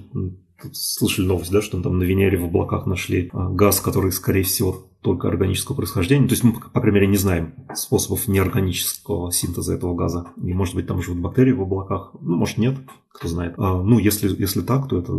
слышали 0.71 1.25
новость, 1.25 1.51
да, 1.51 1.61
что 1.61 1.81
там 1.81 1.99
на 1.99 2.03
Венере 2.03 2.37
в 2.37 2.45
облаках 2.45 2.85
нашли 2.85 3.29
а, 3.33 3.49
газ, 3.49 3.81
который, 3.81 4.13
скорее 4.13 4.43
всего, 4.43 4.87
только 5.01 5.27
органического 5.27 5.75
происхождения. 5.75 6.27
То 6.27 6.33
есть 6.33 6.43
мы, 6.45 6.53
по 6.53 6.79
крайней 6.79 6.95
мере, 6.95 7.07
не 7.07 7.17
знаем 7.17 7.53
способов 7.75 8.29
неорганического 8.29 9.31
синтеза 9.33 9.73
этого 9.73 9.93
газа. 9.93 10.27
И, 10.41 10.53
может 10.53 10.75
быть, 10.75 10.87
там 10.87 11.01
живут 11.01 11.21
бактерии 11.21 11.51
в 11.51 11.61
облаках. 11.61 12.15
Ну, 12.21 12.37
может, 12.37 12.57
нет, 12.57 12.77
кто 13.11 13.27
знает. 13.27 13.55
А, 13.57 13.83
ну, 13.83 13.99
если, 13.99 14.33
если 14.39 14.61
так, 14.61 14.87
то 14.87 14.97
это 14.97 15.13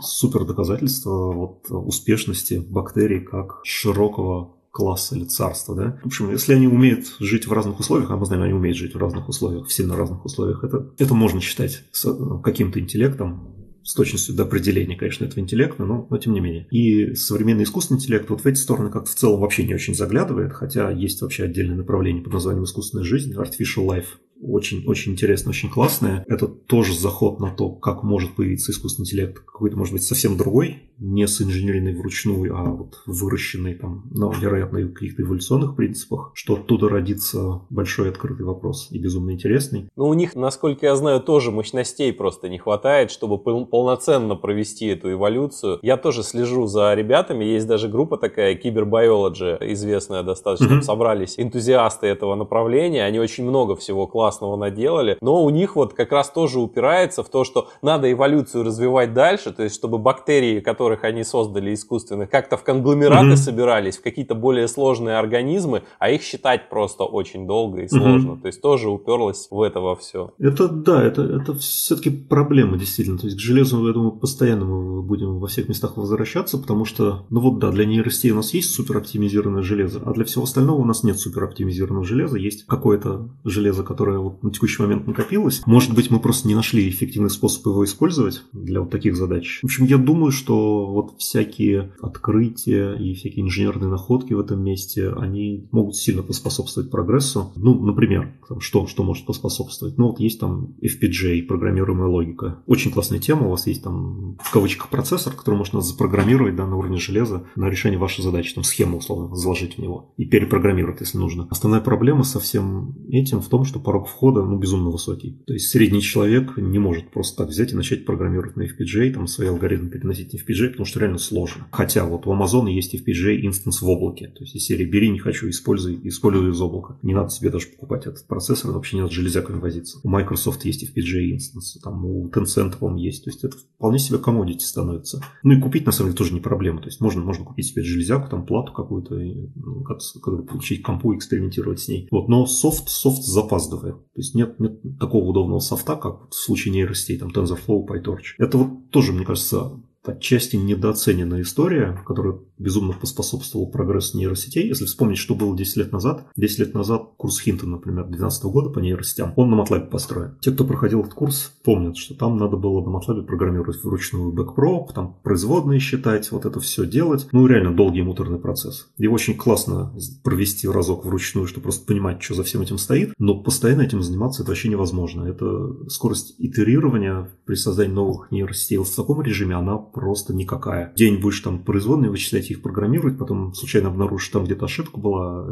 супер 0.00 0.44
доказательство 0.44 1.32
вот, 1.32 1.66
успешности 1.70 2.60
бактерий 2.68 3.20
как 3.20 3.60
широкого 3.62 4.57
класса 4.78 5.16
или 5.16 5.24
царства, 5.24 5.74
да. 5.74 5.98
В 6.04 6.06
общем, 6.06 6.30
если 6.30 6.54
они 6.54 6.68
умеют 6.68 7.06
жить 7.18 7.48
в 7.48 7.52
разных 7.52 7.80
условиях, 7.80 8.12
а 8.12 8.16
мы 8.16 8.26
знаем, 8.26 8.44
они 8.44 8.52
умеют 8.52 8.78
жить 8.78 8.94
в 8.94 8.98
разных 8.98 9.28
условиях, 9.28 9.66
в 9.66 9.72
сильно 9.72 9.96
разных 9.96 10.24
условиях, 10.24 10.62
это, 10.62 10.88
это 10.98 11.14
можно 11.14 11.40
считать 11.40 11.82
ну, 12.04 12.40
каким-то 12.40 12.78
интеллектом, 12.78 13.56
с 13.82 13.92
точностью 13.94 14.36
до 14.36 14.44
определения, 14.44 14.94
конечно, 14.94 15.24
этого 15.24 15.40
интеллекта, 15.40 15.84
но, 15.84 16.06
но 16.08 16.18
тем 16.18 16.32
не 16.32 16.40
менее. 16.40 16.68
И 16.70 17.14
современный 17.14 17.64
искусственный 17.64 17.98
интеллект 17.98 18.30
вот 18.30 18.42
в 18.42 18.46
эти 18.46 18.58
стороны 18.58 18.90
как-то 18.90 19.10
в 19.10 19.14
целом 19.14 19.40
вообще 19.40 19.64
не 19.64 19.74
очень 19.74 19.94
заглядывает, 19.94 20.52
хотя 20.52 20.90
есть 20.90 21.22
вообще 21.22 21.44
отдельное 21.44 21.76
направление 21.76 22.22
под 22.22 22.34
названием 22.34 22.64
искусственная 22.64 23.04
жизнь, 23.04 23.34
artificial 23.34 23.86
life, 23.86 24.06
очень-очень 24.40 25.12
интересно, 25.12 25.50
очень 25.50 25.70
классное. 25.70 26.24
Это 26.28 26.46
тоже 26.46 26.96
заход 26.98 27.40
на 27.40 27.50
то, 27.50 27.70
как 27.70 28.02
может 28.02 28.34
появиться 28.34 28.72
искусственный 28.72 29.06
интеллект 29.06 29.38
какой-то, 29.38 29.76
может 29.76 29.92
быть, 29.92 30.02
совсем 30.02 30.36
другой, 30.36 30.82
не 30.98 31.26
с 31.26 31.40
инженерной 31.40 31.94
вручную, 31.94 32.56
а 32.56 32.64
вот 32.70 33.00
выращенный 33.06 33.74
там, 33.74 34.04
на, 34.10 34.32
вероятно, 34.32 34.88
каких-то 34.88 35.22
эволюционных 35.22 35.76
принципах, 35.76 36.32
что 36.34 36.54
оттуда 36.54 36.88
родится 36.88 37.62
большой 37.70 38.10
открытый 38.10 38.44
вопрос 38.44 38.88
и 38.90 38.98
безумно 38.98 39.30
интересный. 39.30 39.88
Но 39.96 40.08
у 40.08 40.14
них, 40.14 40.34
насколько 40.34 40.86
я 40.86 40.96
знаю, 40.96 41.20
тоже 41.20 41.52
мощностей 41.52 42.12
просто 42.12 42.48
не 42.48 42.58
хватает, 42.58 43.10
чтобы 43.10 43.38
полноценно 43.38 44.34
провести 44.34 44.86
эту 44.86 45.12
эволюцию. 45.12 45.78
Я 45.82 45.96
тоже 45.96 46.22
слежу 46.22 46.66
за 46.66 46.94
ребятами, 46.94 47.44
есть 47.44 47.66
даже 47.66 47.88
группа 47.88 48.16
такая, 48.16 48.54
Кибербиологи, 48.56 49.72
известная 49.72 50.22
достаточно, 50.22 50.74
mm-hmm. 50.74 50.82
собрались 50.82 51.34
энтузиасты 51.38 52.08
этого 52.08 52.34
направления, 52.34 53.04
они 53.04 53.20
очень 53.20 53.44
много 53.44 53.76
всего 53.76 54.06
классного 54.06 54.27
классного 54.28 54.56
наделали, 54.56 55.16
но 55.22 55.42
у 55.42 55.50
них 55.50 55.74
вот 55.74 55.94
как 55.94 56.12
раз 56.12 56.30
тоже 56.30 56.60
упирается 56.60 57.22
в 57.22 57.30
то, 57.30 57.44
что 57.44 57.68
надо 57.80 58.12
эволюцию 58.12 58.62
развивать 58.62 59.14
дальше, 59.14 59.52
то 59.52 59.62
есть 59.62 59.74
чтобы 59.74 59.96
бактерии, 59.96 60.60
которых 60.60 61.04
они 61.04 61.24
создали 61.24 61.72
искусственных, 61.72 62.28
как-то 62.28 62.58
в 62.58 62.62
конгломераты 62.62 63.28
mm-hmm. 63.28 63.36
собирались, 63.36 63.96
в 63.96 64.02
какие-то 64.02 64.34
более 64.34 64.68
сложные 64.68 65.16
организмы, 65.16 65.82
а 65.98 66.10
их 66.10 66.22
считать 66.22 66.68
просто 66.68 67.04
очень 67.04 67.46
долго 67.46 67.82
и 67.82 67.88
сложно. 67.88 68.32
Mm-hmm. 68.32 68.40
То 68.42 68.46
есть 68.46 68.60
тоже 68.60 68.90
уперлось 68.90 69.48
в 69.50 69.62
это 69.62 69.80
во 69.80 69.96
все. 69.96 70.32
Это 70.38 70.68
да, 70.68 71.02
это, 71.02 71.22
это 71.22 71.54
все-таки 71.54 72.10
проблема 72.10 72.76
действительно. 72.76 73.18
То 73.18 73.26
есть 73.26 73.38
к 73.38 73.40
железу, 73.40 73.86
я 73.86 73.94
думаю, 73.94 74.12
постоянно 74.12 74.66
мы 74.66 75.02
будем 75.02 75.38
во 75.38 75.46
всех 75.46 75.68
местах 75.68 75.96
возвращаться, 75.96 76.58
потому 76.58 76.84
что, 76.84 77.24
ну 77.30 77.40
вот 77.40 77.58
да, 77.60 77.70
для 77.70 77.86
нейросетей 77.86 78.32
у 78.32 78.36
нас 78.36 78.52
есть 78.52 78.74
супероптимизированное 78.74 79.62
железо, 79.62 80.02
а 80.04 80.12
для 80.12 80.24
всего 80.24 80.44
остального 80.44 80.80
у 80.80 80.84
нас 80.84 81.02
нет 81.02 81.18
супероптимизированного 81.18 82.04
железа. 82.04 82.36
Есть 82.36 82.66
какое-то 82.66 83.30
железо, 83.44 83.82
которое 83.82 84.17
которое 84.18 84.20
вот 84.20 84.42
на 84.42 84.50
текущий 84.50 84.82
момент 84.82 85.06
накопилось. 85.06 85.62
Может 85.66 85.94
быть, 85.94 86.10
мы 86.10 86.20
просто 86.20 86.48
не 86.48 86.54
нашли 86.54 86.88
эффективный 86.88 87.30
способ 87.30 87.66
его 87.66 87.84
использовать 87.84 88.42
для 88.52 88.80
вот 88.80 88.90
таких 88.90 89.16
задач. 89.16 89.60
В 89.62 89.64
общем, 89.64 89.84
я 89.86 89.98
думаю, 89.98 90.32
что 90.32 90.86
вот 90.86 91.14
всякие 91.18 91.92
открытия 92.00 92.94
и 92.94 93.14
всякие 93.14 93.44
инженерные 93.44 93.88
находки 93.88 94.34
в 94.34 94.40
этом 94.40 94.62
месте, 94.62 95.10
они 95.10 95.68
могут 95.70 95.96
сильно 95.96 96.22
поспособствовать 96.22 96.90
прогрессу. 96.90 97.52
Ну, 97.56 97.74
например, 97.74 98.34
там, 98.48 98.60
что, 98.60 98.86
что 98.86 99.02
может 99.02 99.26
поспособствовать? 99.26 99.98
Ну, 99.98 100.08
вот 100.08 100.20
есть 100.20 100.40
там 100.40 100.74
FPGA, 100.82 101.42
программируемая 101.42 102.08
логика. 102.08 102.62
Очень 102.66 102.90
классная 102.90 103.18
тема. 103.18 103.46
У 103.46 103.50
вас 103.50 103.66
есть 103.66 103.82
там 103.82 104.36
в 104.42 104.52
кавычках 104.52 104.88
процессор, 104.88 105.32
который 105.34 105.56
можно 105.56 105.80
запрограммировать 105.80 106.56
да, 106.56 106.66
на 106.66 106.76
уровне 106.76 106.98
железа 106.98 107.44
на 107.56 107.68
решение 107.68 107.98
вашей 107.98 108.22
задачи. 108.22 108.54
Там 108.54 108.64
схему, 108.64 108.98
условно, 108.98 109.34
заложить 109.36 109.76
в 109.76 109.78
него 109.78 110.12
и 110.16 110.24
перепрограммировать, 110.24 111.00
если 111.00 111.18
нужно. 111.18 111.46
Основная 111.50 111.80
проблема 111.80 112.24
со 112.24 112.40
всем 112.40 112.96
этим 113.08 113.40
в 113.40 113.48
том, 113.48 113.64
что 113.64 113.78
порог 113.78 114.07
входа 114.08 114.42
ну, 114.42 114.58
безумно 114.58 114.90
высокий. 114.90 115.38
То 115.46 115.52
есть 115.52 115.70
средний 115.70 116.02
человек 116.02 116.56
не 116.56 116.78
может 116.78 117.10
просто 117.10 117.36
так 117.38 117.48
взять 117.48 117.72
и 117.72 117.76
начать 117.76 118.04
программировать 118.04 118.56
на 118.56 118.62
FPGA, 118.62 119.12
там 119.12 119.26
свои 119.26 119.48
алгоритмы 119.48 119.88
переносить 119.90 120.32
на 120.32 120.38
FPGA, 120.38 120.70
потому 120.70 120.86
что 120.86 121.00
реально 121.00 121.18
сложно. 121.18 121.66
Хотя 121.70 122.04
вот 122.04 122.26
у 122.26 122.32
Amazon 122.32 122.70
есть 122.70 122.94
FPGA 122.94 123.40
instance 123.42 123.82
в 123.82 123.88
облаке. 123.88 124.28
То 124.28 124.44
есть 124.44 124.56
из 124.56 124.64
серии 124.64 124.84
бери, 124.84 125.10
не 125.10 125.18
хочу, 125.18 125.48
используй, 125.48 126.00
используй 126.04 126.50
из 126.50 126.60
облака. 126.60 126.98
Не 127.02 127.14
надо 127.14 127.30
себе 127.30 127.50
даже 127.50 127.68
покупать 127.68 128.06
этот 128.06 128.26
процессор, 128.26 128.72
вообще 128.72 128.96
не 128.96 129.02
надо 129.02 129.14
железяками 129.14 129.60
возиться. 129.60 130.00
У 130.02 130.08
Microsoft 130.08 130.64
есть 130.64 130.84
FPGA 130.84 131.32
instance, 131.32 131.78
там 131.82 132.04
у 132.04 132.28
Tencent, 132.28 132.78
по-моему, 132.78 132.98
есть. 132.98 133.24
То 133.24 133.30
есть 133.30 133.44
это 133.44 133.56
вполне 133.56 133.98
себе 133.98 134.18
commodity 134.18 134.60
становится. 134.60 135.22
Ну 135.42 135.54
и 135.54 135.60
купить 135.60 135.86
на 135.86 135.92
самом 135.92 136.10
деле 136.10 136.18
тоже 136.18 136.34
не 136.34 136.40
проблема. 136.40 136.80
То 136.80 136.86
есть 136.86 137.00
можно, 137.00 137.22
можно 137.22 137.44
купить 137.44 137.66
себе 137.66 137.82
железяку, 137.82 138.28
там 138.28 138.46
плату 138.46 138.72
какую-то, 138.72 139.14
ну, 139.14 139.82
которую 139.82 140.44
получить 140.44 140.82
компу 140.82 141.14
экспериментировать 141.14 141.80
с 141.80 141.88
ней. 141.88 142.08
Вот, 142.10 142.28
но 142.28 142.46
софт, 142.46 142.88
софт 142.88 143.22
запаздывает. 143.22 143.96
То 143.98 144.20
есть 144.20 144.34
нет, 144.34 144.58
нет 144.60 144.80
такого 144.98 145.24
удобного 145.24 145.60
софта, 145.60 145.96
как 145.96 146.30
в 146.30 146.34
случае 146.34 146.74
нейросетей, 146.74 147.18
там 147.18 147.30
TensorFlow, 147.30 147.86
PyTorch. 147.86 148.34
Это 148.38 148.58
вот 148.58 148.90
тоже, 148.90 149.12
мне 149.12 149.24
кажется, 149.24 149.80
отчасти 150.08 150.56
недооцененная 150.56 151.42
история, 151.42 152.02
которая 152.06 152.38
безумно 152.58 152.92
поспособствовала 152.92 153.66
прогрессу 153.66 154.18
нейросетей. 154.18 154.66
Если 154.66 154.84
вспомнить, 154.84 155.18
что 155.18 155.34
было 155.34 155.56
10 155.56 155.76
лет 155.76 155.92
назад, 155.92 156.26
10 156.36 156.58
лет 156.58 156.74
назад 156.74 157.10
курс 157.16 157.40
Хинтона, 157.40 157.70
например, 157.70 158.04
2012 158.04 158.44
года 158.44 158.70
по 158.70 158.78
нейросетям, 158.80 159.32
он 159.36 159.50
на 159.50 159.60
MATLAB 159.60 159.88
построен. 159.90 160.36
Те, 160.40 160.50
кто 160.50 160.64
проходил 160.64 161.00
этот 161.00 161.14
курс, 161.14 161.52
помнят, 161.62 161.96
что 161.96 162.14
там 162.14 162.36
надо 162.36 162.56
было 162.56 162.84
на 162.84 162.96
MATLAB 162.96 163.24
программировать 163.24 163.82
вручную 163.84 164.32
backprop, 164.32 164.92
там 164.92 165.16
производные 165.22 165.80
считать, 165.80 166.30
вот 166.32 166.44
это 166.44 166.60
все 166.60 166.86
делать. 166.86 167.28
Ну, 167.32 167.46
реально 167.46 167.74
долгий 167.74 168.02
муторный 168.02 168.38
процесс. 168.38 168.88
Его 168.98 169.14
очень 169.14 169.36
классно 169.36 169.92
провести 170.24 170.68
разок 170.68 171.04
вручную, 171.04 171.46
чтобы 171.46 171.64
просто 171.64 171.86
понимать, 171.86 172.22
что 172.22 172.34
за 172.34 172.42
всем 172.42 172.62
этим 172.62 172.78
стоит, 172.78 173.12
но 173.18 173.40
постоянно 173.42 173.82
этим 173.82 174.02
заниматься 174.02 174.42
это 174.42 174.50
вообще 174.50 174.68
невозможно. 174.68 175.24
Это 175.24 175.88
скорость 175.88 176.34
итерирования 176.38 177.30
при 177.44 177.54
создании 177.54 177.92
новых 177.92 178.30
нейросетей 178.30 178.78
в 178.78 178.94
таком 178.94 179.22
режиме, 179.22 179.54
она 179.54 179.76
просто 179.98 180.34
никакая. 180.34 180.92
День 180.96 181.20
будешь 181.20 181.40
там 181.40 181.64
производные 181.64 182.10
вычислять, 182.10 182.50
их 182.50 182.62
программировать, 182.62 183.18
потом 183.18 183.52
случайно 183.52 183.88
обнаружишь, 183.88 184.28
там 184.28 184.44
где-то 184.44 184.66
ошибка 184.66 185.00
была. 185.00 185.44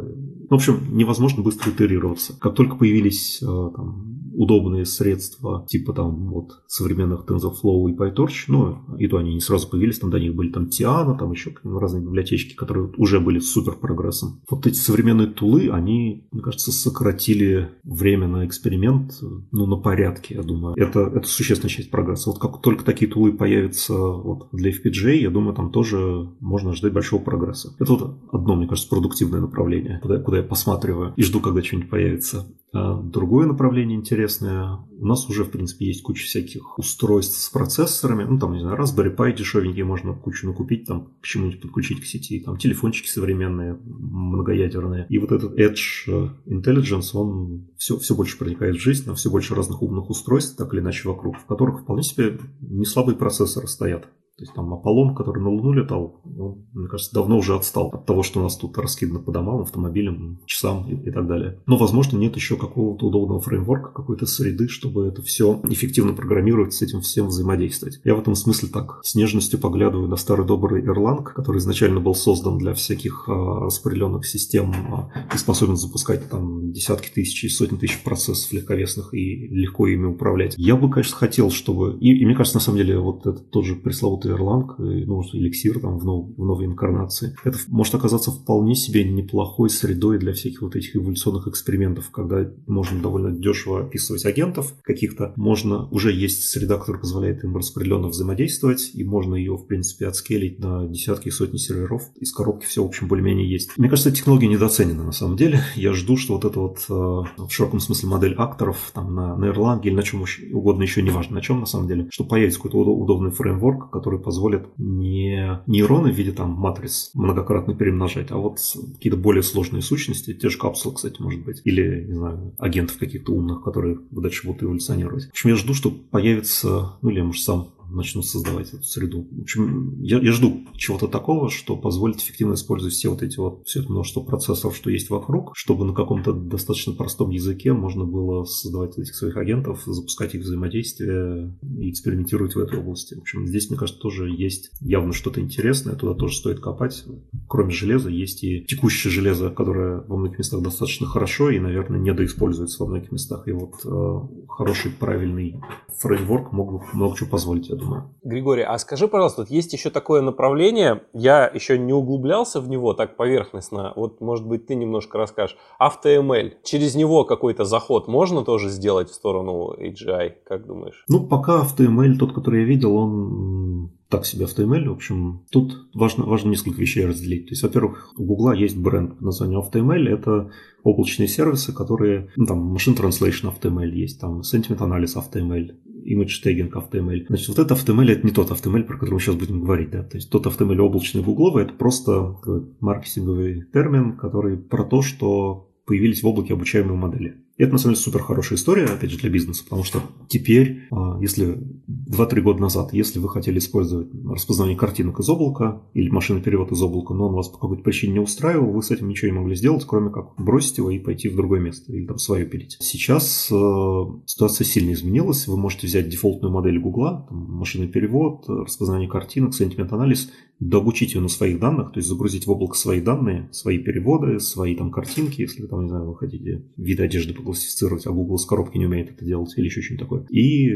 В 0.49 0.53
общем, 0.53 0.79
невозможно 0.91 1.43
быстро 1.43 1.71
итерироваться. 1.71 2.33
Как 2.39 2.55
только 2.55 2.77
появились 2.77 3.41
э, 3.41 3.45
там, 3.45 4.17
удобные 4.37 4.85
средства, 4.85 5.65
типа 5.67 5.93
там 5.93 6.29
вот 6.29 6.61
современных 6.67 7.25
TensorFlow 7.27 7.89
и 7.89 7.95
PyTorch, 7.95 8.45
ну, 8.49 8.77
и 8.99 9.07
то 9.07 9.17
они 9.17 9.33
не 9.33 9.41
сразу 9.41 9.67
появились, 9.67 9.97
там 9.97 10.11
до 10.11 10.19
них 10.19 10.35
были 10.35 10.51
там 10.51 10.65
Tiana, 10.65 11.17
там 11.17 11.31
еще 11.31 11.55
разные 11.63 12.03
библиотечки, 12.03 12.53
которые 12.53 12.93
уже 12.97 13.19
были 13.19 13.39
супер 13.39 13.73
прогрессом. 13.73 14.43
Вот 14.47 14.67
эти 14.67 14.75
современные 14.75 15.27
тулы, 15.27 15.71
они, 15.71 16.27
мне 16.31 16.41
кажется, 16.43 16.71
сократили 16.71 17.71
время 17.83 18.27
на 18.27 18.45
эксперимент, 18.45 19.13
ну, 19.51 19.65
на 19.65 19.77
порядке, 19.77 20.35
я 20.35 20.43
думаю. 20.43 20.75
Это, 20.77 21.11
это 21.15 21.27
существенная 21.27 21.71
часть 21.71 21.89
прогресса. 21.89 22.29
Вот 22.29 22.39
как 22.39 22.61
только 22.61 22.85
такие 22.85 23.09
тулы 23.09 23.33
появятся 23.33 23.95
вот 23.95 24.36
для 24.51 24.71
FPGA, 24.71 25.15
я 25.15 25.29
думаю, 25.29 25.55
там 25.55 25.71
тоже 25.71 26.29
можно 26.39 26.73
ждать 26.73 26.93
большого 26.93 27.21
прогресса. 27.21 27.75
Это 27.79 27.91
вот 27.93 28.19
одно, 28.31 28.55
мне 28.55 28.67
кажется, 28.67 28.89
продуктивное 28.89 29.41
направление, 29.41 29.99
куда, 30.01 30.19
куда 30.19 30.37
я 30.37 30.43
посматриваю 30.43 31.13
и 31.15 31.23
жду, 31.23 31.39
когда 31.39 31.61
что-нибудь 31.61 31.89
появится. 31.89 32.47
А 32.73 33.01
другое 33.01 33.47
направление 33.47 33.97
интересное. 33.97 34.79
У 34.99 35.05
нас 35.05 35.29
уже, 35.29 35.45
в 35.45 35.51
принципе, 35.51 35.85
есть 35.85 36.03
куча 36.03 36.25
всяких 36.25 36.77
устройств 36.77 37.37
с 37.37 37.49
процессорами. 37.49 38.25
Ну, 38.25 38.37
там, 38.37 38.53
не 38.53 38.59
знаю, 38.59 38.77
Raspberry 38.77 39.15
Pi 39.15 39.35
дешевенькие 39.35 39.85
можно 39.85 40.13
кучу 40.13 40.45
накупить, 40.45 40.85
там, 40.85 41.13
к 41.21 41.25
чему-нибудь 41.25 41.61
подключить 41.61 42.01
к 42.01 42.05
сети. 42.05 42.41
Там 42.41 42.57
телефончики 42.57 43.07
современные, 43.07 43.79
многоядерные. 43.85 45.05
И 45.09 45.17
вот 45.17 45.31
этот 45.31 45.57
Edge 45.57 46.29
Intelligence, 46.45 47.11
он 47.13 47.69
все, 47.77 47.97
все 47.97 48.15
больше 48.15 48.37
проникает 48.37 48.75
в 48.75 48.81
жизнь, 48.81 49.07
на 49.07 49.15
все 49.15 49.31
больше 49.31 49.55
разных 49.55 49.81
умных 49.81 50.09
устройств, 50.09 50.57
так 50.57 50.73
или 50.73 50.81
иначе, 50.81 51.07
вокруг, 51.07 51.37
в 51.37 51.45
которых 51.45 51.81
вполне 51.81 52.03
себе 52.03 52.37
не 52.59 52.85
слабые 52.85 53.15
процессоры 53.15 53.67
стоят. 53.67 54.09
То 54.37 54.43
есть 54.43 54.53
там 54.53 54.71
Аполлон, 54.71 55.15
который 55.15 55.41
на 55.41 55.49
Луну 55.49 55.73
летал, 55.73 56.21
он, 56.23 56.67
мне 56.71 56.87
кажется, 56.87 57.11
давно 57.11 57.39
уже 57.39 57.55
отстал 57.55 57.89
от 57.91 58.05
того, 58.05 58.21
что 58.21 58.39
у 58.39 58.43
нас 58.43 58.55
тут 58.55 58.77
раскидано 58.77 59.17
по 59.17 59.31
домам, 59.31 59.61
автомобилям, 59.61 60.39
часам 60.45 60.87
и, 60.87 61.09
и 61.09 61.11
так 61.11 61.25
далее. 61.25 61.59
Но, 61.65 61.75
возможно, 61.75 62.17
нет 62.17 62.35
еще 62.35 62.55
какого-то 62.55 63.07
удобного 63.07 63.41
фреймворка, 63.41 63.91
какой-то 63.91 64.27
среды, 64.27 64.67
чтобы 64.67 65.07
это 65.07 65.23
все 65.23 65.59
эффективно 65.63 66.13
программировать, 66.13 66.75
с 66.75 66.83
этим 66.83 67.01
всем 67.01 67.27
взаимодействовать. 67.27 67.99
Я 68.03 68.13
в 68.13 68.19
этом 68.19 68.35
смысле 68.35 68.69
так 68.69 68.99
с 69.03 69.15
нежностью 69.15 69.59
поглядываю 69.59 70.07
на 70.07 70.17
старый 70.17 70.45
добрый 70.45 70.85
Erlang, 70.85 71.23
который 71.23 71.57
изначально 71.57 71.99
был 71.99 72.13
создан 72.13 72.59
для 72.59 72.75
всяких 72.75 73.27
а, 73.27 73.61
распределенных 73.61 74.27
систем 74.27 74.71
а, 74.71 75.09
и 75.33 75.37
способен 75.39 75.77
запускать 75.77 76.29
там 76.29 76.71
десятки 76.71 77.09
тысяч 77.09 77.43
и 77.43 77.49
сотни 77.49 77.77
тысяч 77.77 78.03
процессов 78.03 78.53
легковесных 78.53 79.15
и 79.15 79.47
легко 79.47 79.87
ими 79.87 80.05
управлять. 80.05 80.53
Я 80.57 80.75
бы, 80.75 80.91
конечно, 80.91 81.15
хотел, 81.15 81.49
чтобы... 81.49 81.97
И, 81.99 82.19
и 82.19 82.23
мне 82.23 82.35
кажется, 82.35 82.57
на 82.57 82.61
самом 82.61 82.77
деле, 82.77 82.99
вот 82.99 83.25
этот 83.25 83.49
тот 83.49 83.65
же 83.65 83.75
пресловутый 83.75 84.26
что 84.27 84.35
Erlang, 84.35 85.05
ну, 85.05 85.23
эликсир 85.33 85.79
там 85.79 85.97
в, 85.97 86.05
нов, 86.05 86.29
в 86.37 86.45
новой 86.45 86.65
инкарнации, 86.65 87.35
это 87.43 87.57
может 87.67 87.95
оказаться 87.95 88.31
вполне 88.31 88.75
себе 88.75 89.03
неплохой 89.03 89.69
средой 89.69 90.19
для 90.19 90.33
всяких 90.33 90.61
вот 90.61 90.75
этих 90.75 90.95
эволюционных 90.95 91.47
экспериментов, 91.47 92.09
когда 92.11 92.49
можно 92.65 93.01
довольно 93.01 93.31
дешево 93.31 93.81
описывать 93.81 94.25
агентов 94.25 94.73
каких-то, 94.83 95.33
можно, 95.35 95.87
уже 95.89 96.11
есть 96.11 96.43
среда, 96.43 96.77
которая 96.77 97.01
позволяет 97.01 97.43
им 97.43 97.55
распределенно 97.55 98.07
взаимодействовать, 98.07 98.91
и 98.93 99.03
можно 99.03 99.35
ее, 99.35 99.55
в 99.55 99.65
принципе, 99.65 100.07
отскелить 100.07 100.59
на 100.59 100.87
десятки 100.87 101.29
и 101.29 101.31
сотни 101.31 101.57
серверов, 101.57 102.03
из 102.19 102.31
коробки 102.31 102.65
все, 102.65 102.83
в 102.83 102.87
общем, 102.87 103.07
более-менее 103.07 103.49
есть. 103.49 103.77
Мне 103.77 103.89
кажется, 103.89 104.11
технология 104.11 104.47
недооценена 104.47 105.03
на 105.03 105.11
самом 105.11 105.37
деле. 105.37 105.61
Я 105.75 105.93
жду, 105.93 106.17
что 106.17 106.35
вот 106.35 106.45
эта 106.45 106.59
вот 106.59 106.77
э, 106.89 106.93
в 106.93 107.49
широком 107.49 107.79
смысле 107.79 108.09
модель 108.09 108.33
акторов 108.37 108.91
там 108.93 109.13
на, 109.15 109.35
на 109.35 109.45
Erlang 109.45 109.81
или 109.83 109.93
на 109.93 110.03
чем 110.03 110.23
угодно 110.51 110.83
еще, 110.83 111.01
неважно 111.01 111.35
на 111.35 111.41
чем 111.41 111.59
на 111.59 111.65
самом 111.65 111.87
деле, 111.87 112.07
что 112.09 112.23
появится 112.23 112.59
какой-то 112.59 112.77
удобный 112.77 113.31
фреймворк, 113.31 113.91
который 113.91 114.16
которые 114.17 114.23
позволят 114.23 114.67
не 114.77 115.61
нейроны 115.67 116.11
в 116.11 116.15
виде 116.15 116.31
там 116.31 116.51
матриц 116.51 117.11
многократно 117.13 117.75
перемножать, 117.75 118.31
а 118.31 118.37
вот 118.37 118.59
какие-то 118.95 119.17
более 119.17 119.43
сложные 119.43 119.81
сущности, 119.81 120.33
те 120.33 120.49
же 120.49 120.57
капсулы, 120.57 120.95
кстати, 120.95 121.21
может 121.21 121.43
быть, 121.43 121.61
или, 121.63 122.05
не 122.07 122.13
знаю, 122.13 122.55
агентов 122.57 122.97
каких-то 122.97 123.33
умных, 123.33 123.63
которые 123.63 123.99
дальше 124.11 124.47
будут 124.47 124.63
эволюционировать. 124.63 125.27
В 125.27 125.29
общем, 125.31 125.49
я 125.49 125.55
жду, 125.55 125.73
что 125.73 125.91
появится, 125.91 126.97
ну 127.01 127.09
или 127.09 127.21
может, 127.21 127.43
сам 127.43 127.69
начнут 127.89 128.25
создавать 128.25 128.73
эту 128.73 128.83
среду. 128.83 129.27
В 129.31 129.41
общем, 129.41 130.01
я, 130.01 130.19
я 130.19 130.31
жду 130.31 130.65
чего-то 130.75 131.07
такого, 131.07 131.49
что 131.49 131.75
позволит 131.75 132.17
эффективно 132.17 132.53
использовать 132.53 132.93
все 132.93 133.09
вот 133.09 133.23
эти 133.23 133.37
вот, 133.37 133.63
все 133.65 133.81
это 133.81 133.91
множество 133.91 134.21
процессов, 134.21 134.75
что 134.75 134.89
есть 134.89 135.09
вокруг, 135.09 135.51
чтобы 135.55 135.85
на 135.85 135.93
каком-то 135.93 136.33
достаточно 136.33 136.93
простом 136.93 137.29
языке 137.29 137.73
можно 137.73 138.05
было 138.05 138.43
создавать 138.45 138.97
этих 138.97 139.15
своих 139.15 139.37
агентов, 139.37 139.83
запускать 139.85 140.35
их 140.35 140.41
взаимодействие 140.41 141.55
и 141.79 141.89
экспериментировать 141.89 142.55
в 142.55 142.59
этой 142.59 142.79
области. 142.79 143.15
В 143.15 143.21
общем, 143.21 143.47
здесь, 143.47 143.69
мне 143.69 143.79
кажется, 143.79 144.01
тоже 144.01 144.29
есть 144.29 144.71
явно 144.81 145.13
что-то 145.13 145.41
интересное, 145.41 145.95
туда 145.95 146.13
тоже 146.13 146.37
стоит 146.37 146.59
копать. 146.59 147.05
Кроме 147.47 147.71
железа, 147.71 148.09
есть 148.09 148.43
и 148.43 148.65
текущее 148.65 149.11
железо, 149.11 149.49
которое 149.49 150.01
во 150.01 150.17
многих 150.17 150.39
местах 150.39 150.61
достаточно 150.61 151.07
хорошо 151.07 151.49
и, 151.49 151.59
наверное, 151.59 151.99
недоиспользуется 151.99 152.83
во 152.83 152.89
многих 152.89 153.11
местах. 153.11 153.47
И 153.47 153.51
вот 153.51 153.75
э, 153.85 154.45
хороший, 154.47 154.91
правильный 154.91 155.61
фреймворк 155.99 156.51
мог 156.51 156.93
много 156.93 157.17
чего 157.17 157.29
позволить, 157.29 157.69
думаю. 157.77 158.15
Григорий, 158.23 158.63
а 158.63 158.77
скажи, 158.77 159.07
пожалуйста, 159.07 159.41
вот 159.41 159.49
есть 159.49 159.73
еще 159.73 159.89
такое 159.89 160.21
направление, 160.21 161.03
я 161.13 161.45
еще 161.47 161.77
не 161.77 161.93
углублялся 161.93 162.59
в 162.61 162.69
него 162.69 162.93
так 162.93 163.15
поверхностно, 163.15 163.93
вот, 163.95 164.21
может 164.21 164.45
быть, 164.45 164.67
ты 164.67 164.75
немножко 164.75 165.17
расскажешь. 165.17 165.57
AutoML, 165.81 166.53
через 166.63 166.95
него 166.95 167.23
какой-то 167.23 167.65
заход 167.65 168.07
можно 168.07 168.43
тоже 168.43 168.69
сделать 168.69 169.09
в 169.09 169.13
сторону 169.13 169.73
AGI, 169.77 170.33
как 170.45 170.65
думаешь? 170.65 171.03
Ну, 171.07 171.25
пока 171.27 171.63
AutoML, 171.63 172.17
тот, 172.17 172.33
который 172.33 172.61
я 172.61 172.67
видел, 172.67 172.95
он 172.95 173.96
так 174.09 174.25
себе 174.25 174.45
AutoML. 174.45 174.89
В 174.89 174.93
общем, 174.93 175.45
тут 175.51 175.89
важно, 175.93 176.25
важно 176.25 176.49
несколько 176.49 176.81
вещей 176.81 177.05
разделить. 177.05 177.47
То 177.47 177.51
есть, 177.51 177.63
во-первых, 177.63 178.13
у 178.17 178.23
Гугла 178.23 178.53
есть 178.53 178.77
бренд 178.77 179.11
под 179.11 179.21
названием 179.21 179.61
AutoML. 179.61 180.07
Это 180.09 180.51
облачные 180.83 181.27
сервисы, 181.27 181.73
которые, 181.73 182.29
ну, 182.35 182.45
там, 182.45 182.73
Machine 182.73 182.97
Translation 182.97 183.53
AutoML 183.53 183.89
есть, 183.89 184.21
там, 184.21 184.41
Sentiment 184.41 184.79
Analysis 184.79 185.17
AutoML, 185.17 185.75
image 186.07 186.41
tagging 186.43 186.71
HTML. 186.71 187.25
Значит, 187.27 187.49
вот 187.49 187.59
это 187.59 187.73
HTML 187.73 188.11
это 188.11 188.25
не 188.25 188.31
тот 188.33 188.49
HTML, 188.49 188.83
про 188.83 188.97
который 188.97 189.15
мы 189.15 189.19
сейчас 189.19 189.35
будем 189.35 189.61
говорить. 189.61 189.91
Да? 189.91 190.03
То 190.03 190.17
есть 190.17 190.29
тот 190.29 190.45
HTML 190.45 190.79
облачный 190.79 191.21
гугловый 191.21 191.65
это 191.65 191.73
просто 191.73 192.37
маркетинговый 192.79 193.65
термин, 193.73 194.15
который 194.15 194.57
про 194.57 194.85
то, 194.85 195.01
что 195.01 195.69
появились 195.85 196.23
в 196.23 196.27
облаке 196.27 196.53
обучаемые 196.53 196.97
модели. 196.97 197.43
И 197.57 197.63
это, 197.63 197.73
на 197.73 197.77
самом 197.79 197.95
деле, 197.95 198.03
супер 198.03 198.21
хорошая 198.21 198.57
история, 198.57 198.85
опять 198.85 199.09
же, 199.09 199.17
для 199.17 199.29
бизнеса, 199.29 199.63
потому 199.63 199.83
что 199.83 200.01
теперь, 200.27 200.87
а, 200.91 201.17
если 201.19 201.57
2-3 201.87 202.41
года 202.41 202.61
назад, 202.61 202.93
если 202.93 203.17
вы 203.17 203.29
хотели 203.29 203.57
использовать 203.57 204.09
распознавание 204.25 204.77
картинок 204.77 205.19
из 205.19 205.29
облака 205.29 205.81
или 205.93 206.09
машинный 206.09 206.41
перевод 206.41 206.71
из 206.71 206.81
облака, 206.81 207.15
но 207.15 207.27
он 207.27 207.33
вас 207.33 207.49
по 207.49 207.57
какой-то 207.57 207.81
причине 207.81 208.13
не 208.13 208.19
устраивал, 208.19 208.71
вы 208.71 208.83
с 208.83 208.91
этим 208.91 209.09
ничего 209.09 209.31
не 209.31 209.39
могли 209.39 209.55
сделать, 209.55 209.85
кроме 209.85 210.11
как 210.11 210.35
бросить 210.37 210.77
его 210.77 210.91
и 210.91 210.99
пойти 210.99 211.29
в 211.29 211.35
другое 211.35 211.59
место 211.59 211.91
или 211.91 212.05
там 212.05 212.19
свое 212.19 212.45
пилить. 212.45 212.77
Сейчас 212.79 213.49
э, 213.51 214.03
ситуация 214.25 214.65
сильно 214.65 214.93
изменилась. 214.93 215.47
Вы 215.47 215.57
можете 215.57 215.87
взять 215.87 216.09
дефолтную 216.09 216.53
модель 216.53 216.79
Гугла, 216.79 217.27
машинный 217.31 217.87
перевод, 217.87 218.45
распознавание 218.47 219.09
картинок, 219.09 219.55
сентимент-анализ, 219.55 220.29
дообучить 220.59 221.13
ее 221.13 221.21
на 221.21 221.27
своих 221.27 221.59
данных, 221.59 221.91
то 221.91 221.99
есть 221.99 222.09
загрузить 222.09 222.47
в 222.47 222.51
облако 222.51 222.75
свои 222.75 223.01
данные, 223.01 223.49
свои 223.51 223.77
переводы, 223.77 224.39
свои 224.39 224.75
там 224.75 224.91
картинки, 224.91 225.41
если 225.41 225.61
вы 225.61 225.67
там, 225.67 225.83
не 225.83 225.89
знаю, 225.89 226.05
вы 226.05 226.15
хотите 226.15 226.63
виды 226.77 227.03
одежды 227.03 227.33
поклассифицировать, 227.33 228.07
а 228.07 228.11
Google 228.11 228.37
с 228.37 228.45
коробки 228.45 228.77
не 228.77 228.85
умеет 228.85 229.11
это 229.11 229.25
делать 229.25 229.53
или 229.57 229.65
еще 229.65 229.81
что-нибудь 229.81 230.05
такое. 230.05 230.25
И 230.29 230.69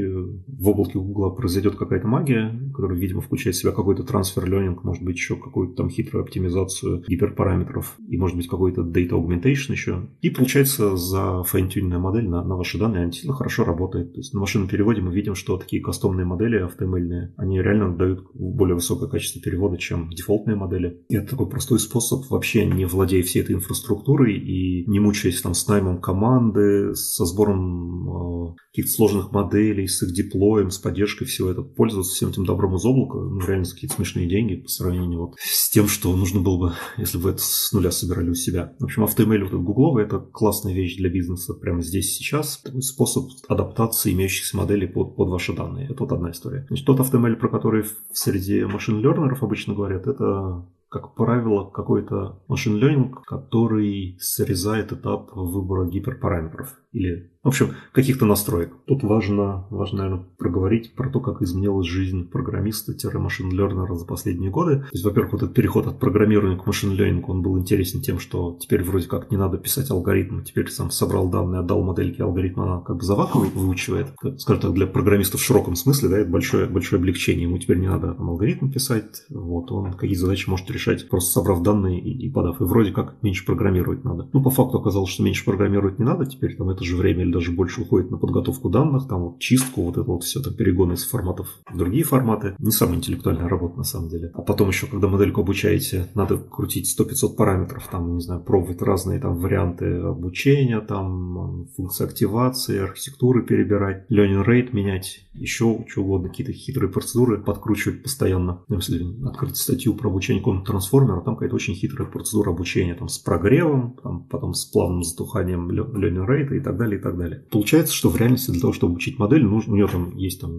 в 0.47 0.67
облаке 0.67 0.99
Google 0.99 1.35
произойдет 1.35 1.75
какая-то 1.75 2.07
магия, 2.07 2.59
которая, 2.73 2.97
видимо, 2.97 3.21
включает 3.21 3.55
в 3.55 3.59
себя 3.59 3.71
какой-то 3.71 4.03
трансфер 4.03 4.45
ленинг, 4.49 4.83
может 4.83 5.03
быть, 5.03 5.15
еще 5.15 5.35
какую-то 5.35 5.75
там 5.75 5.89
хитрую 5.89 6.23
оптимизацию 6.23 7.03
гиперпараметров 7.07 7.97
и, 8.07 8.17
может 8.17 8.37
быть, 8.37 8.47
какой-то 8.47 8.81
data 8.81 9.11
augmentation 9.11 9.71
еще. 9.71 10.09
И 10.21 10.29
получается 10.29 10.95
за 10.95 11.43
файн-тюненная 11.43 11.99
модель 11.99 12.27
на, 12.27 12.43
на 12.43 12.55
ваши 12.55 12.77
данные, 12.77 12.99
она 12.99 13.07
действительно 13.07 13.35
хорошо 13.35 13.63
работает. 13.63 14.13
То 14.13 14.19
есть 14.19 14.33
на 14.33 14.39
машинном 14.39 14.67
переводе 14.67 15.01
мы 15.01 15.13
видим, 15.13 15.35
что 15.35 15.57
такие 15.57 15.81
кастомные 15.81 16.25
модели 16.25 16.57
автомобильные, 16.57 17.33
они 17.37 17.61
реально 17.61 17.95
дают 17.95 18.29
более 18.33 18.75
высокое 18.75 19.09
качество 19.09 19.41
перевода, 19.41 19.70
чем 19.77 20.09
дефолтные 20.11 20.55
модели. 20.55 21.03
И 21.09 21.15
это 21.15 21.31
такой 21.31 21.49
простой 21.49 21.79
способ, 21.79 22.29
вообще 22.29 22.65
не 22.65 22.85
владея 22.85 23.23
всей 23.23 23.41
этой 23.41 23.55
инфраструктурой 23.55 24.37
и 24.37 24.89
не 24.89 24.99
мучаясь 24.99 25.41
там 25.41 25.53
с 25.53 25.67
наймом 25.67 26.01
команды, 26.01 26.95
со 26.95 27.25
сбором 27.25 28.51
э, 28.51 28.55
каких-то 28.71 28.91
сложных 28.91 29.31
моделей, 29.31 29.87
с 29.87 30.01
их 30.03 30.13
деплоем, 30.13 30.71
с 30.71 30.77
поддержкой 30.77 31.25
всего 31.25 31.49
этого, 31.49 31.65
пользоваться 31.65 32.13
всем 32.13 32.29
этим 32.29 32.45
добром 32.45 32.75
из 32.75 32.85
облака, 32.85 33.17
ну, 33.17 33.39
реально 33.45 33.65
какие-то 33.65 33.95
смешные 33.95 34.27
деньги 34.27 34.55
по 34.55 34.69
сравнению 34.69 35.19
вот 35.19 35.35
с 35.39 35.69
тем, 35.69 35.87
что 35.87 36.15
нужно 36.15 36.41
было 36.41 36.57
бы, 36.57 36.73
если 36.97 37.17
бы 37.17 37.29
это 37.29 37.41
с 37.41 37.71
нуля 37.71 37.91
собирали 37.91 38.29
у 38.29 38.35
себя. 38.35 38.73
В 38.79 38.85
общем, 38.85 39.03
автоemail 39.03 39.39
вот 39.39 39.47
этот 39.47 39.63
гугловый– 39.63 40.03
это 40.05 40.19
классная 40.19 40.73
вещь 40.73 40.97
для 40.97 41.09
бизнеса 41.09 41.53
прямо 41.53 41.81
здесь 41.81 42.15
сейчас. 42.15 42.59
Такой 42.63 42.81
способ 42.81 43.25
адаптации 43.47 44.13
имеющихся 44.13 44.57
моделей 44.57 44.87
под, 44.87 45.15
под 45.15 45.29
ваши 45.29 45.53
данные. 45.53 45.89
Это 45.89 46.03
вот 46.03 46.11
одна 46.11 46.31
история. 46.31 46.65
Значит, 46.67 46.85
тот 46.85 46.99
автоemail, 46.99 47.35
про 47.35 47.49
который 47.49 47.83
в 47.83 47.95
среди 48.13 48.63
машин-лернеров 48.63 49.43
обычно 49.43 49.60
говорят, 49.67 50.07
это 50.07 50.65
как 50.91 51.15
правило, 51.15 51.69
какой-то 51.69 52.43
машин 52.49 52.75
learning, 52.75 53.13
который 53.25 54.17
срезает 54.19 54.91
этап 54.91 55.31
выбора 55.33 55.89
гиперпараметров 55.89 56.77
или 56.91 57.30
в 57.43 57.47
общем, 57.47 57.73
каких-то 57.91 58.25
настроек. 58.25 58.71
Тут 58.85 59.03
важно, 59.03 59.65
важно, 59.71 59.97
наверное, 59.97 60.25
проговорить 60.37 60.93
про 60.93 61.09
то, 61.09 61.19
как 61.19 61.41
изменилась 61.41 61.87
жизнь 61.87 62.29
программиста-машин-лернера 62.29 63.95
за 63.95 64.05
последние 64.05 64.51
годы. 64.51 64.81
То 64.81 64.89
есть, 64.91 65.03
во-первых, 65.03 65.33
вот 65.33 65.43
этот 65.43 65.55
переход 65.55 65.87
от 65.87 65.99
программирования 65.99 66.57
к 66.57 66.67
машин-лернингу, 66.67 67.31
он 67.31 67.41
был 67.41 67.57
интересен 67.57 68.01
тем, 68.01 68.19
что 68.19 68.57
теперь 68.59 68.83
вроде 68.83 69.07
как 69.07 69.31
не 69.31 69.37
надо 69.37 69.57
писать 69.57 69.89
алгоритм, 69.89 70.43
теперь 70.43 70.69
сам 70.69 70.91
собрал 70.91 71.29
данные, 71.29 71.61
отдал 71.61 71.81
модельки 71.83 72.21
алгоритма, 72.21 72.63
она 72.63 72.81
как 72.81 72.97
бы 72.97 73.03
заваковывает, 73.03 73.55
выучивает. 73.55 74.07
Скажем 74.37 74.61
так, 74.61 74.73
для 74.73 74.85
программистов 74.85 75.41
в 75.41 75.43
широком 75.43 75.75
смысле, 75.75 76.09
да, 76.09 76.19
это 76.19 76.29
большое, 76.29 76.67
большое 76.67 76.99
облегчение. 76.99 77.47
Ему 77.47 77.57
теперь 77.57 77.79
не 77.79 77.87
надо 77.87 78.13
там 78.13 78.29
алгоритм 78.29 78.69
писать, 78.69 79.23
вот, 79.29 79.71
он 79.71 79.93
какие 79.93 80.15
задачи 80.15 80.47
может 80.47 80.69
решать, 80.69 81.09
просто 81.09 81.31
собрав 81.31 81.63
данные 81.63 81.99
и, 81.99 82.27
и 82.27 82.29
подав. 82.29 82.61
И 82.61 82.65
вроде 82.65 82.91
как 82.91 83.15
меньше 83.23 83.45
программировать 83.45 84.03
надо. 84.03 84.29
Ну, 84.31 84.43
по 84.43 84.51
факту 84.51 84.77
оказалось, 84.77 85.09
что 85.09 85.23
меньше 85.23 85.43
программировать 85.43 85.97
не 85.97 86.05
надо, 86.05 86.27
теперь 86.27 86.55
там 86.55 86.69
это 86.69 86.83
же 86.83 86.95
время 86.95 87.30
или 87.31 87.37
даже 87.37 87.51
больше 87.51 87.81
уходит 87.81 88.11
на 88.11 88.17
подготовку 88.17 88.69
данных, 88.69 89.07
там 89.07 89.21
вот 89.21 89.39
чистку, 89.39 89.83
вот 89.83 89.97
это 89.97 90.03
вот 90.03 90.23
все, 90.23 90.41
там 90.41 90.53
перегоны 90.53 90.93
из 90.93 91.07
форматов 91.07 91.59
в 91.71 91.77
другие 91.77 92.03
форматы. 92.03 92.55
Не 92.59 92.71
самая 92.71 92.97
интеллектуальная 92.97 93.47
работа 93.47 93.77
на 93.77 93.83
самом 93.83 94.09
деле. 94.09 94.31
А 94.33 94.41
потом 94.41 94.69
еще, 94.69 94.87
когда 94.87 95.07
модельку 95.07 95.41
обучаете, 95.41 96.07
надо 96.13 96.37
крутить 96.37 96.93
100-500 96.99 97.35
параметров, 97.35 97.87
там, 97.89 98.15
не 98.15 98.21
знаю, 98.21 98.41
пробовать 98.41 98.81
разные 98.81 99.19
там 99.19 99.37
варианты 99.37 99.85
обучения, 99.85 100.81
там 100.81 101.67
функции 101.75 102.05
активации, 102.05 102.79
архитектуры 102.79 103.43
перебирать, 103.43 104.05
learning 104.11 104.45
rate 104.45 104.75
менять, 104.75 105.27
еще 105.33 105.85
что 105.87 106.01
угодно, 106.01 106.29
какие-то 106.29 106.53
хитрые 106.53 106.91
процедуры 106.91 107.41
подкручивать 107.41 108.03
постоянно. 108.03 108.63
Ну, 108.67 108.75
если 108.77 109.01
открыть 109.25 109.57
статью 109.57 109.93
про 109.93 110.09
обучение 110.09 110.43
комнатного 110.43 110.79
трансформера, 110.79 111.21
там 111.21 111.35
какая-то 111.35 111.55
очень 111.55 111.75
хитрая 111.75 112.07
процедура 112.07 112.51
обучения, 112.51 112.95
там 112.95 113.07
с 113.07 113.17
прогревом, 113.17 113.97
там, 114.03 114.23
потом 114.23 114.53
с 114.53 114.65
плавным 114.65 115.03
затуханием 115.03 115.69
learning 115.69 116.27
rate 116.27 116.57
и 116.57 116.59
так 116.59 116.77
далее, 116.77 116.99
и 116.99 117.01
так 117.01 117.17
далее. 117.17 117.20
Получается, 117.49 117.93
что 117.93 118.09
в 118.09 118.17
реальности 118.17 118.51
для 118.51 118.61
того, 118.61 118.73
чтобы 118.73 118.91
обучить 118.91 119.19
модель, 119.19 119.43
нужно, 119.43 119.73
у 119.73 119.75
нее 119.75 119.87
там 119.87 120.15
есть 120.15 120.41
там, 120.41 120.51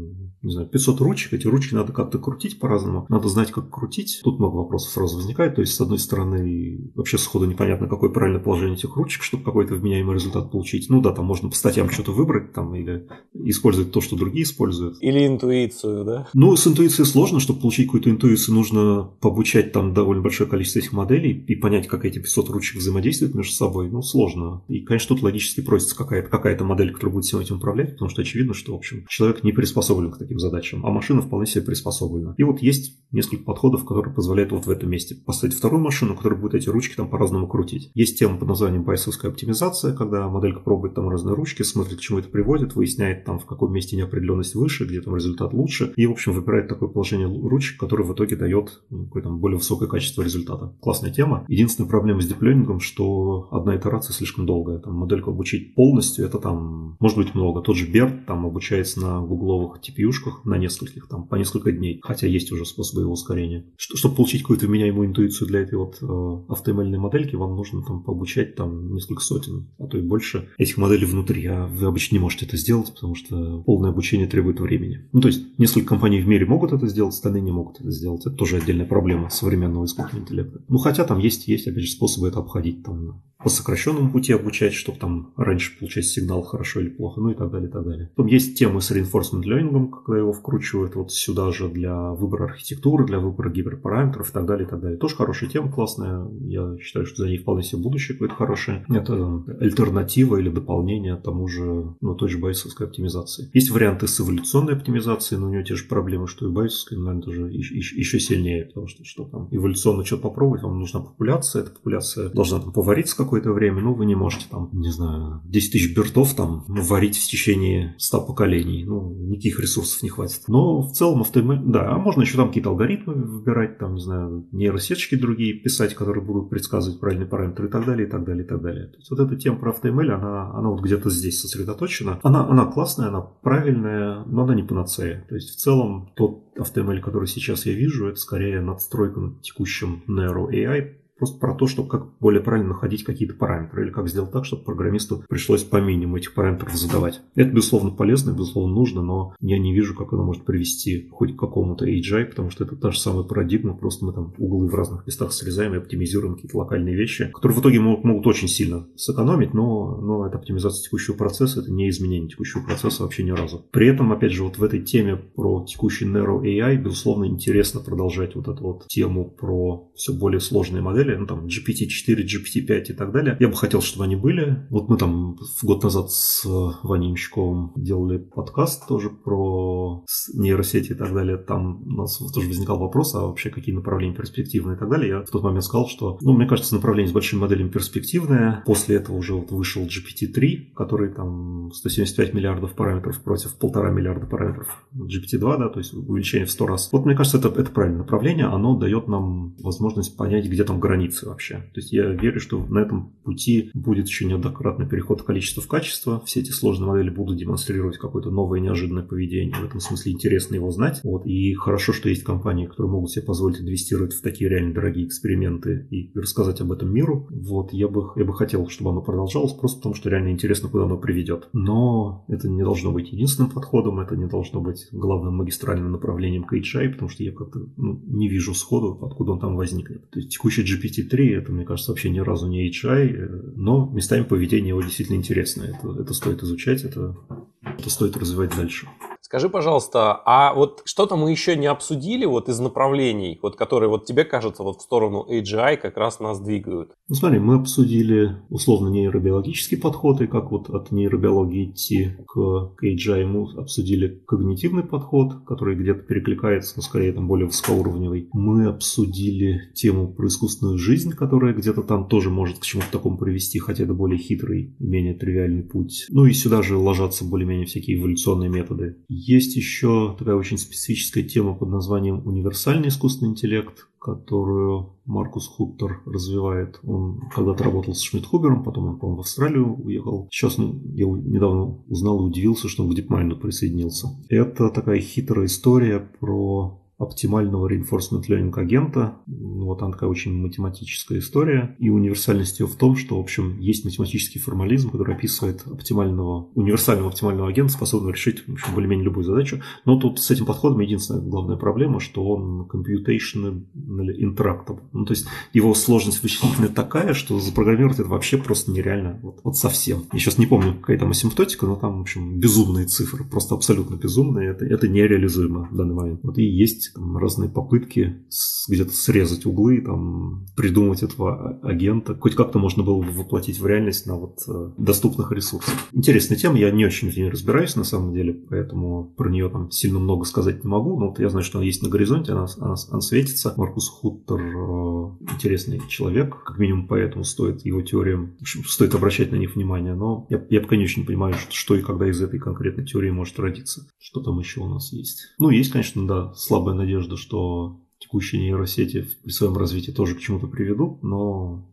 не 0.42 0.52
знаю, 0.52 0.68
500 0.68 1.00
ручек, 1.00 1.32
эти 1.32 1.46
ручки 1.46 1.74
надо 1.74 1.92
как-то 1.92 2.18
крутить 2.18 2.58
по-разному, 2.58 3.06
надо 3.08 3.28
знать, 3.28 3.50
как 3.50 3.70
крутить. 3.70 4.20
Тут 4.24 4.38
много 4.38 4.56
вопросов 4.56 4.90
сразу 4.90 5.16
возникает, 5.16 5.54
то 5.54 5.60
есть, 5.60 5.74
с 5.74 5.80
одной 5.80 5.98
стороны, 5.98 6.90
вообще 6.94 7.18
сходу 7.18 7.46
непонятно, 7.46 7.88
какое 7.88 8.10
правильное 8.10 8.42
положение 8.42 8.76
этих 8.76 8.96
ручек, 8.96 9.22
чтобы 9.22 9.44
какой-то 9.44 9.74
вменяемый 9.74 10.14
результат 10.14 10.50
получить. 10.50 10.88
Ну 10.88 11.00
да, 11.00 11.12
там 11.12 11.24
можно 11.24 11.48
по 11.48 11.54
статьям 11.54 11.90
что-то 11.90 12.12
выбрать, 12.12 12.52
там, 12.52 12.74
или 12.74 13.06
использовать 13.34 13.92
то, 13.92 14.00
что 14.00 14.16
другие 14.16 14.44
используют. 14.44 14.98
Или 15.00 15.26
интуицию, 15.26 16.04
да? 16.04 16.28
Ну, 16.34 16.54
с 16.56 16.66
интуицией 16.66 17.06
сложно, 17.06 17.40
чтобы 17.40 17.60
получить 17.60 17.86
какую-то 17.86 18.10
интуицию, 18.10 18.54
нужно 18.54 19.10
побучать 19.20 19.72
там 19.72 19.94
довольно 19.94 20.22
большое 20.22 20.48
количество 20.48 20.80
этих 20.80 20.92
моделей 20.92 21.32
и 21.32 21.54
понять, 21.54 21.86
как 21.86 22.04
эти 22.04 22.18
500 22.18 22.50
ручек 22.50 22.76
взаимодействуют 22.78 23.34
между 23.34 23.52
собой. 23.52 23.90
Ну, 23.90 24.02
сложно. 24.02 24.62
И, 24.68 24.80
конечно, 24.80 25.14
тут 25.14 25.22
логически 25.22 25.60
просится 25.60 25.96
какая-то 25.96 26.28
какая 26.28 26.51
модель, 26.61 26.92
которая 26.92 27.14
будет 27.14 27.24
всем 27.24 27.40
этим 27.40 27.57
управлять, 27.57 27.92
потому 27.92 28.09
что 28.09 28.22
очевидно, 28.22 28.55
что, 28.55 28.72
в 28.72 28.76
общем, 28.76 29.05
человек 29.09 29.44
не 29.44 29.53
приспособлен 29.53 30.12
к 30.12 30.18
таким 30.18 30.38
задачам, 30.38 30.84
а 30.84 30.90
машина 30.90 31.22
вполне 31.22 31.46
себе 31.46 31.64
приспособлена. 31.64 32.34
И 32.36 32.42
вот 32.42 32.61
есть 32.61 32.98
несколько 33.12 33.44
подходов, 33.44 33.84
которые 33.84 34.14
позволяют 34.14 34.53
вот 34.53 34.66
в 34.66 34.70
этом 34.70 34.90
месте 34.90 35.14
поставить 35.14 35.55
вторую 35.55 35.82
машину, 35.82 36.16
которая 36.16 36.40
будет 36.40 36.55
эти 36.55 36.68
ручки 36.68 36.96
там 36.96 37.09
по-разному 37.09 37.46
крутить. 37.46 37.90
Есть 37.94 38.18
тема 38.18 38.38
под 38.38 38.48
названием 38.48 38.84
байсовская 38.84 39.30
оптимизация, 39.30 39.94
когда 39.94 40.28
моделька 40.28 40.61
пробует 40.61 40.94
там 40.94 41.09
разные 41.09 41.34
ручки, 41.34 41.62
смотрит, 41.62 41.98
к 41.98 42.00
чему 42.00 42.18
это 42.18 42.28
приводит, 42.28 42.74
выясняет 42.74 43.24
там, 43.24 43.38
в 43.38 43.46
каком 43.46 43.72
месте 43.72 43.96
неопределенность 43.96 44.55
выше, 44.55 44.84
где 44.84 45.00
там 45.00 45.14
результат 45.14 45.53
лучше, 45.53 45.92
и, 45.96 46.07
в 46.07 46.12
общем, 46.12 46.32
выбирает 46.32 46.68
такое 46.68 46.88
положение 46.88 47.28
ручек, 47.28 47.78
которое 47.78 48.05
в 48.05 48.14
итоге 48.14 48.36
дает 48.36 48.82
ну, 48.90 49.05
какое-то 49.05 49.30
более 49.30 49.59
высокое 49.59 49.88
качество 49.88 50.22
результата. 50.22 50.74
Классная 50.80 51.12
тема. 51.12 51.44
Единственная 51.48 51.88
проблема 51.88 52.20
с 52.22 52.26
дипленингом, 52.26 52.80
что 52.80 53.48
одна 53.50 53.76
итерация 53.76 54.14
слишком 54.14 54.46
долгая. 54.46 54.78
Там 54.78 54.94
модельку 54.94 55.30
обучить 55.30 55.74
полностью, 55.74 56.24
это 56.24 56.38
там 56.43 56.97
может 57.01 57.16
быть 57.16 57.34
много. 57.34 57.62
Тот 57.62 57.76
же 57.76 57.86
Берт 57.86 58.26
там 58.26 58.47
обучается 58.47 59.01
на 59.01 59.20
гугловых 59.20 59.80
TPU-шках, 59.80 60.45
на 60.45 60.59
нескольких, 60.59 61.09
там 61.09 61.26
по 61.26 61.36
несколько 61.36 61.72
дней, 61.72 62.01
хотя 62.03 62.26
есть 62.26 62.53
уже 62.53 62.64
способы 62.64 63.03
его 63.03 63.12
ускорения. 63.12 63.66
Что, 63.76 63.97
чтобы 63.97 64.16
получить 64.16 64.43
какую-то 64.43 64.66
вменяемую 64.66 65.09
интуицию 65.09 65.49
для 65.49 65.61
этой 65.61 65.78
вот 65.78 65.99
э, 66.03 66.53
автомобильной 66.53 66.99
модельки, 66.99 67.34
вам 67.34 67.57
нужно 67.57 67.82
там 67.82 68.03
пообучать 68.03 68.55
там 68.55 68.93
несколько 68.95 69.22
сотен, 69.22 69.68
а 69.78 69.86
то 69.86 69.99
и 69.99 70.03
больше 70.03 70.49
этих 70.59 70.76
моделей 70.76 71.07
внутри. 71.07 71.47
А 71.47 71.66
вы 71.66 71.86
обычно 71.86 72.16
не 72.16 72.20
можете 72.20 72.47
это 72.47 72.57
сделать, 72.57 72.93
потому 72.93 73.14
что 73.14 73.62
полное 73.62 73.90
обучение 73.90 74.26
требует 74.26 74.61
времени. 74.61 75.09
Ну, 75.12 75.20
то 75.20 75.28
есть 75.28 75.59
несколько 75.59 75.88
компаний 75.88 76.20
в 76.20 76.28
мире 76.28 76.47
могут 76.47 76.72
это 76.72 76.86
сделать, 76.86 77.14
остальные 77.14 77.43
не 77.43 77.53
могут 77.53 77.80
это 77.80 77.90
сделать. 77.90 78.26
Это 78.26 78.36
тоже 78.36 78.57
отдельная 78.57 78.86
проблема 78.86 79.30
современного 79.30 79.84
искусственного 79.84 80.24
интеллекта. 80.24 80.61
Ну, 80.68 80.78
хотя 80.78 81.05
там 81.05 81.18
есть, 81.18 81.49
есть 81.49 81.66
опять 81.66 81.84
же, 81.84 81.90
способы 81.90 82.28
это 82.28 82.40
обходить. 82.40 82.82
Там 82.84 83.22
по 83.43 83.49
сокращенному 83.49 84.11
пути 84.11 84.32
обучать, 84.32 84.72
чтобы 84.74 84.99
там 84.99 85.32
раньше 85.36 85.78
получать 85.78 86.05
сигнал 86.05 86.43
хорошо 86.43 86.80
или 86.80 86.88
плохо, 86.88 87.20
ну 87.20 87.30
и 87.30 87.34
так 87.34 87.51
далее, 87.51 87.68
и 87.68 87.72
так 87.72 87.84
далее. 87.84 88.11
Потом 88.14 88.26
есть 88.26 88.59
темы 88.59 88.80
с 88.80 88.90
reinforcement 88.90 89.43
learning, 89.45 89.90
когда 90.05 90.18
его 90.18 90.32
вкручивают 90.32 90.95
вот 90.95 91.12
сюда 91.12 91.51
же 91.53 91.68
для 91.68 92.11
выбора 92.11 92.45
архитектуры, 92.45 93.07
для 93.07 93.18
выбора 93.18 93.51
гиперпараметров 93.51 94.30
и 94.30 94.32
так 94.32 94.47
далее, 94.47 94.66
и 94.66 94.70
так 94.70 94.80
далее. 94.80 94.99
Тоже 94.99 95.16
хорошая 95.16 95.51
тема, 95.51 95.70
классная. 95.70 96.26
Я 96.40 96.76
считаю, 96.78 97.07
что 97.07 97.22
за 97.22 97.28
ней 97.28 97.38
вполне 97.38 97.62
себе 97.62 97.82
будущее 97.82 98.14
какое-то 98.14 98.34
хорошее. 98.34 98.84
Это 98.88 99.43
альтернатива 99.61 100.36
или 100.36 100.49
дополнение 100.49 101.16
тому 101.16 101.49
же, 101.49 101.95
ну, 102.01 102.14
той 102.14 102.28
же 102.28 102.38
байсовской 102.38 102.86
оптимизации. 102.86 103.51
Есть 103.53 103.70
варианты 103.70 104.07
с 104.07 104.20
эволюционной 104.20 104.74
оптимизацией, 104.74 105.40
но 105.40 105.49
у 105.49 105.51
нее 105.51 105.64
те 105.64 105.74
же 105.74 105.84
проблемы, 105.84 106.26
что 106.26 106.49
и 106.49 106.53
байсовской, 106.53 106.99
но, 106.99 107.05
наверное, 107.05 107.22
тоже 107.22 107.49
еще 107.51 108.20
сильнее, 108.20 108.66
потому 108.66 108.86
что, 108.86 109.05
что 109.05 109.24
там 109.24 109.49
эволюционно 109.51 110.05
что-то 110.05 110.22
попробовать, 110.22 110.62
вам 110.62 110.78
нужна 110.78 111.01
популяция, 111.01 111.62
эта 111.62 111.70
популяция 111.70 112.28
должна 112.28 112.61
там 112.61 112.72
повариться 112.72 113.16
какое-то 113.32 113.52
время, 113.52 113.80
ну, 113.80 113.94
вы 113.94 114.04
не 114.04 114.14
можете 114.14 114.44
там, 114.50 114.68
не 114.72 114.90
знаю, 114.90 115.40
10 115.46 115.72
тысяч 115.72 115.96
бертов 115.96 116.34
там 116.34 116.64
варить 116.68 117.16
в 117.16 117.26
течение 117.26 117.94
100 117.96 118.26
поколений, 118.26 118.84
ну, 118.84 119.10
никаких 119.10 119.58
ресурсов 119.58 120.02
не 120.02 120.10
хватит. 120.10 120.42
Но 120.48 120.82
в 120.82 120.92
целом 120.92 121.22
автомат, 121.22 121.70
да, 121.70 121.92
а 121.92 121.98
можно 121.98 122.20
еще 122.20 122.36
там 122.36 122.48
какие-то 122.48 122.68
алгоритмы 122.68 123.14
выбирать, 123.14 123.78
там, 123.78 123.94
не 123.94 124.02
знаю, 124.02 124.46
нейросеточки 124.52 125.14
другие 125.14 125.54
писать, 125.54 125.94
которые 125.94 126.22
будут 126.22 126.50
предсказывать 126.50 127.00
правильные 127.00 127.26
параметры 127.26 127.68
и 127.68 127.70
так 127.70 127.86
далее, 127.86 128.06
и 128.06 128.10
так 128.10 128.22
далее, 128.22 128.44
и 128.44 128.46
так 128.46 128.60
далее. 128.60 128.88
То 128.88 128.98
есть 128.98 129.10
вот 129.10 129.20
эта 129.20 129.34
тема 129.36 129.56
про 129.56 129.72
AutoML, 129.72 130.10
она, 130.10 130.52
она 130.52 130.68
вот 130.68 130.82
где-то 130.82 131.08
здесь 131.08 131.40
сосредоточена. 131.40 132.20
Она, 132.22 132.46
она 132.46 132.66
классная, 132.66 133.08
она 133.08 133.22
правильная, 133.22 134.24
но 134.26 134.42
она 134.42 134.54
не 134.54 134.62
панацея. 134.62 135.24
То 135.30 135.36
есть 135.36 135.54
в 135.54 135.56
целом 135.56 136.12
тот 136.16 136.44
AutoML, 136.58 137.00
который 137.00 137.28
сейчас 137.28 137.64
я 137.64 137.72
вижу, 137.72 138.08
это 138.08 138.18
скорее 138.18 138.60
надстройка 138.60 139.20
над 139.20 139.40
текущим 139.40 140.02
Nero 140.06 140.50
AI, 140.50 141.01
просто 141.22 141.38
про 141.38 141.54
то, 141.54 141.68
чтобы 141.68 141.88
как 141.88 142.18
более 142.18 142.42
правильно 142.42 142.70
находить 142.70 143.04
какие-то 143.04 143.36
параметры, 143.36 143.84
или 143.84 143.92
как 143.92 144.08
сделать 144.08 144.32
так, 144.32 144.44
чтобы 144.44 144.64
программисту 144.64 145.22
пришлось 145.28 145.62
по 145.62 145.76
минимуму 145.76 146.16
этих 146.16 146.34
параметров 146.34 146.74
задавать. 146.74 147.20
Это, 147.36 147.48
безусловно, 147.52 147.92
полезно, 147.92 148.32
безусловно, 148.32 148.74
нужно, 148.74 149.02
но 149.02 149.32
я 149.38 149.56
не 149.60 149.72
вижу, 149.72 149.94
как 149.94 150.12
оно 150.12 150.24
может 150.24 150.44
привести 150.44 151.08
хоть 151.12 151.36
к 151.36 151.38
какому-то 151.38 151.86
AGI, 151.86 152.24
потому 152.24 152.50
что 152.50 152.64
это 152.64 152.74
та 152.74 152.90
же 152.90 152.98
самая 152.98 153.22
парадигма, 153.22 153.76
просто 153.76 154.04
мы 154.04 154.12
там 154.12 154.34
углы 154.36 154.66
в 154.66 154.74
разных 154.74 155.06
местах 155.06 155.32
срезаем 155.32 155.74
и 155.74 155.78
оптимизируем 155.78 156.34
какие-то 156.34 156.58
локальные 156.58 156.96
вещи, 156.96 157.30
которые 157.32 157.56
в 157.56 157.60
итоге 157.60 157.78
могут, 157.78 158.02
могут 158.02 158.26
очень 158.26 158.48
сильно 158.48 158.88
сэкономить, 158.96 159.54
но, 159.54 159.98
но 159.98 160.26
это 160.26 160.38
оптимизация 160.38 160.82
текущего 160.82 161.14
процесса, 161.14 161.60
это 161.60 161.70
не 161.70 161.88
изменение 161.88 162.30
текущего 162.30 162.64
процесса 162.64 163.04
вообще 163.04 163.22
ни 163.22 163.30
разу. 163.30 163.64
При 163.70 163.86
этом, 163.86 164.10
опять 164.10 164.32
же, 164.32 164.42
вот 164.42 164.58
в 164.58 164.64
этой 164.64 164.80
теме 164.80 165.14
про 165.14 165.64
текущий 165.68 166.04
Narrow 166.04 166.42
AI, 166.42 166.74
безусловно, 166.82 167.26
интересно 167.26 167.78
продолжать 167.78 168.34
вот 168.34 168.48
эту 168.48 168.64
вот 168.64 168.88
тему 168.88 169.30
про 169.30 169.88
все 169.94 170.12
более 170.12 170.40
сложные 170.40 170.82
модели, 170.82 171.11
ну 171.18 171.26
там 171.26 171.46
GPT-4, 171.46 172.24
GPT-5 172.24 172.84
и 172.88 172.92
так 172.92 173.12
далее. 173.12 173.36
Я 173.40 173.48
бы 173.48 173.54
хотел, 173.54 173.80
чтобы 173.80 174.04
они 174.04 174.16
были. 174.16 174.66
Вот 174.70 174.88
мы 174.88 174.96
там 174.96 175.36
год 175.62 175.82
назад 175.82 176.10
с 176.10 176.44
Ваней 176.82 177.10
Имщиковым 177.10 177.72
делали 177.76 178.18
подкаст 178.18 178.86
тоже 178.86 179.10
про 179.10 180.04
нейросети 180.34 180.92
и 180.92 180.94
так 180.94 181.12
далее. 181.12 181.36
Там 181.36 181.82
у 181.82 182.02
нас 182.02 182.18
тоже 182.32 182.48
возникал 182.48 182.78
вопрос, 182.78 183.14
а 183.14 183.20
вообще 183.20 183.50
какие 183.50 183.74
направления 183.74 184.14
перспективные 184.14 184.76
и 184.76 184.78
так 184.78 184.88
далее. 184.88 185.08
Я 185.08 185.20
в 185.22 185.30
тот 185.30 185.42
момент 185.42 185.64
сказал, 185.64 185.88
что, 185.88 186.18
ну, 186.20 186.32
мне 186.32 186.46
кажется, 186.46 186.74
направление 186.74 187.10
с 187.10 187.12
большими 187.12 187.40
моделями 187.40 187.68
перспективное. 187.68 188.62
После 188.66 188.96
этого 188.96 189.16
уже 189.16 189.34
вот 189.34 189.50
вышел 189.50 189.82
GPT-3, 189.82 190.72
который 190.74 191.12
там 191.12 191.70
175 191.72 192.34
миллиардов 192.34 192.74
параметров 192.74 193.20
против 193.22 193.54
полтора 193.56 193.90
миллиарда 193.90 194.26
параметров 194.26 194.68
GPT-2, 194.94 195.58
да, 195.58 195.68
то 195.68 195.78
есть 195.78 195.94
увеличение 195.94 196.46
в 196.46 196.50
100 196.50 196.66
раз. 196.66 196.88
Вот 196.92 197.04
мне 197.06 197.14
кажется, 197.14 197.38
это, 197.38 197.48
это 197.48 197.70
правильное 197.70 198.00
направление. 198.02 198.46
Оно 198.46 198.76
дает 198.78 199.08
нам 199.08 199.54
возможность 199.58 200.16
понять, 200.16 200.46
где 200.46 200.64
там 200.64 200.80
границы 200.80 201.01
вообще. 201.22 201.55
То 201.74 201.80
есть 201.80 201.92
я 201.92 202.09
верю, 202.09 202.40
что 202.40 202.64
на 202.66 202.78
этом 202.78 203.12
пути 203.24 203.70
будет 203.74 204.07
еще 204.07 204.24
неоднократный 204.24 204.88
переход 204.88 205.22
количества 205.22 205.62
в 205.62 205.68
качество. 205.68 206.22
Все 206.24 206.40
эти 206.40 206.50
сложные 206.50 206.88
модели 206.88 207.11
будут 207.11 207.38
демонстрировать 207.38 207.98
какое-то 207.98 208.30
новое 208.30 208.61
неожиданное 208.61 209.03
поведение. 209.03 209.55
В 209.55 209.64
этом 209.64 209.80
смысле 209.80 210.12
интересно 210.12 210.57
его 210.57 210.70
знать. 210.70 211.00
Вот. 211.05 211.26
И 211.26 211.55
хорошо, 211.55 211.92
что 211.92 212.09
есть 212.09 212.24
компании, 212.24 212.66
которые 212.66 212.90
могут 212.90 213.11
себе 213.11 213.24
позволить 213.24 213.61
инвестировать 213.61 214.14
в 214.14 214.22
такие 214.22 214.50
реально 214.50 214.74
дорогие 214.74 215.07
эксперименты 215.07 215.86
и 215.90 216.12
рассказать 216.18 216.61
об 216.61 216.72
этом 216.72 216.92
миру. 216.92 217.28
Вот. 217.30 217.72
Я 217.72 217.88
бы, 217.88 218.11
я 218.16 218.24
бы 218.24 218.34
хотел, 218.34 218.68
чтобы 218.68 218.90
оно 218.90 219.03
продолжалось, 219.03 219.53
просто 219.53 219.78
потому 219.78 219.94
что 219.94 220.11
реально 220.11 220.30
интересно, 220.30 220.68
куда 220.68 220.84
оно 220.84 220.96
приведет. 220.98 221.48
Но 221.53 222.24
это 222.28 222.48
не 222.48 222.62
должно 222.62 222.92
быть 222.92 223.12
единственным 223.12 223.50
подходом, 223.50 224.00
это 224.00 224.16
не 224.16 224.26
должно 224.26 224.61
быть 224.61 224.88
главным 224.92 225.36
магистральным 225.36 225.92
направлением 225.92 226.44
к 226.44 226.55
HI, 226.55 226.90
потому 226.90 227.09
что 227.09 227.22
я 227.22 227.32
как-то 227.32 227.61
ну, 227.76 228.00
не 228.07 228.28
вижу 228.28 228.55
сходу, 228.55 228.98
откуда 229.03 229.32
он 229.32 229.40
там 229.40 229.57
возникнет. 229.57 230.09
То 230.11 230.18
есть 230.18 230.30
текущий 230.30 230.64
GPT-3, 230.82 231.36
это, 231.38 231.52
мне 231.52 231.64
кажется, 231.64 231.92
вообще 231.92 232.10
ни 232.10 232.20
разу 232.20 232.48
не 232.48 232.68
HI, 232.68 233.14
э, 233.14 233.28
но 233.56 233.88
местами 233.92 234.24
поведение 234.24 234.70
его 234.70 234.82
действительно 234.82 235.16
интересное. 235.16 235.68
Это, 235.78 236.00
это 236.00 236.14
стоит 236.14 236.42
изучать, 236.42 236.84
это, 236.84 237.16
это 237.62 237.90
стоит 237.90 238.16
развивать 238.16 238.54
дальше. 238.56 238.86
Скажи, 239.32 239.48
пожалуйста, 239.48 240.20
а 240.26 240.52
вот 240.52 240.82
что-то 240.84 241.16
мы 241.16 241.30
еще 241.30 241.56
не 241.56 241.64
обсудили 241.64 242.26
вот 242.26 242.50
из 242.50 242.60
направлений, 242.60 243.38
вот 243.40 243.56
которые 243.56 243.88
вот 243.88 244.04
тебе 244.04 244.24
кажется 244.24 244.62
вот 244.62 244.80
в 244.80 244.82
сторону 244.82 245.26
AGI 245.26 245.78
как 245.78 245.96
раз 245.96 246.20
нас 246.20 246.38
двигают? 246.38 246.90
Ну 247.08 247.14
смотри, 247.14 247.38
мы 247.38 247.54
обсудили 247.54 248.36
условно 248.50 248.88
нейробиологический 248.88 249.78
подход 249.78 250.20
и 250.20 250.26
как 250.26 250.50
вот 250.50 250.68
от 250.68 250.92
нейробиологии 250.92 251.70
идти 251.70 252.10
к, 252.26 252.74
к 252.76 252.84
AGI. 252.84 253.24
Мы 253.24 253.50
обсудили 253.58 254.22
когнитивный 254.26 254.82
подход, 254.82 255.46
который 255.46 255.76
где-то 255.76 256.02
перекликается, 256.02 256.74
но 256.76 256.82
скорее 256.82 257.14
там 257.14 257.26
более 257.26 257.46
высокоуровневый. 257.46 258.28
Мы 258.34 258.66
обсудили 258.66 259.72
тему 259.72 260.12
про 260.12 260.26
искусственную 260.26 260.76
жизнь, 260.76 261.12
которая 261.12 261.54
где-то 261.54 261.84
там 261.84 262.06
тоже 262.06 262.28
может 262.28 262.58
к 262.58 262.64
чему-то 262.64 262.92
такому 262.92 263.16
привести, 263.16 263.58
хотя 263.60 263.84
это 263.84 263.94
более 263.94 264.18
хитрый, 264.18 264.76
менее 264.78 265.14
тривиальный 265.14 265.62
путь. 265.62 266.04
Ну 266.10 266.26
и 266.26 266.34
сюда 266.34 266.60
же 266.60 266.76
ложатся 266.76 267.24
более-менее 267.24 267.64
всякие 267.64 267.98
эволюционные 267.98 268.50
методы. 268.50 268.98
Есть 269.24 269.54
еще 269.54 270.16
такая 270.18 270.34
очень 270.34 270.58
специфическая 270.58 271.22
тема 271.22 271.54
под 271.54 271.68
названием 271.68 272.26
универсальный 272.26 272.88
искусственный 272.88 273.30
интеллект, 273.30 273.86
которую 274.00 274.96
Маркус 275.04 275.46
Хуттер 275.46 276.00
развивает. 276.06 276.80
Он 276.82 277.30
когда-то 277.32 277.62
работал 277.62 277.94
с 277.94 278.02
Шмидхубером, 278.02 278.64
потом 278.64 278.86
он, 278.86 278.98
по-моему, 278.98 279.18
в 279.18 279.20
Австралию 279.20 279.76
уехал. 279.76 280.26
Сейчас 280.28 280.58
ну, 280.58 280.82
я 280.94 281.06
недавно 281.06 281.84
узнал 281.86 282.20
и 282.20 282.30
удивился, 282.30 282.66
что 282.66 282.82
он 282.82 282.92
к 282.92 282.98
DeepMind 282.98 283.36
присоединился. 283.36 284.08
Это 284.28 284.70
такая 284.70 284.98
хитрая 284.98 285.46
история 285.46 286.00
про 286.18 286.81
оптимального 287.03 287.68
reinforcement 287.68 288.22
learning 288.28 288.53
агента. 288.55 289.16
Вот 289.26 289.82
она 289.82 289.92
такая 289.92 290.09
очень 290.09 290.34
математическая 290.34 291.18
история. 291.18 291.76
И 291.78 291.90
универсальность 291.90 292.61
ее 292.61 292.66
в 292.66 292.76
том, 292.76 292.96
что, 292.96 293.16
в 293.16 293.20
общем, 293.20 293.59
есть 293.59 293.84
математический 293.84 294.40
формализм, 294.40 294.90
который 294.90 295.14
описывает 295.14 295.62
оптимального, 295.66 296.48
универсального 296.55 297.09
оптимального 297.09 297.48
агента, 297.48 297.72
способного 297.72 298.12
решить, 298.12 298.46
в 298.46 298.53
общем, 298.53 298.74
более-менее 298.74 299.05
любую 299.05 299.24
задачу. 299.24 299.61
Но 299.84 299.98
тут 299.98 300.20
с 300.20 300.30
этим 300.30 300.46
подходом 300.46 300.80
единственная 300.80 301.22
главная 301.22 301.57
проблема, 301.57 302.00
что 302.00 302.24
он 302.24 302.68
computation 302.72 303.64
interactable. 303.74 304.80
Ну, 304.92 305.05
то 305.05 305.12
есть 305.12 305.26
его 305.53 305.74
сложность 305.74 306.22
вычислительная 306.22 306.68
такая, 306.68 307.14
что 307.14 307.40
запрограммировать 307.40 307.98
это 307.98 308.09
вообще 308.09 308.36
просто 308.38 308.70
нереально. 308.70 309.18
Вот, 309.22 309.40
вот 309.42 309.57
совсем. 309.57 310.05
Я 310.12 310.18
сейчас 310.18 310.38
не 310.38 310.46
помню, 310.46 310.74
какая 310.74 310.98
там 310.98 311.11
асимптотика, 311.11 311.66
но 311.66 311.76
там, 311.76 311.98
в 311.98 312.00
общем, 312.03 312.38
безумные 312.38 312.86
цифры. 312.86 313.24
Просто 313.24 313.55
абсолютно 313.55 313.96
безумные. 313.96 314.50
Это, 314.50 314.64
это 314.64 314.88
нереализуемо 314.88 315.68
в 315.70 315.76
данный 315.76 315.94
момент. 315.94 316.20
Вот 316.22 316.38
и 316.38 316.44
есть 316.44 316.91
там, 316.95 317.16
разные 317.16 317.51
попытки 317.51 318.24
где-то 318.68 318.93
срезать 318.93 319.47
углы, 319.47 319.80
там, 319.80 320.47
придумать 320.57 321.03
этого 321.03 321.61
а, 321.62 321.68
агента. 321.68 322.16
Хоть 322.18 322.34
как-то 322.34 322.59
можно 322.59 322.82
было 322.82 323.03
бы 323.03 323.11
воплотить 323.11 323.59
в 323.59 323.66
реальность 323.66 324.07
на 324.07 324.16
вот 324.16 324.40
э, 324.49 324.70
доступных 324.76 325.32
ресурсах. 325.32 325.74
Интересная 325.93 326.38
тема, 326.38 326.59
я 326.59 326.70
не 326.70 326.84
очень 326.84 327.11
в 327.11 327.16
ней 327.16 327.28
разбираюсь 327.28 327.76
на 327.76 327.84
самом 327.84 328.14
деле, 328.14 328.32
поэтому 328.32 329.12
про 329.16 329.28
нее 329.28 329.49
там 329.49 329.70
сильно 329.70 329.99
много 329.99 330.24
сказать 330.24 330.64
не 330.64 330.68
могу, 330.68 330.99
но 330.99 331.09
вот 331.09 331.18
я 331.18 331.28
знаю, 331.28 331.45
что 331.45 331.59
она 331.59 331.66
есть 331.66 331.82
на 331.82 331.88
горизонте, 331.88 332.32
она, 332.32 332.47
она, 332.59 332.74
она 332.90 333.01
светится. 333.01 333.55
Маркус 333.57 333.88
Хуттер 333.88 334.40
э, 334.40 335.32
интересный 335.32 335.80
человек, 335.88 336.43
как 336.45 336.59
минимум 336.59 336.86
поэтому 336.86 337.24
стоит 337.24 337.64
его 337.64 337.82
теориям, 337.82 338.36
стоит 338.43 338.95
обращать 338.95 339.32
на 339.32 339.36
них 339.36 339.55
внимание, 339.55 339.95
но 339.95 340.26
я, 340.30 340.45
я 340.51 340.61
пока 340.61 340.76
не 340.76 340.84
очень 340.84 341.05
понимаю, 341.05 341.34
что, 341.34 341.53
что 341.53 341.74
и 341.74 341.82
когда 341.82 342.09
из 342.09 342.20
этой 342.20 342.38
конкретной 342.38 342.84
теории 342.84 343.11
может 343.11 343.38
родиться. 343.38 343.86
Что 343.99 344.20
там 344.20 344.38
еще 344.38 344.61
у 344.61 344.68
нас 344.68 344.93
есть? 344.93 345.34
Ну, 345.38 345.51
есть, 345.51 345.72
конечно, 345.72 346.07
да, 346.07 346.32
слабая 346.34 346.71
надежда, 346.74 347.16
что 347.16 347.80
текущие 347.98 348.42
нейросети 348.42 349.06
при 349.22 349.30
своем 349.30 349.56
развитии 349.56 349.90
тоже 349.90 350.14
к 350.14 350.20
чему-то 350.20 350.46
приведут, 350.46 351.02
но 351.02 351.64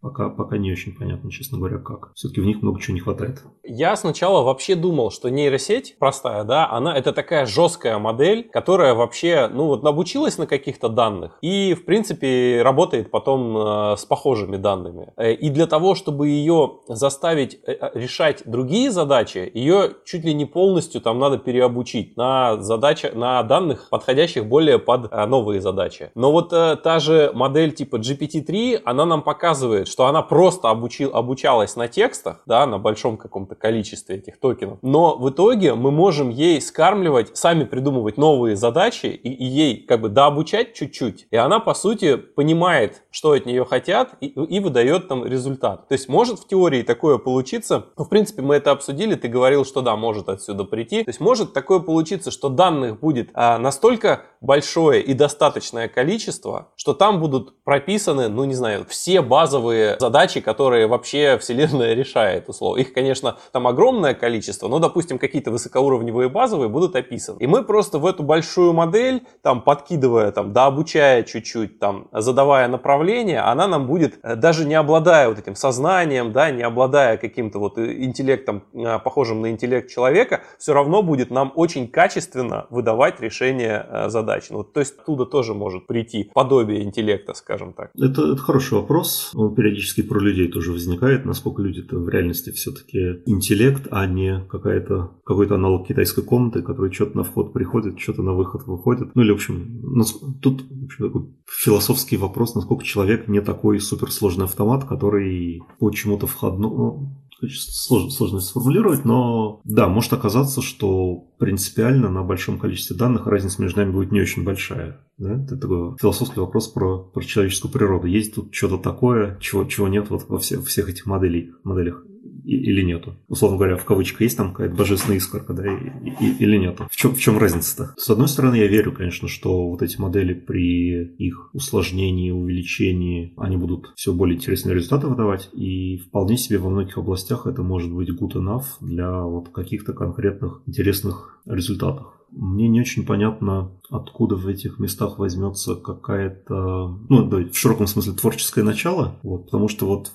Пока, 0.00 0.28
пока 0.28 0.58
не 0.58 0.70
очень 0.70 0.94
понятно, 0.94 1.30
честно 1.30 1.58
говоря, 1.58 1.78
как. 1.78 2.12
Все-таки 2.14 2.40
в 2.40 2.46
них 2.46 2.62
много 2.62 2.80
чего 2.80 2.94
не 2.94 3.00
хватает. 3.00 3.42
Я 3.64 3.96
сначала 3.96 4.42
вообще 4.42 4.76
думал, 4.76 5.10
что 5.10 5.30
нейросеть 5.30 5.96
простая, 5.98 6.44
да, 6.44 6.70
она 6.70 6.96
это 6.96 7.12
такая 7.12 7.46
жесткая 7.46 7.98
модель, 7.98 8.48
которая 8.52 8.94
вообще, 8.94 9.48
ну 9.52 9.66
вот, 9.66 9.84
обучилась 9.84 10.38
на 10.38 10.46
каких-то 10.46 10.88
данных 10.88 11.38
и, 11.40 11.74
в 11.74 11.84
принципе, 11.84 12.60
работает 12.62 13.10
потом 13.10 13.56
э, 13.56 13.96
с 13.96 14.04
похожими 14.04 14.56
данными. 14.56 15.12
Э, 15.16 15.32
и 15.32 15.48
для 15.48 15.66
того, 15.66 15.94
чтобы 15.94 16.28
ее 16.28 16.80
заставить 16.88 17.58
э, 17.66 17.72
э, 17.72 17.90
решать 17.94 18.42
другие 18.44 18.90
задачи, 18.90 19.50
ее 19.54 19.94
чуть 20.04 20.24
ли 20.24 20.34
не 20.34 20.44
полностью 20.44 21.00
там 21.00 21.18
надо 21.18 21.38
переобучить 21.38 22.16
на 22.16 22.60
задачи, 22.60 23.10
на 23.14 23.42
данных, 23.42 23.88
подходящих 23.90 24.46
более 24.46 24.78
под 24.78 25.10
э, 25.10 25.26
новые 25.26 25.60
задачи. 25.60 26.10
Но 26.14 26.32
вот 26.32 26.52
э, 26.52 26.76
та 26.76 26.98
же 26.98 27.32
модель 27.34 27.72
типа 27.72 27.96
GPT-3, 27.96 28.82
она 28.84 29.06
нам 29.06 29.22
показывает, 29.22 29.85
что 29.86 30.06
она 30.06 30.22
просто 30.22 30.70
обучил, 30.70 31.14
обучалась 31.14 31.76
на 31.76 31.88
текстах, 31.88 32.42
да, 32.46 32.66
на 32.66 32.78
большом 32.78 33.16
каком-то 33.16 33.54
количестве 33.54 34.16
этих 34.16 34.38
токенов. 34.38 34.78
Но 34.82 35.16
в 35.16 35.30
итоге 35.30 35.74
мы 35.74 35.90
можем 35.90 36.30
ей 36.30 36.60
скармливать, 36.60 37.36
сами 37.36 37.64
придумывать 37.64 38.16
новые 38.16 38.56
задачи 38.56 39.06
и, 39.06 39.32
и 39.32 39.44
ей 39.44 39.76
как 39.86 40.00
бы 40.00 40.08
дообучать 40.08 40.74
чуть-чуть. 40.74 41.26
И 41.30 41.36
она, 41.36 41.58
по 41.60 41.74
сути, 41.74 42.16
понимает, 42.16 43.02
что 43.10 43.32
от 43.32 43.46
нее 43.46 43.64
хотят 43.64 44.14
и, 44.20 44.26
и 44.26 44.60
выдает 44.60 45.08
там 45.08 45.24
результат. 45.24 45.88
То 45.88 45.92
есть 45.92 46.08
может 46.08 46.38
в 46.38 46.46
теории 46.46 46.82
такое 46.82 47.18
получиться. 47.18 47.86
Ну, 47.96 48.04
в 48.04 48.08
принципе, 48.08 48.42
мы 48.42 48.56
это 48.56 48.70
обсудили. 48.70 49.14
Ты 49.14 49.28
говорил, 49.28 49.64
что 49.64 49.82
да, 49.82 49.96
может 49.96 50.28
отсюда 50.28 50.64
прийти. 50.64 51.04
То 51.04 51.10
есть 51.10 51.20
может 51.20 51.52
такое 51.52 51.80
получиться, 51.80 52.30
что 52.30 52.48
данных 52.48 53.00
будет 53.00 53.30
а, 53.34 53.58
настолько 53.58 54.22
большое 54.40 55.02
и 55.02 55.14
достаточное 55.14 55.88
количество, 55.88 56.68
что 56.76 56.94
там 56.94 57.20
будут 57.20 57.62
прописаны, 57.64 58.28
ну 58.28 58.44
не 58.44 58.54
знаю, 58.54 58.86
все 58.88 59.20
базовые 59.20 59.75
базовые 59.76 59.96
задачи, 60.00 60.40
которые 60.40 60.86
вообще 60.86 61.38
Вселенная 61.38 61.94
решает, 62.00 62.48
условно. 62.48 62.80
Их, 62.80 62.92
конечно, 62.92 63.36
там 63.52 63.66
огромное 63.66 64.14
количество, 64.14 64.68
но, 64.68 64.78
допустим, 64.78 65.18
какие-то 65.18 65.50
высокоуровневые 65.50 66.28
базовые 66.28 66.68
будут 66.68 66.96
описаны. 66.96 67.38
И 67.40 67.46
мы 67.46 67.62
просто 67.62 67.98
в 67.98 68.06
эту 68.06 68.22
большую 68.22 68.72
модель, 68.72 69.22
там, 69.42 69.62
подкидывая, 69.62 70.32
там, 70.32 70.52
да, 70.52 70.66
обучая 70.66 71.22
чуть-чуть, 71.22 71.78
там, 71.78 72.08
задавая 72.12 72.68
направление, 72.68 73.40
она 73.40 73.68
нам 73.68 73.86
будет, 73.86 74.18
э, 74.22 74.36
даже 74.36 74.64
не 74.64 74.74
обладая 74.74 75.28
вот 75.28 75.38
этим 75.38 75.54
сознанием, 75.54 76.32
да, 76.32 76.50
не 76.50 76.62
обладая 76.62 77.16
каким-то 77.16 77.58
вот 77.58 77.78
интеллектом, 77.78 78.62
э, 78.74 78.98
похожим 78.98 79.42
на 79.42 79.50
интеллект 79.50 79.90
человека, 79.90 80.40
все 80.58 80.72
равно 80.72 81.02
будет 81.02 81.30
нам 81.30 81.52
очень 81.54 81.88
качественно 81.88 82.66
выдавать 82.70 83.20
решение 83.20 83.86
э, 83.88 84.08
задач. 84.08 84.50
Ну, 84.50 84.64
то 84.64 84.80
есть 84.80 84.98
оттуда 84.98 85.26
тоже 85.26 85.54
может 85.54 85.86
прийти 85.86 86.30
подобие 86.34 86.82
интеллекта, 86.82 87.34
скажем 87.34 87.72
так. 87.72 87.90
Это, 87.98 88.32
это 88.32 88.36
хороший 88.36 88.74
вопрос. 88.74 89.32
Он 89.34 89.54
периодически 89.66 90.02
про 90.02 90.20
людей 90.20 90.48
тоже 90.48 90.72
возникает. 90.72 91.24
Насколько 91.24 91.62
люди-то 91.62 91.98
в 91.98 92.08
реальности 92.08 92.50
все-таки 92.50 93.22
интеллект, 93.26 93.88
а 93.90 94.06
не 94.06 94.44
какая-то, 94.48 95.10
какой-то 95.24 95.56
аналог 95.56 95.88
китайской 95.88 96.22
комнаты, 96.22 96.62
который 96.62 96.92
что-то 96.92 97.16
на 97.16 97.24
вход 97.24 97.52
приходит, 97.52 97.98
что-то 97.98 98.22
на 98.22 98.32
выход 98.32 98.66
выходит. 98.66 99.14
Ну 99.14 99.22
или, 99.22 99.32
в 99.32 99.34
общем, 99.34 100.38
тут 100.40 100.62
в 100.70 100.84
общем, 100.84 101.06
такой 101.06 101.22
философский 101.48 102.16
вопрос, 102.16 102.54
насколько 102.54 102.84
человек 102.84 103.26
не 103.26 103.40
такой 103.40 103.80
суперсложный 103.80 104.44
автомат, 104.44 104.84
который 104.84 105.62
по 105.78 105.90
чему-то 105.90 106.26
входному 106.26 107.25
сложно, 107.40 108.10
сложно 108.10 108.40
сформулировать, 108.40 109.04
но 109.04 109.60
да, 109.64 109.88
может 109.88 110.12
оказаться, 110.12 110.62
что 110.62 111.28
принципиально 111.38 112.08
на 112.08 112.22
большом 112.22 112.58
количестве 112.58 112.96
данных 112.96 113.26
разница 113.26 113.60
между 113.60 113.80
нами 113.80 113.92
будет 113.92 114.12
не 114.12 114.20
очень 114.20 114.44
большая. 114.44 115.00
Да? 115.18 115.42
Это 115.42 115.56
такой 115.56 115.96
философский 116.00 116.40
вопрос 116.40 116.68
про, 116.68 116.98
про 116.98 117.22
человеческую 117.22 117.72
природу. 117.72 118.06
Есть 118.06 118.34
тут 118.34 118.54
что-то 118.54 118.78
такое, 118.78 119.38
чего, 119.40 119.64
чего 119.64 119.88
нет 119.88 120.10
вот 120.10 120.28
во 120.28 120.38
всех, 120.38 120.64
всех 120.66 120.88
этих 120.88 121.06
моделей, 121.06 121.52
моделях 121.64 122.04
или 122.46 122.82
нету. 122.82 123.16
Условно 123.28 123.58
говоря, 123.58 123.76
в 123.76 123.84
кавычках 123.84 124.20
есть 124.22 124.36
там 124.36 124.52
какая-то 124.52 124.76
божественная 124.76 125.18
искорка, 125.18 125.52
да, 125.52 125.66
и, 125.66 126.10
и, 126.20 126.36
или 126.38 126.56
нету. 126.56 126.86
В 126.90 126.96
чем, 126.96 127.14
в 127.14 127.18
чем 127.18 127.38
разница-то? 127.38 127.94
С 127.96 128.08
одной 128.08 128.28
стороны, 128.28 128.56
я 128.56 128.68
верю, 128.68 128.92
конечно, 128.92 129.28
что 129.28 129.68
вот 129.68 129.82
эти 129.82 130.00
модели 130.00 130.32
при 130.34 131.04
их 131.04 131.50
усложнении, 131.52 132.30
увеличении, 132.30 133.34
они 133.36 133.56
будут 133.56 133.92
все 133.96 134.12
более 134.12 134.36
интересные 134.36 134.74
результаты 134.74 135.08
выдавать, 135.08 135.50
и 135.52 135.98
вполне 135.98 136.36
себе 136.36 136.58
во 136.58 136.70
многих 136.70 136.98
областях 136.98 137.46
это 137.46 137.62
может 137.62 137.92
быть 137.92 138.10
good 138.10 138.34
enough 138.34 138.64
для 138.80 139.22
вот 139.22 139.48
каких-то 139.48 139.92
конкретных 139.92 140.62
интересных 140.66 141.40
результатов. 141.46 142.06
Мне 142.32 142.68
не 142.68 142.80
очень 142.80 143.06
понятно, 143.06 143.70
откуда 143.88 144.34
в 144.34 144.46
этих 144.48 144.78
местах 144.78 145.18
возьмется 145.18 145.76
какая-то, 145.76 146.98
ну, 147.08 147.24
да, 147.28 147.38
в 147.38 147.56
широком 147.56 147.86
смысле 147.86 148.14
творческое 148.14 148.64
начало, 148.64 149.18
вот, 149.22 149.46
потому 149.46 149.68
что 149.68 149.86
вот 149.86 150.10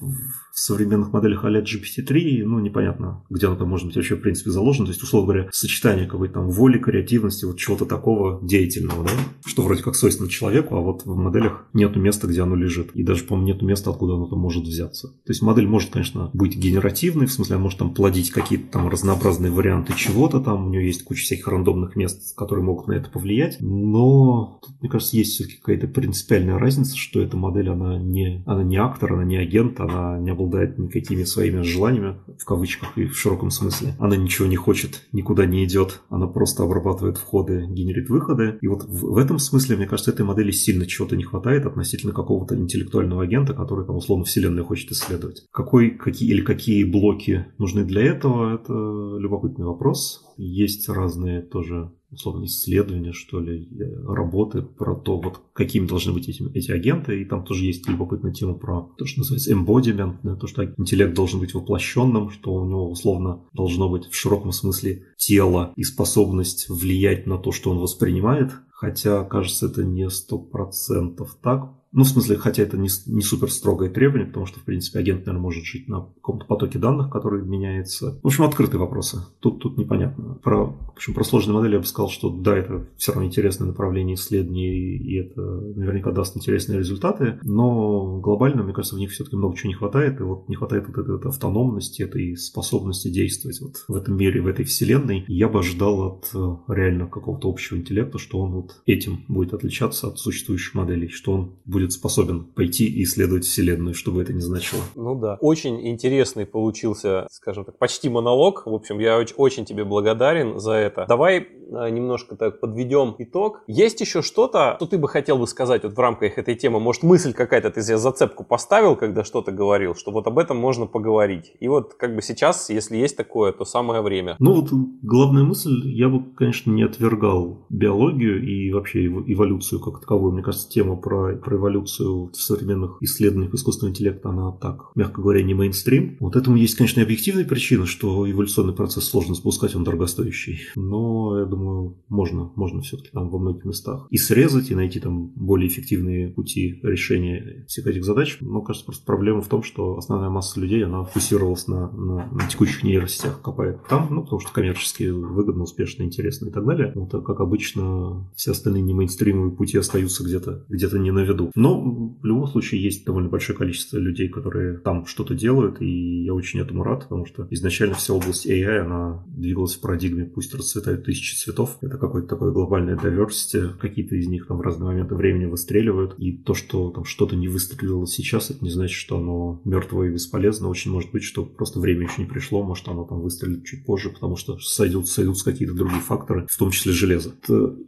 современных 0.54 1.14
моделях 1.14 1.45
а 1.45 1.49
GPT-3, 1.49 2.43
ну, 2.43 2.60
непонятно, 2.60 3.24
где 3.30 3.47
оно 3.47 3.56
там 3.56 3.70
может 3.70 3.88
быть 3.88 3.95
вообще, 3.95 4.16
в 4.16 4.22
принципе, 4.22 4.52
заложено, 4.52 4.86
то 4.86 4.91
есть, 4.91 5.04
условно 5.04 5.34
говоря, 5.34 5.49
сочетание 5.52 6.08
какой-то 6.08 6.36
там 6.36 6.49
воли, 6.49 6.78
креативности, 6.78 7.45
вот 7.45 7.58
чего-то 7.58 7.86
такого 7.86 8.39
деятельного, 8.45 9.04
да, 9.04 9.12
что 9.45 9.62
вроде 9.64 9.84
как 9.84 9.95
свойственно 9.95 10.30
человеку, 10.30 10.76
а 10.76 10.82
вот 10.82 11.06
в 11.06 11.16
моделях 11.16 11.66
нету 11.74 11.99
места, 11.99 12.28
где 12.28 12.41
оно 12.41 12.56
лежит, 12.56 12.91
и 12.93 13.04
даже, 13.04 13.24
по-моему, 13.24 13.47
нету 13.54 13.66
места, 13.66 13.89
откуда 13.89 14.16
оно 14.16 14.28
там 14.28 14.39
может 14.39 14.64
взяться. 14.64 15.10
То 15.10 15.32
есть 15.32 15.41
модель 15.41 15.68
может, 15.68 15.91
конечно, 15.91 16.30
быть 16.34 16.56
генеративной, 16.56 17.26
в 17.26 17.32
смысле, 17.32 17.56
она 17.56 17.64
может 17.64 17.80
там 17.80 17.93
плодить 17.93 18.32
какие-то 18.32 18.72
там 18.72 18.88
разнообразные 18.89 19.52
варианты 19.52 19.93
чего-то 19.95 20.39
там, 20.39 20.68
у 20.68 20.70
нее 20.70 20.86
есть 20.86 21.04
куча 21.04 21.24
всяких 21.24 21.47
рандомных 21.47 21.95
мест, 21.95 22.36
которые 22.36 22.66
могут 22.66 22.88
на 22.88 22.93
это 22.93 23.10
повлиять, 23.10 23.58
но 23.60 24.60
тут, 24.64 24.82
мне 24.82 24.89
кажется, 24.89 25.18
есть 25.18 25.34
все-таки 25.34 25.58
какая-то 25.58 25.88
принципиальная 25.88 26.58
разница, 26.58 26.97
что 26.97 27.22
эта 27.22 27.38
модель, 27.38 27.70
она 27.70 27.97
не, 27.97 28.43
она 28.45 28.64
не 28.64 28.78
актор, 28.78 29.14
она 29.14 29.24
не 29.24 29.38
агент, 29.38 29.80
она 29.80 30.20
не 30.20 30.32
обладает 30.43 30.77
никакими 30.77 31.23
своими 31.23 31.61
желаниями, 31.61 32.17
в 32.37 32.45
кавычках 32.45 32.97
и 32.97 33.05
в 33.05 33.17
широком 33.17 33.51
смысле. 33.51 33.95
Она 33.99 34.15
ничего 34.15 34.47
не 34.47 34.55
хочет, 34.55 35.07
никуда 35.11 35.45
не 35.45 35.65
идет, 35.65 36.01
она 36.09 36.27
просто 36.27 36.63
обрабатывает 36.63 37.17
входы, 37.17 37.65
генерит 37.69 38.09
выходы. 38.09 38.57
И 38.61 38.67
вот 38.67 38.83
в, 38.83 39.13
в 39.13 39.17
этом 39.17 39.39
смысле, 39.39 39.77
мне 39.77 39.87
кажется, 39.87 40.11
этой 40.11 40.25
модели 40.25 40.51
сильно 40.51 40.85
чего-то 40.85 41.15
не 41.15 41.23
хватает 41.23 41.65
относительно 41.65 42.13
какого-то 42.13 42.57
интеллектуального 42.57 43.23
агента, 43.23 43.53
который 43.53 43.85
там 43.85 43.95
условно 43.95 44.25
вселенную 44.25 44.65
хочет 44.65 44.91
исследовать. 44.91 45.45
Какой, 45.51 45.91
какие 45.91 46.29
или 46.29 46.41
какие 46.41 46.83
блоки 46.83 47.45
нужны 47.57 47.83
для 47.83 48.03
этого, 48.03 48.55
это 48.55 48.73
любопытный 48.73 49.65
вопрос. 49.65 50.25
Есть 50.37 50.89
разные 50.89 51.41
тоже 51.41 51.91
условно, 52.12 52.45
исследования, 52.45 53.14
что 53.14 53.39
ли, 53.39 53.68
работы 54.05 54.62
про 54.62 54.95
то, 54.95 55.20
вот 55.20 55.41
какими 55.53 55.88
должны 55.88 56.14
быть 56.14 56.28
эти, 56.28 56.43
эти 56.53 56.72
агенты. 56.72 57.22
И 57.22 57.26
там 57.26 57.43
тоже 57.43 57.66
есть 57.66 57.88
любопытная 57.88 58.34
тема 58.34 58.53
про 58.53 58.89
то, 58.97 59.05
что 59.05 59.20
называется 59.20 59.53
embodiment, 59.53 60.18
да, 60.24 60.36
то, 60.36 60.47
что 60.47 60.66
интеллект 60.78 61.14
должен 61.14 61.39
быть 61.39 61.53
воплощенным, 61.53 62.30
что 62.30 62.53
у 62.53 62.66
него 62.66 62.89
условно 62.89 63.43
должно 63.53 63.89
быть 63.89 64.07
в 64.07 64.16
широком 64.16 64.51
смысле 64.51 65.05
тело 65.18 65.74
и 65.76 65.84
способность 65.84 66.70
влиять 66.70 67.28
на 67.28 67.38
то, 67.38 67.51
что 67.51 67.72
он 67.72 67.80
воспринимает. 67.80 68.51
Хотя, 68.72 69.24
кажется, 69.24 69.68
это 69.68 69.84
не 69.84 70.09
сто 70.09 70.39
процентов 70.39 71.38
так, 71.41 71.80
ну, 71.91 72.03
в 72.03 72.07
смысле, 72.07 72.37
хотя 72.37 72.63
это 72.63 72.77
не, 72.77 72.89
не 73.07 73.21
супер 73.21 73.51
строгое 73.51 73.89
требование, 73.89 74.27
потому 74.27 74.45
что, 74.45 74.59
в 74.59 74.63
принципе, 74.63 74.99
агент, 74.99 75.25
наверное, 75.25 75.41
может 75.41 75.65
жить 75.65 75.87
на 75.87 76.01
каком-то 76.01 76.45
потоке 76.45 76.79
данных, 76.79 77.09
который 77.09 77.43
меняется. 77.43 78.19
В 78.23 78.27
общем, 78.27 78.45
открытые 78.45 78.79
вопросы. 78.79 79.19
Тут, 79.39 79.61
тут 79.61 79.77
непонятно. 79.77 80.35
Про, 80.41 80.67
в 80.67 80.91
общем, 80.95 81.13
про 81.13 81.23
сложные 81.23 81.55
модели 81.55 81.73
я 81.73 81.79
бы 81.79 81.85
сказал, 81.85 82.09
что 82.09 82.29
да, 82.29 82.57
это 82.57 82.87
все 82.97 83.11
равно 83.11 83.27
интересное 83.27 83.67
направление 83.67 84.15
исследований, 84.15 84.97
и 84.97 85.15
это 85.17 85.41
наверняка 85.41 86.11
даст 86.11 86.37
интересные 86.37 86.79
результаты, 86.79 87.39
но 87.43 88.19
глобально, 88.19 88.63
мне 88.63 88.73
кажется, 88.73 88.95
в 88.95 88.99
них 88.99 89.11
все-таки 89.11 89.35
много 89.35 89.57
чего 89.57 89.69
не 89.69 89.75
хватает, 89.75 90.19
и 90.19 90.23
вот 90.23 90.47
не 90.47 90.55
хватает 90.55 90.87
вот 90.87 90.97
этой 90.97 91.11
вот 91.11 91.25
автономности, 91.25 92.03
этой 92.03 92.37
способности 92.37 93.09
действовать 93.09 93.59
вот 93.61 93.83
в 93.87 93.95
этом 93.95 94.15
мире, 94.15 94.41
в 94.41 94.47
этой 94.47 94.63
вселенной. 94.63 95.25
Я 95.27 95.49
бы 95.49 95.59
ожидал 95.59 96.01
от 96.01 96.29
э, 96.33 96.55
реально 96.69 97.07
какого-то 97.07 97.49
общего 97.49 97.77
интеллекта, 97.77 98.17
что 98.17 98.39
он 98.39 98.51
вот 98.51 98.81
этим 98.85 99.25
будет 99.27 99.53
отличаться 99.53 100.07
от 100.07 100.19
существующих 100.19 100.73
моделей, 100.73 101.09
что 101.09 101.33
он 101.33 101.51
будет 101.65 101.80
будет 101.82 101.93
способен 101.93 102.45
пойти 102.45 102.86
и 102.88 103.03
исследовать 103.03 103.45
Вселенную, 103.45 103.93
что 103.93 104.11
бы 104.11 104.21
это 104.21 104.34
ни 104.34 104.39
значило. 104.39 104.82
Ну 104.95 105.15
да. 105.15 105.38
Очень 105.41 105.88
интересный 105.88 106.45
получился, 106.45 107.27
скажем 107.32 107.65
так, 107.65 107.77
почти 107.77 108.09
монолог. 108.09 108.65
В 108.65 108.73
общем, 108.73 108.99
я 108.99 109.17
очень, 109.17 109.65
тебе 109.65 109.84
благодарен 109.84 110.59
за 110.59 110.73
это. 110.73 111.05
Давай 111.07 111.47
немножко 111.72 112.36
так 112.36 112.59
подведем 112.59 113.15
итог. 113.17 113.63
Есть 113.67 114.01
еще 114.01 114.22
что-то, 114.22 114.76
что 114.78 114.86
ты 114.86 114.97
бы 114.97 115.07
хотел 115.07 115.38
бы 115.38 115.47
сказать 115.47 115.84
вот 115.84 115.93
в 115.93 115.99
рамках 115.99 116.38
этой 116.38 116.55
темы? 116.55 116.80
Может, 116.80 117.03
мысль 117.03 117.34
какая-то, 117.34 117.72
ты 117.72 117.82
себе 117.82 117.97
зацепку 117.97 118.43
поставил, 118.43 118.95
когда 118.95 119.24
что-то 119.24 119.51
говорил, 119.51 119.95
что 119.95 120.11
вот 120.11 120.28
об 120.28 120.38
этом 120.38 120.57
можно 120.57 120.86
поговорить. 120.86 121.53
И 121.59 121.67
вот 121.67 121.93
как 121.93 122.15
бы 122.15 122.22
сейчас, 122.22 122.69
если 122.69 122.97
есть 122.97 123.17
такое, 123.17 123.51
то 123.51 123.65
самое 123.65 124.01
время. 124.01 124.36
Ну 124.39 124.61
вот 124.61 124.69
главная 125.01 125.43
мысль, 125.43 125.88
я 125.88 126.09
бы, 126.09 126.24
конечно, 126.36 126.72
не 126.72 126.84
отвергал 126.84 127.65
биологию 127.69 128.43
и 128.43 128.72
вообще 128.72 129.05
эволюцию 129.05 129.82
как 129.82 130.01
таковую. 130.01 130.34
Мне 130.34 130.43
кажется, 130.43 130.69
тема 130.69 130.95
про, 130.97 131.36
про 131.36 131.55
эволюцию 131.55 132.32
в 132.32 132.36
современных 132.36 132.97
исследованиях 133.01 133.53
искусственного 133.53 133.91
интеллекта, 133.91 134.30
она 134.30 134.51
так, 134.51 134.91
мягко 134.95 135.22
говоря, 135.22 135.43
не 135.43 135.53
мейнстрим. 135.53 136.17
Вот 136.19 136.36
этому 136.36 136.57
есть, 136.57 136.76
конечно, 136.76 137.01
объективная 137.01 137.45
причина, 137.45 137.86
что 137.86 138.30
эволюционный 138.30 138.74
процесс 138.74 139.05
сложно 139.05 139.36
спускать, 139.36 139.76
он 139.76 139.84
дорогостоящий. 139.84 140.59
Но, 140.76 141.39
я 141.39 141.45
думаю, 141.45 141.61
можно, 142.07 142.51
можно 142.55 142.82
все-таки 142.82 143.09
там 143.12 143.30
во 143.30 143.39
многих 143.39 143.66
местах 143.66 144.07
и 144.09 144.18
срезать, 144.18 144.72
и 144.72 144.76
найти 144.76 144.99
там 144.99 145.28
более 145.36 145.68
эффективные 145.68 146.30
пути 146.30 146.80
решения 146.84 147.66
всех 147.68 147.88
этих 147.88 148.03
задач. 148.03 148.38
Но, 148.41 148.62
кажется, 148.62 148.86
просто 148.86 149.05
проблема 149.05 149.41
в 149.41 149.47
том, 149.47 149.64
что 149.64 149.97
основная 149.97 150.30
масса 150.30 150.59
людей, 150.59 150.84
она 150.86 151.03
фокусировалась 151.03 151.68
на, 151.68 151.91
на, 151.91 152.28
на 152.32 152.47
текущих 152.47 152.84
нейросетях, 152.84 153.41
копает 153.41 153.80
там, 153.89 154.07
ну, 154.09 154.24
потому 154.24 154.39
что 154.39 154.51
коммерчески 154.51 155.03
выгодно, 155.09 155.64
успешно, 155.64 156.03
интересно 156.03 156.49
и 156.49 156.51
так 156.51 156.66
далее. 156.66 156.91
Вот, 156.95 157.12
как 157.26 157.39
обычно, 157.39 158.30
все 158.36 158.51
остальные 158.51 158.84
не 158.84 158.93
мейнстримовые 158.93 159.55
пути 159.55 159.78
остаются 159.78 160.24
где-то 160.24 160.66
где 160.70 160.88
не 160.97 161.12
на 161.12 161.20
виду. 161.20 161.51
Но 161.55 161.82
в 161.82 162.26
любом 162.26 162.47
случае 162.47 162.84
есть 162.84 163.05
довольно 163.05 163.30
большое 163.30 163.57
количество 163.57 163.97
людей, 163.97 164.30
которые 164.30 164.78
там 164.78 165.05
что-то 165.05 165.36
делают, 165.36 165.82
и 165.82 166.24
я 166.24 166.34
очень 166.34 166.59
этому 166.59 166.84
рад, 166.84 167.03
потому 167.03 167.26
что 167.26 167.47
изначально 167.49 167.95
вся 167.95 168.14
область 168.14 168.47
AI, 168.47 168.80
она 168.80 169.24
двигалась 169.28 169.76
в 169.76 169.82
парадигме, 169.82 170.26
пусть 170.26 170.53
расцветают 170.53 171.03
тысячи 171.03 171.36
цветов, 171.52 171.78
это 171.82 171.97
какое-то 171.97 172.28
такое 172.30 172.52
глобальное 172.52 172.95
diversity, 172.95 173.78
какие-то 173.80 174.16
из 174.16 174.28
них 174.28 174.47
там 174.47 174.58
в 174.58 174.62
разные 174.62 174.88
моменты 174.88 175.16
времени 175.16 175.45
выстреливают, 175.45 176.16
и 176.18 176.32
то, 176.32 176.54
что 176.54 176.91
там 176.91 177.04
что-то 177.04 177.36
не 177.36 177.47
выстрелило 177.47 178.08
сейчас, 178.08 178.49
это 178.49 178.64
не 178.64 178.72
значит, 178.72 178.95
что 178.95 179.18
оно 179.18 179.62
мертвое 179.66 180.10
и 180.10 180.14
бесполезно, 180.14 180.70
очень 180.70 180.91
может 180.91 181.12
быть, 181.12 181.24
что 181.24 181.45
просто 181.45 181.80
время 181.80 182.04
еще 182.04 182.22
не 182.22 182.28
пришло, 182.28 182.64
может 182.64 182.88
оно 182.88 183.06
там 183.06 183.22
выстрелит 183.22 183.66
чуть 183.66 183.86
позже, 183.86 184.10
потому 184.10 184.36
что 184.36 184.58
сойдут, 184.60 185.08
сойдутся 185.08 185.45
какие-то 185.45 185.74
другие 185.74 186.02
факторы, 186.02 186.47
в 186.49 186.58
том 186.58 186.72
числе 186.72 186.93
железо. 186.93 187.34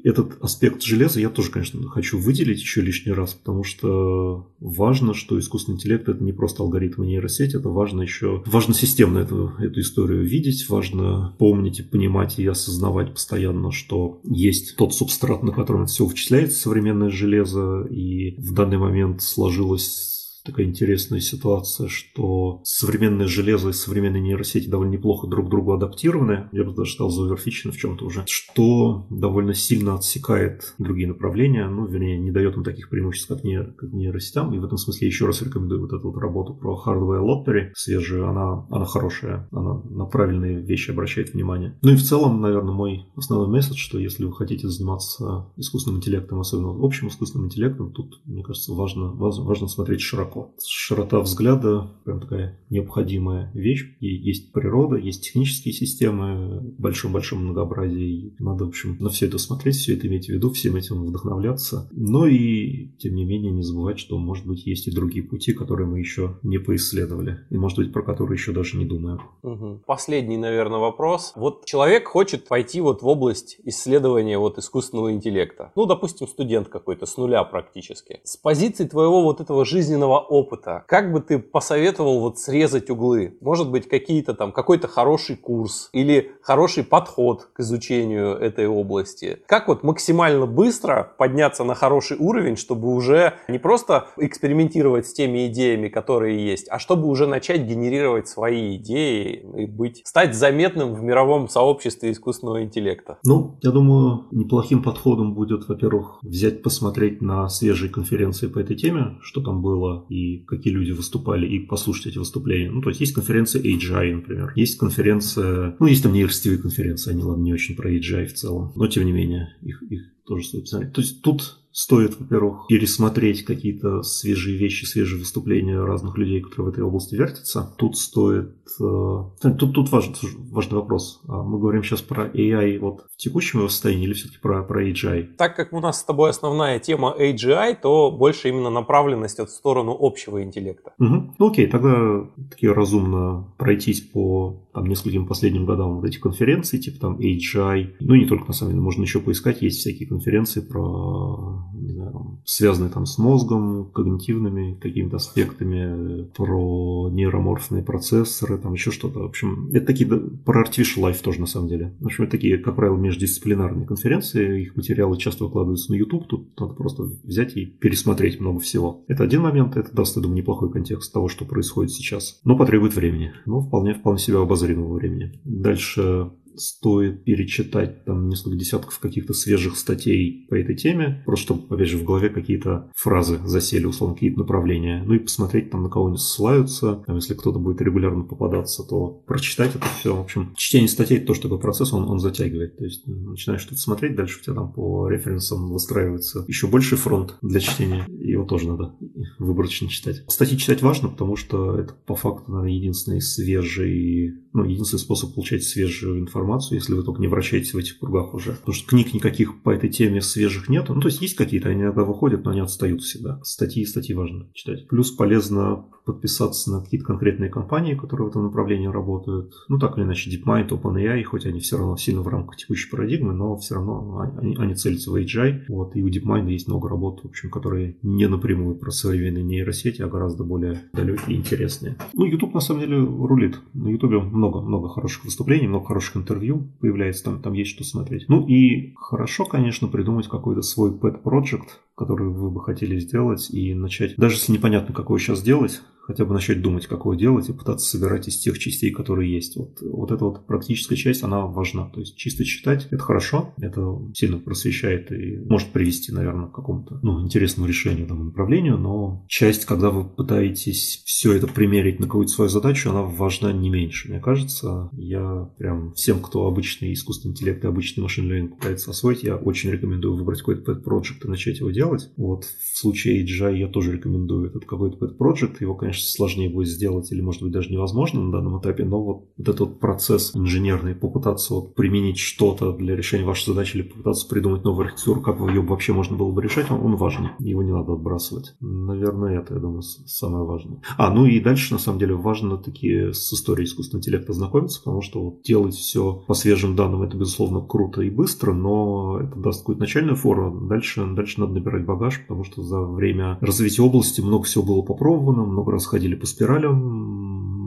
Этот 0.03 0.41
аспект 0.41 0.81
железа 0.81 1.19
я 1.19 1.29
тоже, 1.29 1.51
конечно, 1.51 1.87
хочу 1.89 2.19
выделить 2.19 2.59
еще 2.59 2.81
лишний 2.81 3.13
раз, 3.13 3.33
потому 3.33 3.63
что 3.63 4.51
важно, 4.59 5.13
что 5.13 5.39
искусственный 5.39 5.77
интеллект 5.77 6.07
это 6.09 6.23
не 6.23 6.33
просто 6.33 6.63
алгоритмы 6.63 7.05
нейросети, 7.05 7.55
это 7.55 7.69
важно 7.69 8.01
еще, 8.01 8.43
важно 8.45 8.73
системно 8.73 9.19
эту, 9.19 9.53
эту 9.59 9.79
историю 9.79 10.23
видеть, 10.23 10.69
важно 10.69 11.35
помнить 11.37 11.79
и 11.79 11.83
понимать 11.83 12.39
и 12.39 12.45
осознавать 12.45 13.13
постоянно, 13.13 13.42
что 13.71 14.19
есть 14.23 14.75
тот 14.77 14.93
субстрат, 14.93 15.43
на 15.43 15.51
котором 15.51 15.83
это 15.83 15.91
все 15.91 16.05
вычисляется, 16.05 16.59
современное 16.59 17.09
железо, 17.09 17.85
и 17.89 18.35
в 18.37 18.53
данный 18.53 18.77
момент 18.77 19.21
сложилось 19.21 20.12
такая 20.43 20.65
интересная 20.65 21.19
ситуация, 21.19 21.87
что 21.87 22.61
современное 22.63 23.27
железо 23.27 23.69
и 23.69 23.73
современные 23.73 24.21
нейросети 24.21 24.69
довольно 24.69 24.91
неплохо 24.91 25.27
друг 25.27 25.47
к 25.47 25.49
другу 25.49 25.73
адаптированы. 25.73 26.49
Я 26.51 26.63
бы 26.63 26.73
даже 26.73 26.93
сказал, 26.93 27.09
заоверфичены 27.09 27.73
в 27.73 27.77
чем-то 27.77 28.05
уже. 28.05 28.23
Что 28.27 29.07
довольно 29.09 29.53
сильно 29.53 29.95
отсекает 29.95 30.75
другие 30.77 31.07
направления, 31.07 31.67
ну, 31.67 31.85
вернее, 31.85 32.17
не 32.19 32.31
дает 32.31 32.55
им 32.57 32.63
таких 32.63 32.89
преимуществ, 32.89 33.27
как, 33.27 33.43
не, 33.43 33.63
как 33.63 33.91
нейросетям. 33.93 34.53
И 34.53 34.59
в 34.59 34.65
этом 34.65 34.77
смысле 34.77 35.07
еще 35.07 35.25
раз 35.25 35.41
рекомендую 35.41 35.81
вот 35.81 35.93
эту 35.93 36.11
вот 36.11 36.19
работу 36.19 36.53
про 36.53 36.79
hardware 36.85 37.23
lottery 37.23 37.71
свежую. 37.75 38.27
Она, 38.27 38.65
она 38.69 38.85
хорошая, 38.85 39.47
она 39.51 39.81
на 39.89 40.05
правильные 40.05 40.61
вещи 40.61 40.91
обращает 40.91 41.33
внимание. 41.33 41.77
Ну 41.81 41.91
и 41.91 41.95
в 41.95 42.03
целом, 42.03 42.41
наверное, 42.41 42.73
мой 42.73 43.05
основной 43.15 43.47
месседж, 43.47 43.77
что 43.77 43.97
если 43.97 44.25
вы 44.25 44.33
хотите 44.33 44.67
заниматься 44.67 45.47
искусственным 45.55 45.99
интеллектом, 45.99 46.39
особенно 46.39 46.73
общим 46.83 47.07
искусственным 47.07 47.47
интеллектом, 47.47 47.91
тут, 47.93 48.21
мне 48.25 48.43
кажется, 48.43 48.73
важно, 48.73 49.11
важно, 49.11 49.43
важно 49.43 49.67
смотреть 49.67 50.01
широко. 50.01 50.32
Широта 50.65 51.19
взгляда 51.19 51.91
прям 52.05 52.21
такая 52.21 52.59
необходимая 52.69 53.51
вещь. 53.53 53.95
И 53.99 54.07
есть 54.07 54.51
природа, 54.51 54.95
есть 54.95 55.23
технические 55.23 55.73
системы 55.73 56.61
большом-большом 56.77 57.43
многообразии. 57.45 58.35
Надо, 58.39 58.65
в 58.65 58.69
общем, 58.69 58.97
на 58.99 59.09
все 59.09 59.27
это 59.27 59.37
смотреть, 59.37 59.75
все 59.75 59.95
это 59.95 60.07
иметь 60.07 60.27
в 60.27 60.29
виду, 60.29 60.51
всем 60.51 60.75
этим 60.75 61.05
вдохновляться. 61.05 61.89
Но 61.91 62.25
и, 62.25 62.89
тем 62.97 63.15
не 63.15 63.25
менее, 63.25 63.51
не 63.51 63.63
забывать, 63.63 63.99
что, 63.99 64.17
может 64.17 64.45
быть, 64.45 64.65
есть 64.65 64.87
и 64.87 64.91
другие 64.91 65.23
пути, 65.23 65.53
которые 65.53 65.87
мы 65.87 65.99
еще 65.99 66.39
не 66.43 66.57
поисследовали. 66.57 67.39
И, 67.49 67.57
может 67.57 67.77
быть, 67.77 67.93
про 67.93 68.01
которые 68.01 68.35
еще 68.35 68.51
даже 68.51 68.77
не 68.77 68.85
думаем. 68.85 69.19
Угу. 69.43 69.83
Последний, 69.85 70.37
наверное, 70.37 70.79
вопрос. 70.79 71.33
Вот 71.35 71.65
человек 71.65 72.07
хочет 72.07 72.47
пойти 72.47 72.81
вот 72.81 73.01
в 73.01 73.07
область 73.07 73.59
исследования 73.63 74.37
вот 74.37 74.57
искусственного 74.57 75.11
интеллекта. 75.11 75.71
Ну, 75.75 75.85
допустим, 75.85 76.27
студент 76.27 76.67
какой-то 76.67 77.05
с 77.05 77.17
нуля 77.17 77.43
практически. 77.43 78.19
С 78.23 78.37
позиции 78.37 78.85
твоего 78.85 79.23
вот 79.23 79.41
этого 79.41 79.65
жизненного 79.65 80.22
опыта, 80.29 80.83
как 80.87 81.11
бы 81.11 81.19
ты 81.19 81.39
посоветовал 81.39 82.19
вот 82.19 82.39
срезать 82.39 82.89
углы? 82.89 83.37
Может 83.41 83.69
быть, 83.69 83.87
какие-то 83.87 84.33
там, 84.33 84.51
какой-то 84.51 84.87
хороший 84.87 85.35
курс 85.35 85.89
или 85.93 86.31
хороший 86.41 86.83
подход 86.83 87.49
к 87.53 87.59
изучению 87.59 88.35
этой 88.35 88.67
области? 88.67 89.39
Как 89.47 89.67
вот 89.67 89.83
максимально 89.83 90.45
быстро 90.45 91.13
подняться 91.17 91.63
на 91.63 91.75
хороший 91.75 92.17
уровень, 92.17 92.57
чтобы 92.57 92.93
уже 92.93 93.33
не 93.47 93.59
просто 93.59 94.07
экспериментировать 94.17 95.07
с 95.07 95.13
теми 95.13 95.47
идеями, 95.47 95.89
которые 95.89 96.45
есть, 96.45 96.67
а 96.69 96.79
чтобы 96.79 97.07
уже 97.07 97.27
начать 97.27 97.61
генерировать 97.61 98.27
свои 98.27 98.77
идеи 98.77 99.45
и 99.57 99.65
быть, 99.65 100.01
стать 100.05 100.35
заметным 100.35 100.93
в 100.93 101.03
мировом 101.03 101.49
сообществе 101.49 102.11
искусственного 102.11 102.63
интеллекта? 102.63 103.19
Ну, 103.25 103.57
я 103.61 103.71
думаю, 103.71 104.25
неплохим 104.31 104.83
подходом 104.83 105.33
будет, 105.33 105.67
во-первых, 105.67 106.19
взять, 106.21 106.61
посмотреть 106.63 107.21
на 107.21 107.49
свежие 107.49 107.91
конференции 107.91 108.47
по 108.47 108.59
этой 108.59 108.75
теме, 108.75 109.17
что 109.21 109.41
там 109.41 109.61
было 109.61 110.05
и 110.13 110.43
какие 110.45 110.71
люди 110.73 110.91
выступали, 110.91 111.47
и 111.47 111.59
послушать 111.59 112.07
эти 112.07 112.17
выступления. 112.19 112.69
Ну, 112.69 112.81
то 112.81 112.89
есть 112.89 113.01
есть 113.01 113.13
конференция 113.13 113.63
AGI, 113.63 114.15
например. 114.15 114.53
Есть 114.55 114.77
конференция, 114.77 115.75
ну, 115.79 115.87
есть 115.87 116.03
там 116.03 116.13
нейросетевые 116.13 116.61
конференции, 116.61 117.11
они, 117.11 117.23
ладно, 117.23 117.41
не 117.41 117.53
очень 117.53 117.75
про 117.75 117.91
AGI 117.91 118.27
в 118.27 118.33
целом, 118.33 118.71
но 118.75 118.87
тем 118.87 119.05
не 119.05 119.11
менее, 119.11 119.55
их, 119.63 119.81
их 119.89 120.01
тоже 120.25 120.45
стоит 120.45 120.63
посмотреть. 120.63 120.93
То 120.93 121.01
есть 121.01 121.21
тут 121.23 121.62
стоит, 121.73 122.19
во-первых, 122.19 122.67
пересмотреть 122.67 123.43
какие-то 123.43 124.03
свежие 124.03 124.57
вещи, 124.57 124.85
свежие 124.85 125.19
выступления 125.19 125.83
разных 125.83 126.17
людей, 126.17 126.39
которые 126.39 126.69
в 126.69 126.73
этой 126.73 126.83
области 126.83 127.15
вертятся. 127.15 127.73
Тут 127.77 127.97
стоит... 127.97 128.55
Э, 128.79 129.23
тут, 129.41 129.73
тут 129.73 129.91
важный, 129.91 130.15
важный 130.51 130.75
вопрос. 130.77 131.21
А 131.27 131.41
мы 131.41 131.59
говорим 131.59 131.83
сейчас 131.83 132.01
про 132.01 132.27
AI 132.27 132.77
вот 132.77 133.07
в 133.11 133.17
текущем 133.17 133.59
его 133.59 133.69
состоянии 133.69 134.05
или 134.05 134.13
все-таки 134.13 134.39
про, 134.39 134.61
про 134.61 134.87
AGI? 134.87 135.33
Так 135.35 135.55
как 135.55 135.73
у 135.73 135.79
нас 135.79 135.99
с 135.99 136.03
тобой 136.03 136.29
основная 136.29 136.77
тема 136.77 137.15
AGI, 137.19 137.77
то 137.81 138.11
больше 138.11 138.49
именно 138.49 138.69
направленность 138.69 139.39
в 139.39 139.47
сторону 139.47 139.97
общего 139.99 140.43
интеллекта. 140.43 140.93
Угу. 140.99 141.35
Ну 141.39 141.47
окей, 141.47 141.65
тогда 141.65 142.27
таки 142.51 142.67
разумно 142.67 143.51
пройтись 143.57 144.01
по 144.01 144.63
там, 144.73 144.85
нескольким 144.85 145.25
последним 145.25 145.65
годам 145.65 145.95
вот 145.95 146.05
эти 146.05 146.19
конференции, 146.19 146.77
типа 146.77 146.99
там 146.99 147.17
AGI, 147.17 147.95
ну 147.99 148.13
не 148.13 148.25
только 148.25 148.47
на 148.47 148.53
самом 148.53 148.73
деле, 148.73 148.83
можно 148.83 149.01
еще 149.01 149.19
поискать, 149.19 149.63
есть 149.63 149.79
всякие 149.79 150.07
конференции 150.07 150.61
про 150.61 151.62
не 151.83 151.93
знаю, 151.93 152.41
связанные 152.45 152.89
там 152.89 153.05
с 153.05 153.17
мозгом, 153.17 153.91
когнитивными 153.93 154.75
какими-то 154.81 155.17
аспектами, 155.17 156.25
про 156.35 157.09
нейроморфные 157.11 157.83
процессоры, 157.83 158.57
там 158.57 158.73
еще 158.73 158.91
что-то. 158.91 159.19
В 159.19 159.25
общем, 159.25 159.69
это 159.73 159.85
такие, 159.85 160.07
про 160.07 160.63
Artificial 160.63 161.03
Life 161.03 161.21
тоже 161.21 161.39
на 161.39 161.45
самом 161.45 161.67
деле. 161.67 161.95
В 161.99 162.05
общем, 162.05 162.23
это 162.23 162.31
такие, 162.31 162.57
как 162.57 162.75
правило, 162.75 162.97
междисциплинарные 162.97 163.85
конференции, 163.85 164.63
их 164.63 164.75
материалы 164.75 165.17
часто 165.17 165.45
выкладываются 165.45 165.91
на 165.91 165.95
YouTube, 165.95 166.27
тут 166.27 166.59
надо 166.59 166.73
просто 166.73 167.03
взять 167.23 167.55
и 167.57 167.65
пересмотреть 167.65 168.39
много 168.39 168.59
всего. 168.59 169.03
Это 169.07 169.23
один 169.23 169.41
момент, 169.41 169.77
это 169.77 169.93
даст, 169.93 170.15
я 170.15 170.21
думаю, 170.21 170.37
неплохой 170.37 170.71
контекст 170.71 171.13
того, 171.13 171.27
что 171.27 171.45
происходит 171.45 171.91
сейчас, 171.91 172.39
но 172.43 172.57
потребует 172.57 172.95
времени, 172.95 173.33
но 173.45 173.61
вполне, 173.61 173.93
вполне 173.93 174.19
себе 174.19 174.37
обозримого 174.37 174.93
времени. 174.93 175.39
Дальше 175.43 176.31
стоит 176.55 177.23
перечитать 177.23 178.05
там 178.05 178.29
несколько 178.29 178.57
десятков 178.57 178.99
каких-то 178.99 179.33
свежих 179.33 179.77
статей 179.77 180.45
по 180.49 180.55
этой 180.55 180.75
теме, 180.75 181.23
просто 181.25 181.45
чтобы, 181.45 181.75
опять 181.75 181.89
же, 181.89 181.97
в 181.97 182.03
голове 182.03 182.29
какие-то 182.29 182.91
фразы 182.95 183.39
засели, 183.45 183.85
условно, 183.85 184.15
какие-то 184.15 184.39
направления. 184.39 185.03
Ну 185.05 185.15
и 185.15 185.19
посмотреть 185.19 185.71
там, 185.71 185.83
на 185.83 185.89
кого 185.89 186.07
они 186.07 186.17
ссылаются. 186.17 187.03
Там, 187.05 187.15
если 187.15 187.33
кто-то 187.33 187.59
будет 187.59 187.81
регулярно 187.81 188.23
попадаться, 188.23 188.83
то 188.83 189.07
прочитать 189.25 189.75
это 189.75 189.85
все. 189.99 190.15
В 190.15 190.21
общем, 190.21 190.53
чтение 190.55 190.87
статей– 190.87 191.19
тоже 191.25 191.41
такой 191.41 191.59
процесс, 191.59 191.93
он, 191.93 192.09
он 192.09 192.19
затягивает. 192.19 192.77
То 192.77 192.85
есть 192.85 193.07
начинаешь 193.07 193.61
что-то 193.61 193.81
смотреть, 193.81 194.15
дальше 194.15 194.39
у 194.39 194.43
тебя 194.43 194.55
там 194.55 194.71
по 194.71 195.09
референсам 195.09 195.71
выстраивается 195.71 196.45
еще 196.47 196.67
больший 196.67 196.97
фронт 196.97 197.35
для 197.41 197.59
чтения. 197.59 198.05
Его 198.09 198.45
тоже 198.45 198.67
надо 198.67 198.95
выборочно 199.39 199.87
читать. 199.89 200.23
Статьи 200.27 200.57
читать 200.57 200.81
важно, 200.81 201.09
потому 201.09 201.35
что 201.35 201.77
это 201.77 201.93
по 202.05 202.15
факту, 202.15 202.51
наверное, 202.51 202.73
единственный 202.77 203.21
свежий, 203.21 204.42
ну, 204.53 204.63
единственный 204.63 204.99
способ 204.99 205.33
получать 205.33 205.63
свежую 205.63 206.19
информацию 206.19 206.77
если 206.77 206.93
вы 206.93 207.03
только 207.03 207.21
не 207.21 207.27
вращаетесь 207.27 207.73
в 207.73 207.77
этих 207.77 207.99
кругах 207.99 208.33
уже. 208.33 208.53
Потому 208.53 208.73
что 208.73 208.87
книг 208.87 209.13
никаких 209.13 209.61
по 209.61 209.71
этой 209.71 209.89
теме 209.89 210.21
свежих 210.21 210.69
нет. 210.69 210.89
Ну, 210.89 211.01
то 211.01 211.07
есть 211.07 211.21
есть 211.21 211.35
какие-то, 211.35 211.69
они 211.69 211.81
иногда 211.81 212.03
выходят, 212.03 212.43
но 212.43 212.51
они 212.51 212.59
отстают 212.59 213.01
всегда. 213.01 213.39
Статьи 213.43 213.85
статьи 213.85 214.13
важно 214.15 214.49
читать. 214.53 214.87
Плюс 214.87 215.11
полезно 215.11 215.85
подписаться 216.05 216.71
на 216.71 216.81
какие-то 216.81 217.05
конкретные 217.05 217.49
компании, 217.49 217.95
которые 217.95 218.27
в 218.27 218.29
этом 218.29 218.43
направлении 218.43 218.87
работают. 218.87 219.53
Ну, 219.69 219.79
так 219.79 219.97
или 219.97 220.05
иначе, 220.05 220.29
DeepMind, 220.29 220.69
OpenAI, 220.69 221.23
хоть 221.23 221.45
они 221.45 221.59
все 221.59 221.77
равно 221.77 221.97
сильно 221.97 222.21
в 222.21 222.27
рамках 222.27 222.57
текущей 222.57 222.89
парадигмы, 222.89 223.33
но 223.33 223.55
все 223.57 223.75
равно 223.75 224.19
они, 224.39 224.55
они 224.57 224.75
целятся 224.75 225.11
в 225.11 225.15
AGI. 225.15 225.63
Вот, 225.69 225.95
и 225.95 226.03
у 226.03 226.09
DeepMind 226.09 226.49
есть 226.49 226.67
много 226.67 226.89
работ, 226.89 227.21
в 227.23 227.27
общем, 227.27 227.49
которые 227.49 227.97
не 228.01 228.27
напрямую 228.27 228.75
про 228.75 228.91
современные 228.91 229.43
нейросети, 229.43 230.01
а 230.01 230.07
гораздо 230.07 230.43
более 230.43 230.81
далекие 230.93 231.37
и 231.37 231.39
интересные. 231.39 231.95
Ну, 232.13 232.25
YouTube 232.25 232.53
на 232.53 232.59
самом 232.59 232.81
деле 232.81 232.97
рулит. 232.97 233.59
На 233.73 233.89
YouTube 233.89 234.23
много-много 234.23 234.89
хороших 234.89 235.25
выступлений, 235.25 235.67
много 235.67 235.85
хороших 235.85 236.17
интервью 236.17 236.67
появляется, 236.79 237.23
там, 237.25 237.41
там 237.41 237.53
есть 237.53 237.71
что 237.71 237.83
смотреть. 237.83 238.25
Ну 238.27 238.45
и 238.45 238.93
хорошо, 238.95 239.45
конечно, 239.45 239.87
придумать 239.87 240.27
какой-то 240.27 240.61
свой 240.61 240.91
pet 240.91 241.21
project, 241.23 241.67
который 241.95 242.27
вы 242.29 242.49
бы 242.49 242.63
хотели 242.63 242.99
сделать 242.99 243.49
и 243.51 243.73
начать, 243.73 244.15
даже 244.17 244.35
если 244.35 244.51
непонятно, 244.51 244.93
какой 244.93 245.19
сейчас 245.19 245.39
сделать, 245.39 245.81
хотя 246.03 246.25
бы 246.25 246.33
начать 246.33 246.61
думать, 246.61 246.85
как 246.87 246.99
его 246.99 247.15
делать, 247.15 247.49
и 247.49 247.53
пытаться 247.53 247.87
собирать 247.87 248.27
из 248.27 248.37
тех 248.37 248.59
частей, 248.59 248.91
которые 248.91 249.33
есть. 249.33 249.55
Вот, 249.55 249.79
вот 249.81 250.11
эта 250.11 250.25
вот 250.25 250.45
практическая 250.45 250.95
часть, 250.95 251.23
она 251.23 251.45
важна. 251.45 251.89
То 251.89 252.01
есть 252.01 252.17
чисто 252.17 252.43
читать– 252.43 252.87
это 252.91 253.01
хорошо, 253.01 253.53
это 253.57 253.99
сильно 254.13 254.37
просвещает 254.37 255.11
и 255.11 255.37
может 255.37 255.69
привести, 255.69 256.11
наверное, 256.11 256.47
к 256.47 256.53
какому-то 256.53 256.99
ну, 257.01 257.23
интересному 257.23 257.67
решению, 257.67 258.07
там, 258.07 258.25
направлению, 258.25 258.77
но 258.77 259.25
часть, 259.29 259.65
когда 259.65 259.89
вы 259.89 260.03
пытаетесь 260.03 261.03
все 261.05 261.33
это 261.33 261.47
примерить 261.47 261.99
на 261.99 262.07
какую-то 262.07 262.31
свою 262.31 262.49
задачу, 262.49 262.89
она 262.89 263.03
важна 263.03 263.53
не 263.53 263.69
меньше. 263.69 264.09
Мне 264.09 264.19
кажется, 264.19 264.89
я 264.93 265.49
прям 265.57 265.93
всем, 265.93 266.19
кто 266.19 266.47
обычный 266.47 266.93
искусственный 266.93 267.31
интеллект 267.31 267.63
и 267.63 267.67
обычный 267.67 268.01
машин 268.01 268.29
learning 268.29 268.49
пытается 268.49 268.91
освоить, 268.91 269.23
я 269.23 269.37
очень 269.37 269.71
рекомендую 269.71 270.15
выбрать 270.15 270.39
какой-то 270.39 270.69
pet 270.69 270.83
project 270.83 271.23
и 271.23 271.27
начать 271.29 271.59
его 271.59 271.71
делать. 271.71 272.11
Вот 272.17 272.43
в 272.43 272.77
случае 272.77 273.23
AGI 273.23 273.57
я 273.57 273.67
тоже 273.67 273.93
рекомендую 273.93 274.47
этот 274.47 274.65
какой-то 274.65 274.97
pet 274.97 275.17
project. 275.17 275.57
Его, 275.61 275.75
конечно, 275.75 275.92
конечно, 275.93 276.09
сложнее 276.09 276.49
будет 276.49 276.67
сделать 276.67 277.11
или, 277.11 277.21
может 277.21 277.41
быть, 277.43 277.51
даже 277.51 277.69
невозможно 277.69 278.21
на 278.21 278.31
данном 278.31 278.59
этапе, 278.59 278.83
но 278.83 279.03
вот, 279.03 279.25
вот 279.37 279.47
этот 279.47 279.59
вот 279.59 279.79
процесс 279.79 280.35
инженерный, 280.35 280.95
попытаться 280.95 281.53
вот 281.53 281.75
применить 281.75 282.17
что-то 282.17 282.73
для 282.73 282.95
решения 282.95 283.25
вашей 283.25 283.47
задачи 283.47 283.77
или 283.77 283.83
попытаться 283.83 284.27
придумать 284.27 284.63
новую 284.63 284.85
архитектуру, 284.85 285.21
как 285.21 285.39
ее 285.39 285.61
вообще 285.61 285.93
можно 285.93 286.17
было 286.17 286.31
бы 286.31 286.41
решать, 286.41 286.71
он, 286.71 286.81
он 286.81 286.95
важен, 286.95 287.29
его 287.39 287.61
не 287.63 287.71
надо 287.71 287.93
отбрасывать. 287.93 288.55
Наверное, 288.59 289.39
это, 289.39 289.53
я 289.53 289.59
думаю, 289.59 289.81
самое 289.81 290.45
важное. 290.45 290.81
А, 290.97 291.13
ну 291.13 291.25
и 291.25 291.39
дальше, 291.39 291.73
на 291.73 291.79
самом 291.79 291.99
деле, 291.99 292.15
важно 292.15 292.57
таки 292.57 293.11
с 293.11 293.31
историей 293.33 293.65
искусственного 293.65 294.01
интеллекта 294.01 294.33
знакомиться, 294.33 294.79
потому 294.79 295.01
что 295.01 295.23
вот 295.23 295.41
делать 295.43 295.75
все 295.75 296.23
по 296.27 296.33
свежим 296.33 296.75
данным, 296.75 297.03
это, 297.03 297.17
безусловно, 297.17 297.61
круто 297.61 298.01
и 298.01 298.09
быстро, 298.09 298.53
но 298.53 299.19
это 299.19 299.39
даст 299.39 299.59
какую-то 299.59 299.81
начальную 299.81 300.15
форму. 300.15 300.67
Дальше, 300.67 301.05
дальше 301.13 301.39
надо 301.39 301.53
набирать 301.53 301.85
багаж, 301.85 302.21
потому 302.21 302.43
что 302.43 302.63
за 302.63 302.81
время 302.81 303.37
развития 303.41 303.83
области 303.83 304.21
много 304.21 304.43
всего 304.43 304.63
было 304.63 304.81
попробовано, 304.81 305.43
много 305.43 305.71
раз 305.73 305.82
ходили 305.85 306.15
по 306.15 306.25
спиралям, 306.25 307.23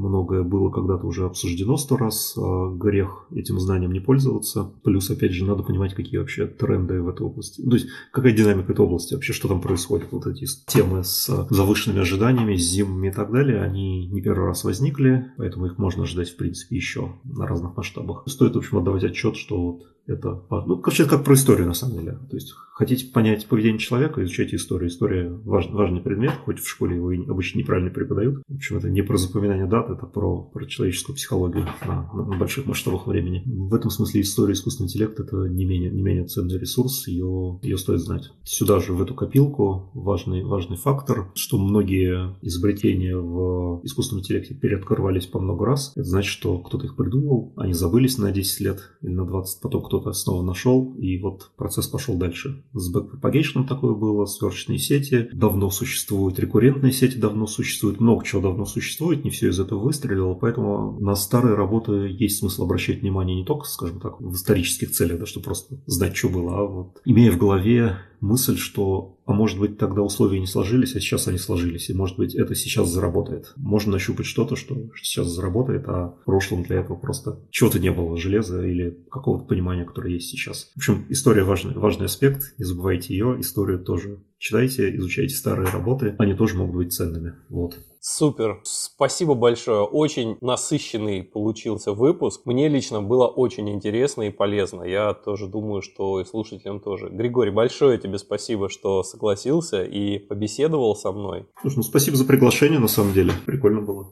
многое 0.07 0.43
было 0.43 0.71
когда-то 0.71 1.07
уже 1.07 1.25
обсуждено 1.25 1.77
сто 1.77 1.97
раз, 1.97 2.37
а 2.37 2.71
грех 2.75 3.27
этим 3.31 3.59
знанием 3.59 3.93
не 3.93 4.01
пользоваться. 4.01 4.73
Плюс, 4.83 5.11
опять 5.11 5.33
же, 5.33 5.45
надо 5.45 5.63
понимать, 5.63 5.95
какие 5.95 6.19
вообще 6.19 6.47
тренды 6.47 7.03
в 7.03 7.09
этой 7.09 7.27
области. 7.27 7.63
То 7.63 7.75
есть, 7.75 7.89
какая 8.13 8.33
динамика 8.33 8.73
этой 8.73 8.85
области, 8.85 9.15
вообще, 9.15 9.33
что 9.33 9.49
там 9.49 9.61
происходит. 9.61 10.07
Вот 10.11 10.27
эти 10.27 10.47
темы 10.67 11.05
с 11.05 11.47
завышенными 11.51 12.01
ожиданиями, 12.01 12.57
с 12.57 12.63
зимами 12.63 13.09
и 13.09 13.13
так 13.13 13.33
далее, 13.33 13.63
они 13.63 14.07
не 14.07 14.23
первый 14.23 14.47
раз 14.47 14.65
возникли, 14.65 15.33
поэтому 15.37 15.67
их 15.67 15.79
можно 15.79 16.07
ждать, 16.07 16.31
в 16.31 16.37
принципе, 16.37 16.77
еще 16.77 17.13
на 17.25 17.47
разных 17.47 17.77
масштабах. 17.77 18.23
Стоит, 18.27 18.55
в 18.55 18.59
общем, 18.59 18.79
отдавать 18.79 19.05
отчет, 19.05 19.37
что 19.37 19.73
вот 19.73 19.83
это, 20.07 20.41
ну, 20.51 20.79
короче, 20.79 21.03
это 21.03 21.17
как 21.17 21.25
про 21.25 21.35
историю, 21.35 21.67
на 21.67 21.75
самом 21.75 21.99
деле. 21.99 22.13
То 22.31 22.37
есть, 22.37 22.55
хотите 22.77 23.07
понять 23.07 23.47
поведение 23.47 23.79
человека, 23.79 24.23
изучайте 24.23 24.57
историю. 24.57 24.91
История 24.91 25.31
важ, 25.45 25.69
важный 25.71 26.03
предмет, 26.03 26.33
хоть 26.45 26.59
в 26.61 26.69
школе 26.69 26.97
его 26.97 27.11
обычно 27.33 27.59
неправильно 27.61 27.91
преподают. 27.91 28.43
В 28.47 28.55
общем, 28.55 28.77
это 28.77 28.91
не 28.91 29.01
про 29.01 29.17
запоминание 29.17 29.67
дат, 29.67 29.89
это 29.89 30.05
про, 30.05 30.43
про 30.43 30.67
человеческую 30.67 31.17
психологию 31.17 31.67
на, 31.87 32.13
на, 32.13 32.37
больших 32.37 32.67
масштабах 32.67 33.07
времени. 33.07 33.43
В 33.47 33.75
этом 33.75 33.91
смысле 33.91 34.21
история 34.21 34.53
искусственного 34.53 34.91
интеллекта 34.91 35.23
это 35.23 35.49
не 35.49 35.65
менее, 35.65 35.91
не 35.91 36.03
менее 36.03 36.27
ценный 36.27 36.59
ресурс, 36.59 37.09
ее, 37.09 37.59
ее 37.63 37.79
стоит 37.79 38.01
знать. 38.01 38.31
Сюда 38.45 38.79
же, 38.81 38.93
в 38.93 39.01
эту 39.01 39.15
копилку, 39.15 39.91
важный, 39.95 40.45
важный 40.45 40.77
фактор, 40.77 41.33
что 41.35 41.59
многие 41.59 42.37
изобретения 42.43 43.17
в 43.17 43.81
искусственном 43.85 44.21
интеллекте 44.21 44.55
переоткрывались 44.55 45.27
по 45.27 45.41
много 45.41 45.65
раз. 45.65 45.93
Это 45.97 46.05
значит, 46.05 46.31
что 46.31 46.59
кто-то 46.59 46.85
их 46.85 46.97
придумал, 46.97 47.55
они 47.57 47.73
забылись 47.73 48.19
на 48.19 48.33
10 48.33 48.61
лет 48.61 48.81
или 49.01 49.13
на 49.13 49.25
20, 49.25 49.63
потом 49.63 49.83
кто 49.83 49.97
кто-то 50.01 50.13
снова 50.13 50.43
нашел, 50.43 50.95
и 50.99 51.19
вот 51.19 51.53
процесс 51.57 51.87
пошел 51.87 52.17
дальше. 52.17 52.65
С 52.73 52.95
backpropagation 52.95 53.67
такое 53.67 53.95
было, 53.95 54.27
сверочные 54.27 54.79
сети. 54.79 55.29
Давно 55.33 55.71
существуют, 55.71 56.39
рекуррентные 56.39 56.93
сети 56.93 57.17
давно 57.17 57.47
существуют, 57.47 58.01
много 58.01 58.25
чего 58.25 58.43
давно 58.43 58.65
существует, 58.65 59.25
не 59.25 59.31
все 59.31 59.49
из 59.49 59.59
этого 59.59 59.81
выстрелило, 59.81 60.35
поэтому 60.35 60.99
на 61.01 61.15
старые 61.15 61.55
работы 61.55 61.93
есть 62.11 62.39
смысл 62.39 62.65
обращать 62.65 63.01
внимание 63.01 63.37
не 63.37 63.45
только, 63.45 63.67
скажем 63.67 64.01
так, 64.01 64.21
в 64.21 64.35
исторических 64.35 64.91
целях, 64.91 65.21
да, 65.21 65.27
чтобы 65.27 65.45
просто 65.45 65.81
знать, 65.87 66.17
что 66.17 66.29
было, 66.29 66.59
а 66.59 66.67
вот 66.67 67.01
имея 67.05 67.33
в 67.33 67.39
голове 67.39 67.99
мысль, 68.21 68.57
что 68.57 69.16
а 69.27 69.33
может 69.33 69.59
быть 69.59 69.77
тогда 69.77 70.03
условия 70.03 70.41
не 70.41 70.47
сложились, 70.47 70.95
а 70.95 71.01
сейчас 71.01 71.29
они 71.29 71.39
сложились, 71.39 71.91
и 71.91 71.95
может 71.95 72.17
быть 72.17 72.35
это 72.35 72.55
сейчас 72.55 72.89
заработает. 72.89 73.53
Можно 73.57 73.93
нащупать 73.93 74.27
что-то, 74.27 74.57
что 74.57 74.77
сейчас 75.03 75.27
заработает, 75.27 75.85
а 75.87 76.15
в 76.23 76.25
прошлом 76.25 76.63
для 76.63 76.77
этого 76.81 76.97
просто 76.97 77.41
чего-то 77.51 77.79
не 77.79 77.91
было, 77.91 78.17
железа 78.17 78.65
или 78.65 78.97
какого-то 79.11 79.45
понимания, 79.45 79.85
которое 79.85 80.15
есть 80.15 80.29
сейчас. 80.29 80.71
В 80.75 80.79
общем, 80.79 81.07
история 81.09 81.43
важный, 81.43 81.75
важный 81.75 82.07
аспект, 82.07 82.55
не 82.59 82.65
забывайте 82.65 83.15
ее, 83.15 83.37
историю 83.41 83.81
тоже 83.81 84.21
читайте, 84.39 84.95
изучайте 84.97 85.35
старые 85.35 85.69
работы, 85.69 86.15
они 86.19 86.35
тоже 86.35 86.57
могут 86.57 86.77
быть 86.77 86.93
ценными. 86.93 87.35
Вот. 87.49 87.79
Супер, 88.09 88.61
спасибо 88.63 89.35
большое. 89.35 89.81
Очень 89.81 90.39
насыщенный 90.41 91.25
получился 91.25 91.93
выпуск. 91.93 92.43
Мне 92.45 92.69
лично 92.69 93.03
было 93.03 93.27
очень 93.27 93.69
интересно 93.69 94.23
и 94.23 94.31
полезно. 94.31 94.85
Я 94.85 95.13
тоже 95.13 95.49
думаю, 95.49 95.83
что 95.83 96.21
и 96.21 96.25
слушателям 96.25 96.79
тоже. 96.79 97.09
Григорий, 97.09 97.51
большое 97.51 97.99
тебе 97.99 98.19
спасибо, 98.19 98.69
что 98.69 99.03
согласился 99.03 99.83
и 99.83 100.21
побеседовал 100.21 100.95
со 100.95 101.11
мной. 101.11 101.47
Слушай, 101.61 101.79
ну 101.79 101.83
спасибо 101.83 102.17
за 102.17 102.25
приглашение, 102.25 102.79
на 102.79 102.87
самом 102.87 103.13
деле. 103.13 103.33
Прикольно 103.45 103.81
было. 103.81 104.07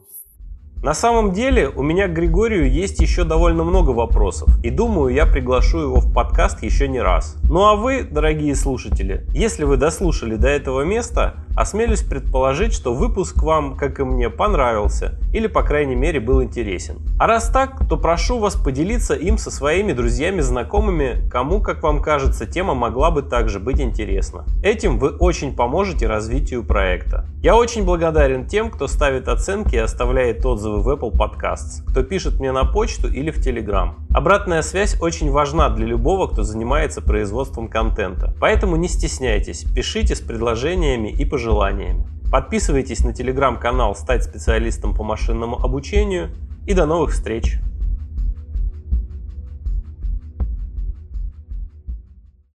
На 0.85 0.93
самом 0.93 1.31
деле 1.31 1.69
у 1.69 1.81
меня 1.81 2.07
к 2.07 2.13
Григорию 2.13 2.71
есть 2.71 2.99
еще 2.99 3.23
довольно 3.23 3.63
много 3.63 3.89
вопросов, 3.89 4.49
и 4.63 4.69
думаю, 4.69 5.15
я 5.15 5.25
приглашу 5.25 5.79
его 5.79 5.95
в 5.95 6.13
подкаст 6.13 6.61
еще 6.61 6.87
не 6.87 7.01
раз. 7.01 7.37
Ну 7.49 7.65
а 7.65 7.75
вы, 7.75 8.03
дорогие 8.03 8.53
слушатели, 8.53 9.25
если 9.33 9.63
вы 9.63 9.77
дослушали 9.77 10.35
до 10.35 10.47
этого 10.47 10.83
места, 10.83 11.37
осмелюсь 11.55 12.03
предположить, 12.03 12.71
что 12.71 12.93
выпуск 12.93 13.41
вам, 13.41 13.75
как 13.77 13.99
и 13.99 14.03
мне, 14.03 14.29
понравился, 14.29 15.17
или 15.33 15.47
по 15.47 15.63
крайней 15.63 15.95
мере 15.95 16.19
был 16.19 16.43
интересен. 16.43 16.99
А 17.17 17.25
раз 17.25 17.49
так, 17.49 17.87
то 17.89 17.97
прошу 17.97 18.37
вас 18.37 18.55
поделиться 18.55 19.15
им 19.15 19.39
со 19.39 19.49
своими 19.49 19.91
друзьями, 19.91 20.41
знакомыми, 20.41 21.27
кому, 21.31 21.61
как 21.61 21.81
вам 21.81 21.99
кажется, 21.99 22.45
тема 22.45 22.75
могла 22.75 23.09
бы 23.09 23.23
также 23.23 23.59
быть 23.59 23.81
интересна. 23.81 24.45
Этим 24.61 24.99
вы 24.99 25.09
очень 25.09 25.55
поможете 25.55 26.05
развитию 26.05 26.63
проекта. 26.63 27.25
Я 27.41 27.55
очень 27.55 27.85
благодарен 27.85 28.45
тем, 28.45 28.69
кто 28.69 28.87
ставит 28.87 29.27
оценки 29.27 29.75
и 29.75 29.79
оставляет 29.79 30.45
отзывы 30.45 30.74
отзывы 30.75 30.81
в 30.81 30.89
Apple 30.89 31.11
Podcasts, 31.11 31.83
кто 31.87 32.03
пишет 32.03 32.39
мне 32.39 32.51
на 32.51 32.65
почту 32.65 33.07
или 33.07 33.31
в 33.31 33.37
Telegram. 33.37 33.93
Обратная 34.13 34.61
связь 34.61 34.99
очень 35.01 35.31
важна 35.31 35.69
для 35.69 35.85
любого, 35.85 36.27
кто 36.27 36.43
занимается 36.43 37.01
производством 37.01 37.67
контента. 37.67 38.33
Поэтому 38.39 38.75
не 38.75 38.87
стесняйтесь, 38.87 39.65
пишите 39.75 40.15
с 40.15 40.21
предложениями 40.21 41.09
и 41.09 41.25
пожеланиями. 41.25 42.07
Подписывайтесь 42.31 43.03
на 43.03 43.13
телеграм-канал 43.13 43.95
«Стать 43.95 44.23
специалистом 44.23 44.95
по 44.95 45.03
машинному 45.03 45.57
обучению» 45.63 46.31
и 46.65 46.73
до 46.73 46.85
новых 46.85 47.11
встреч! 47.11 47.59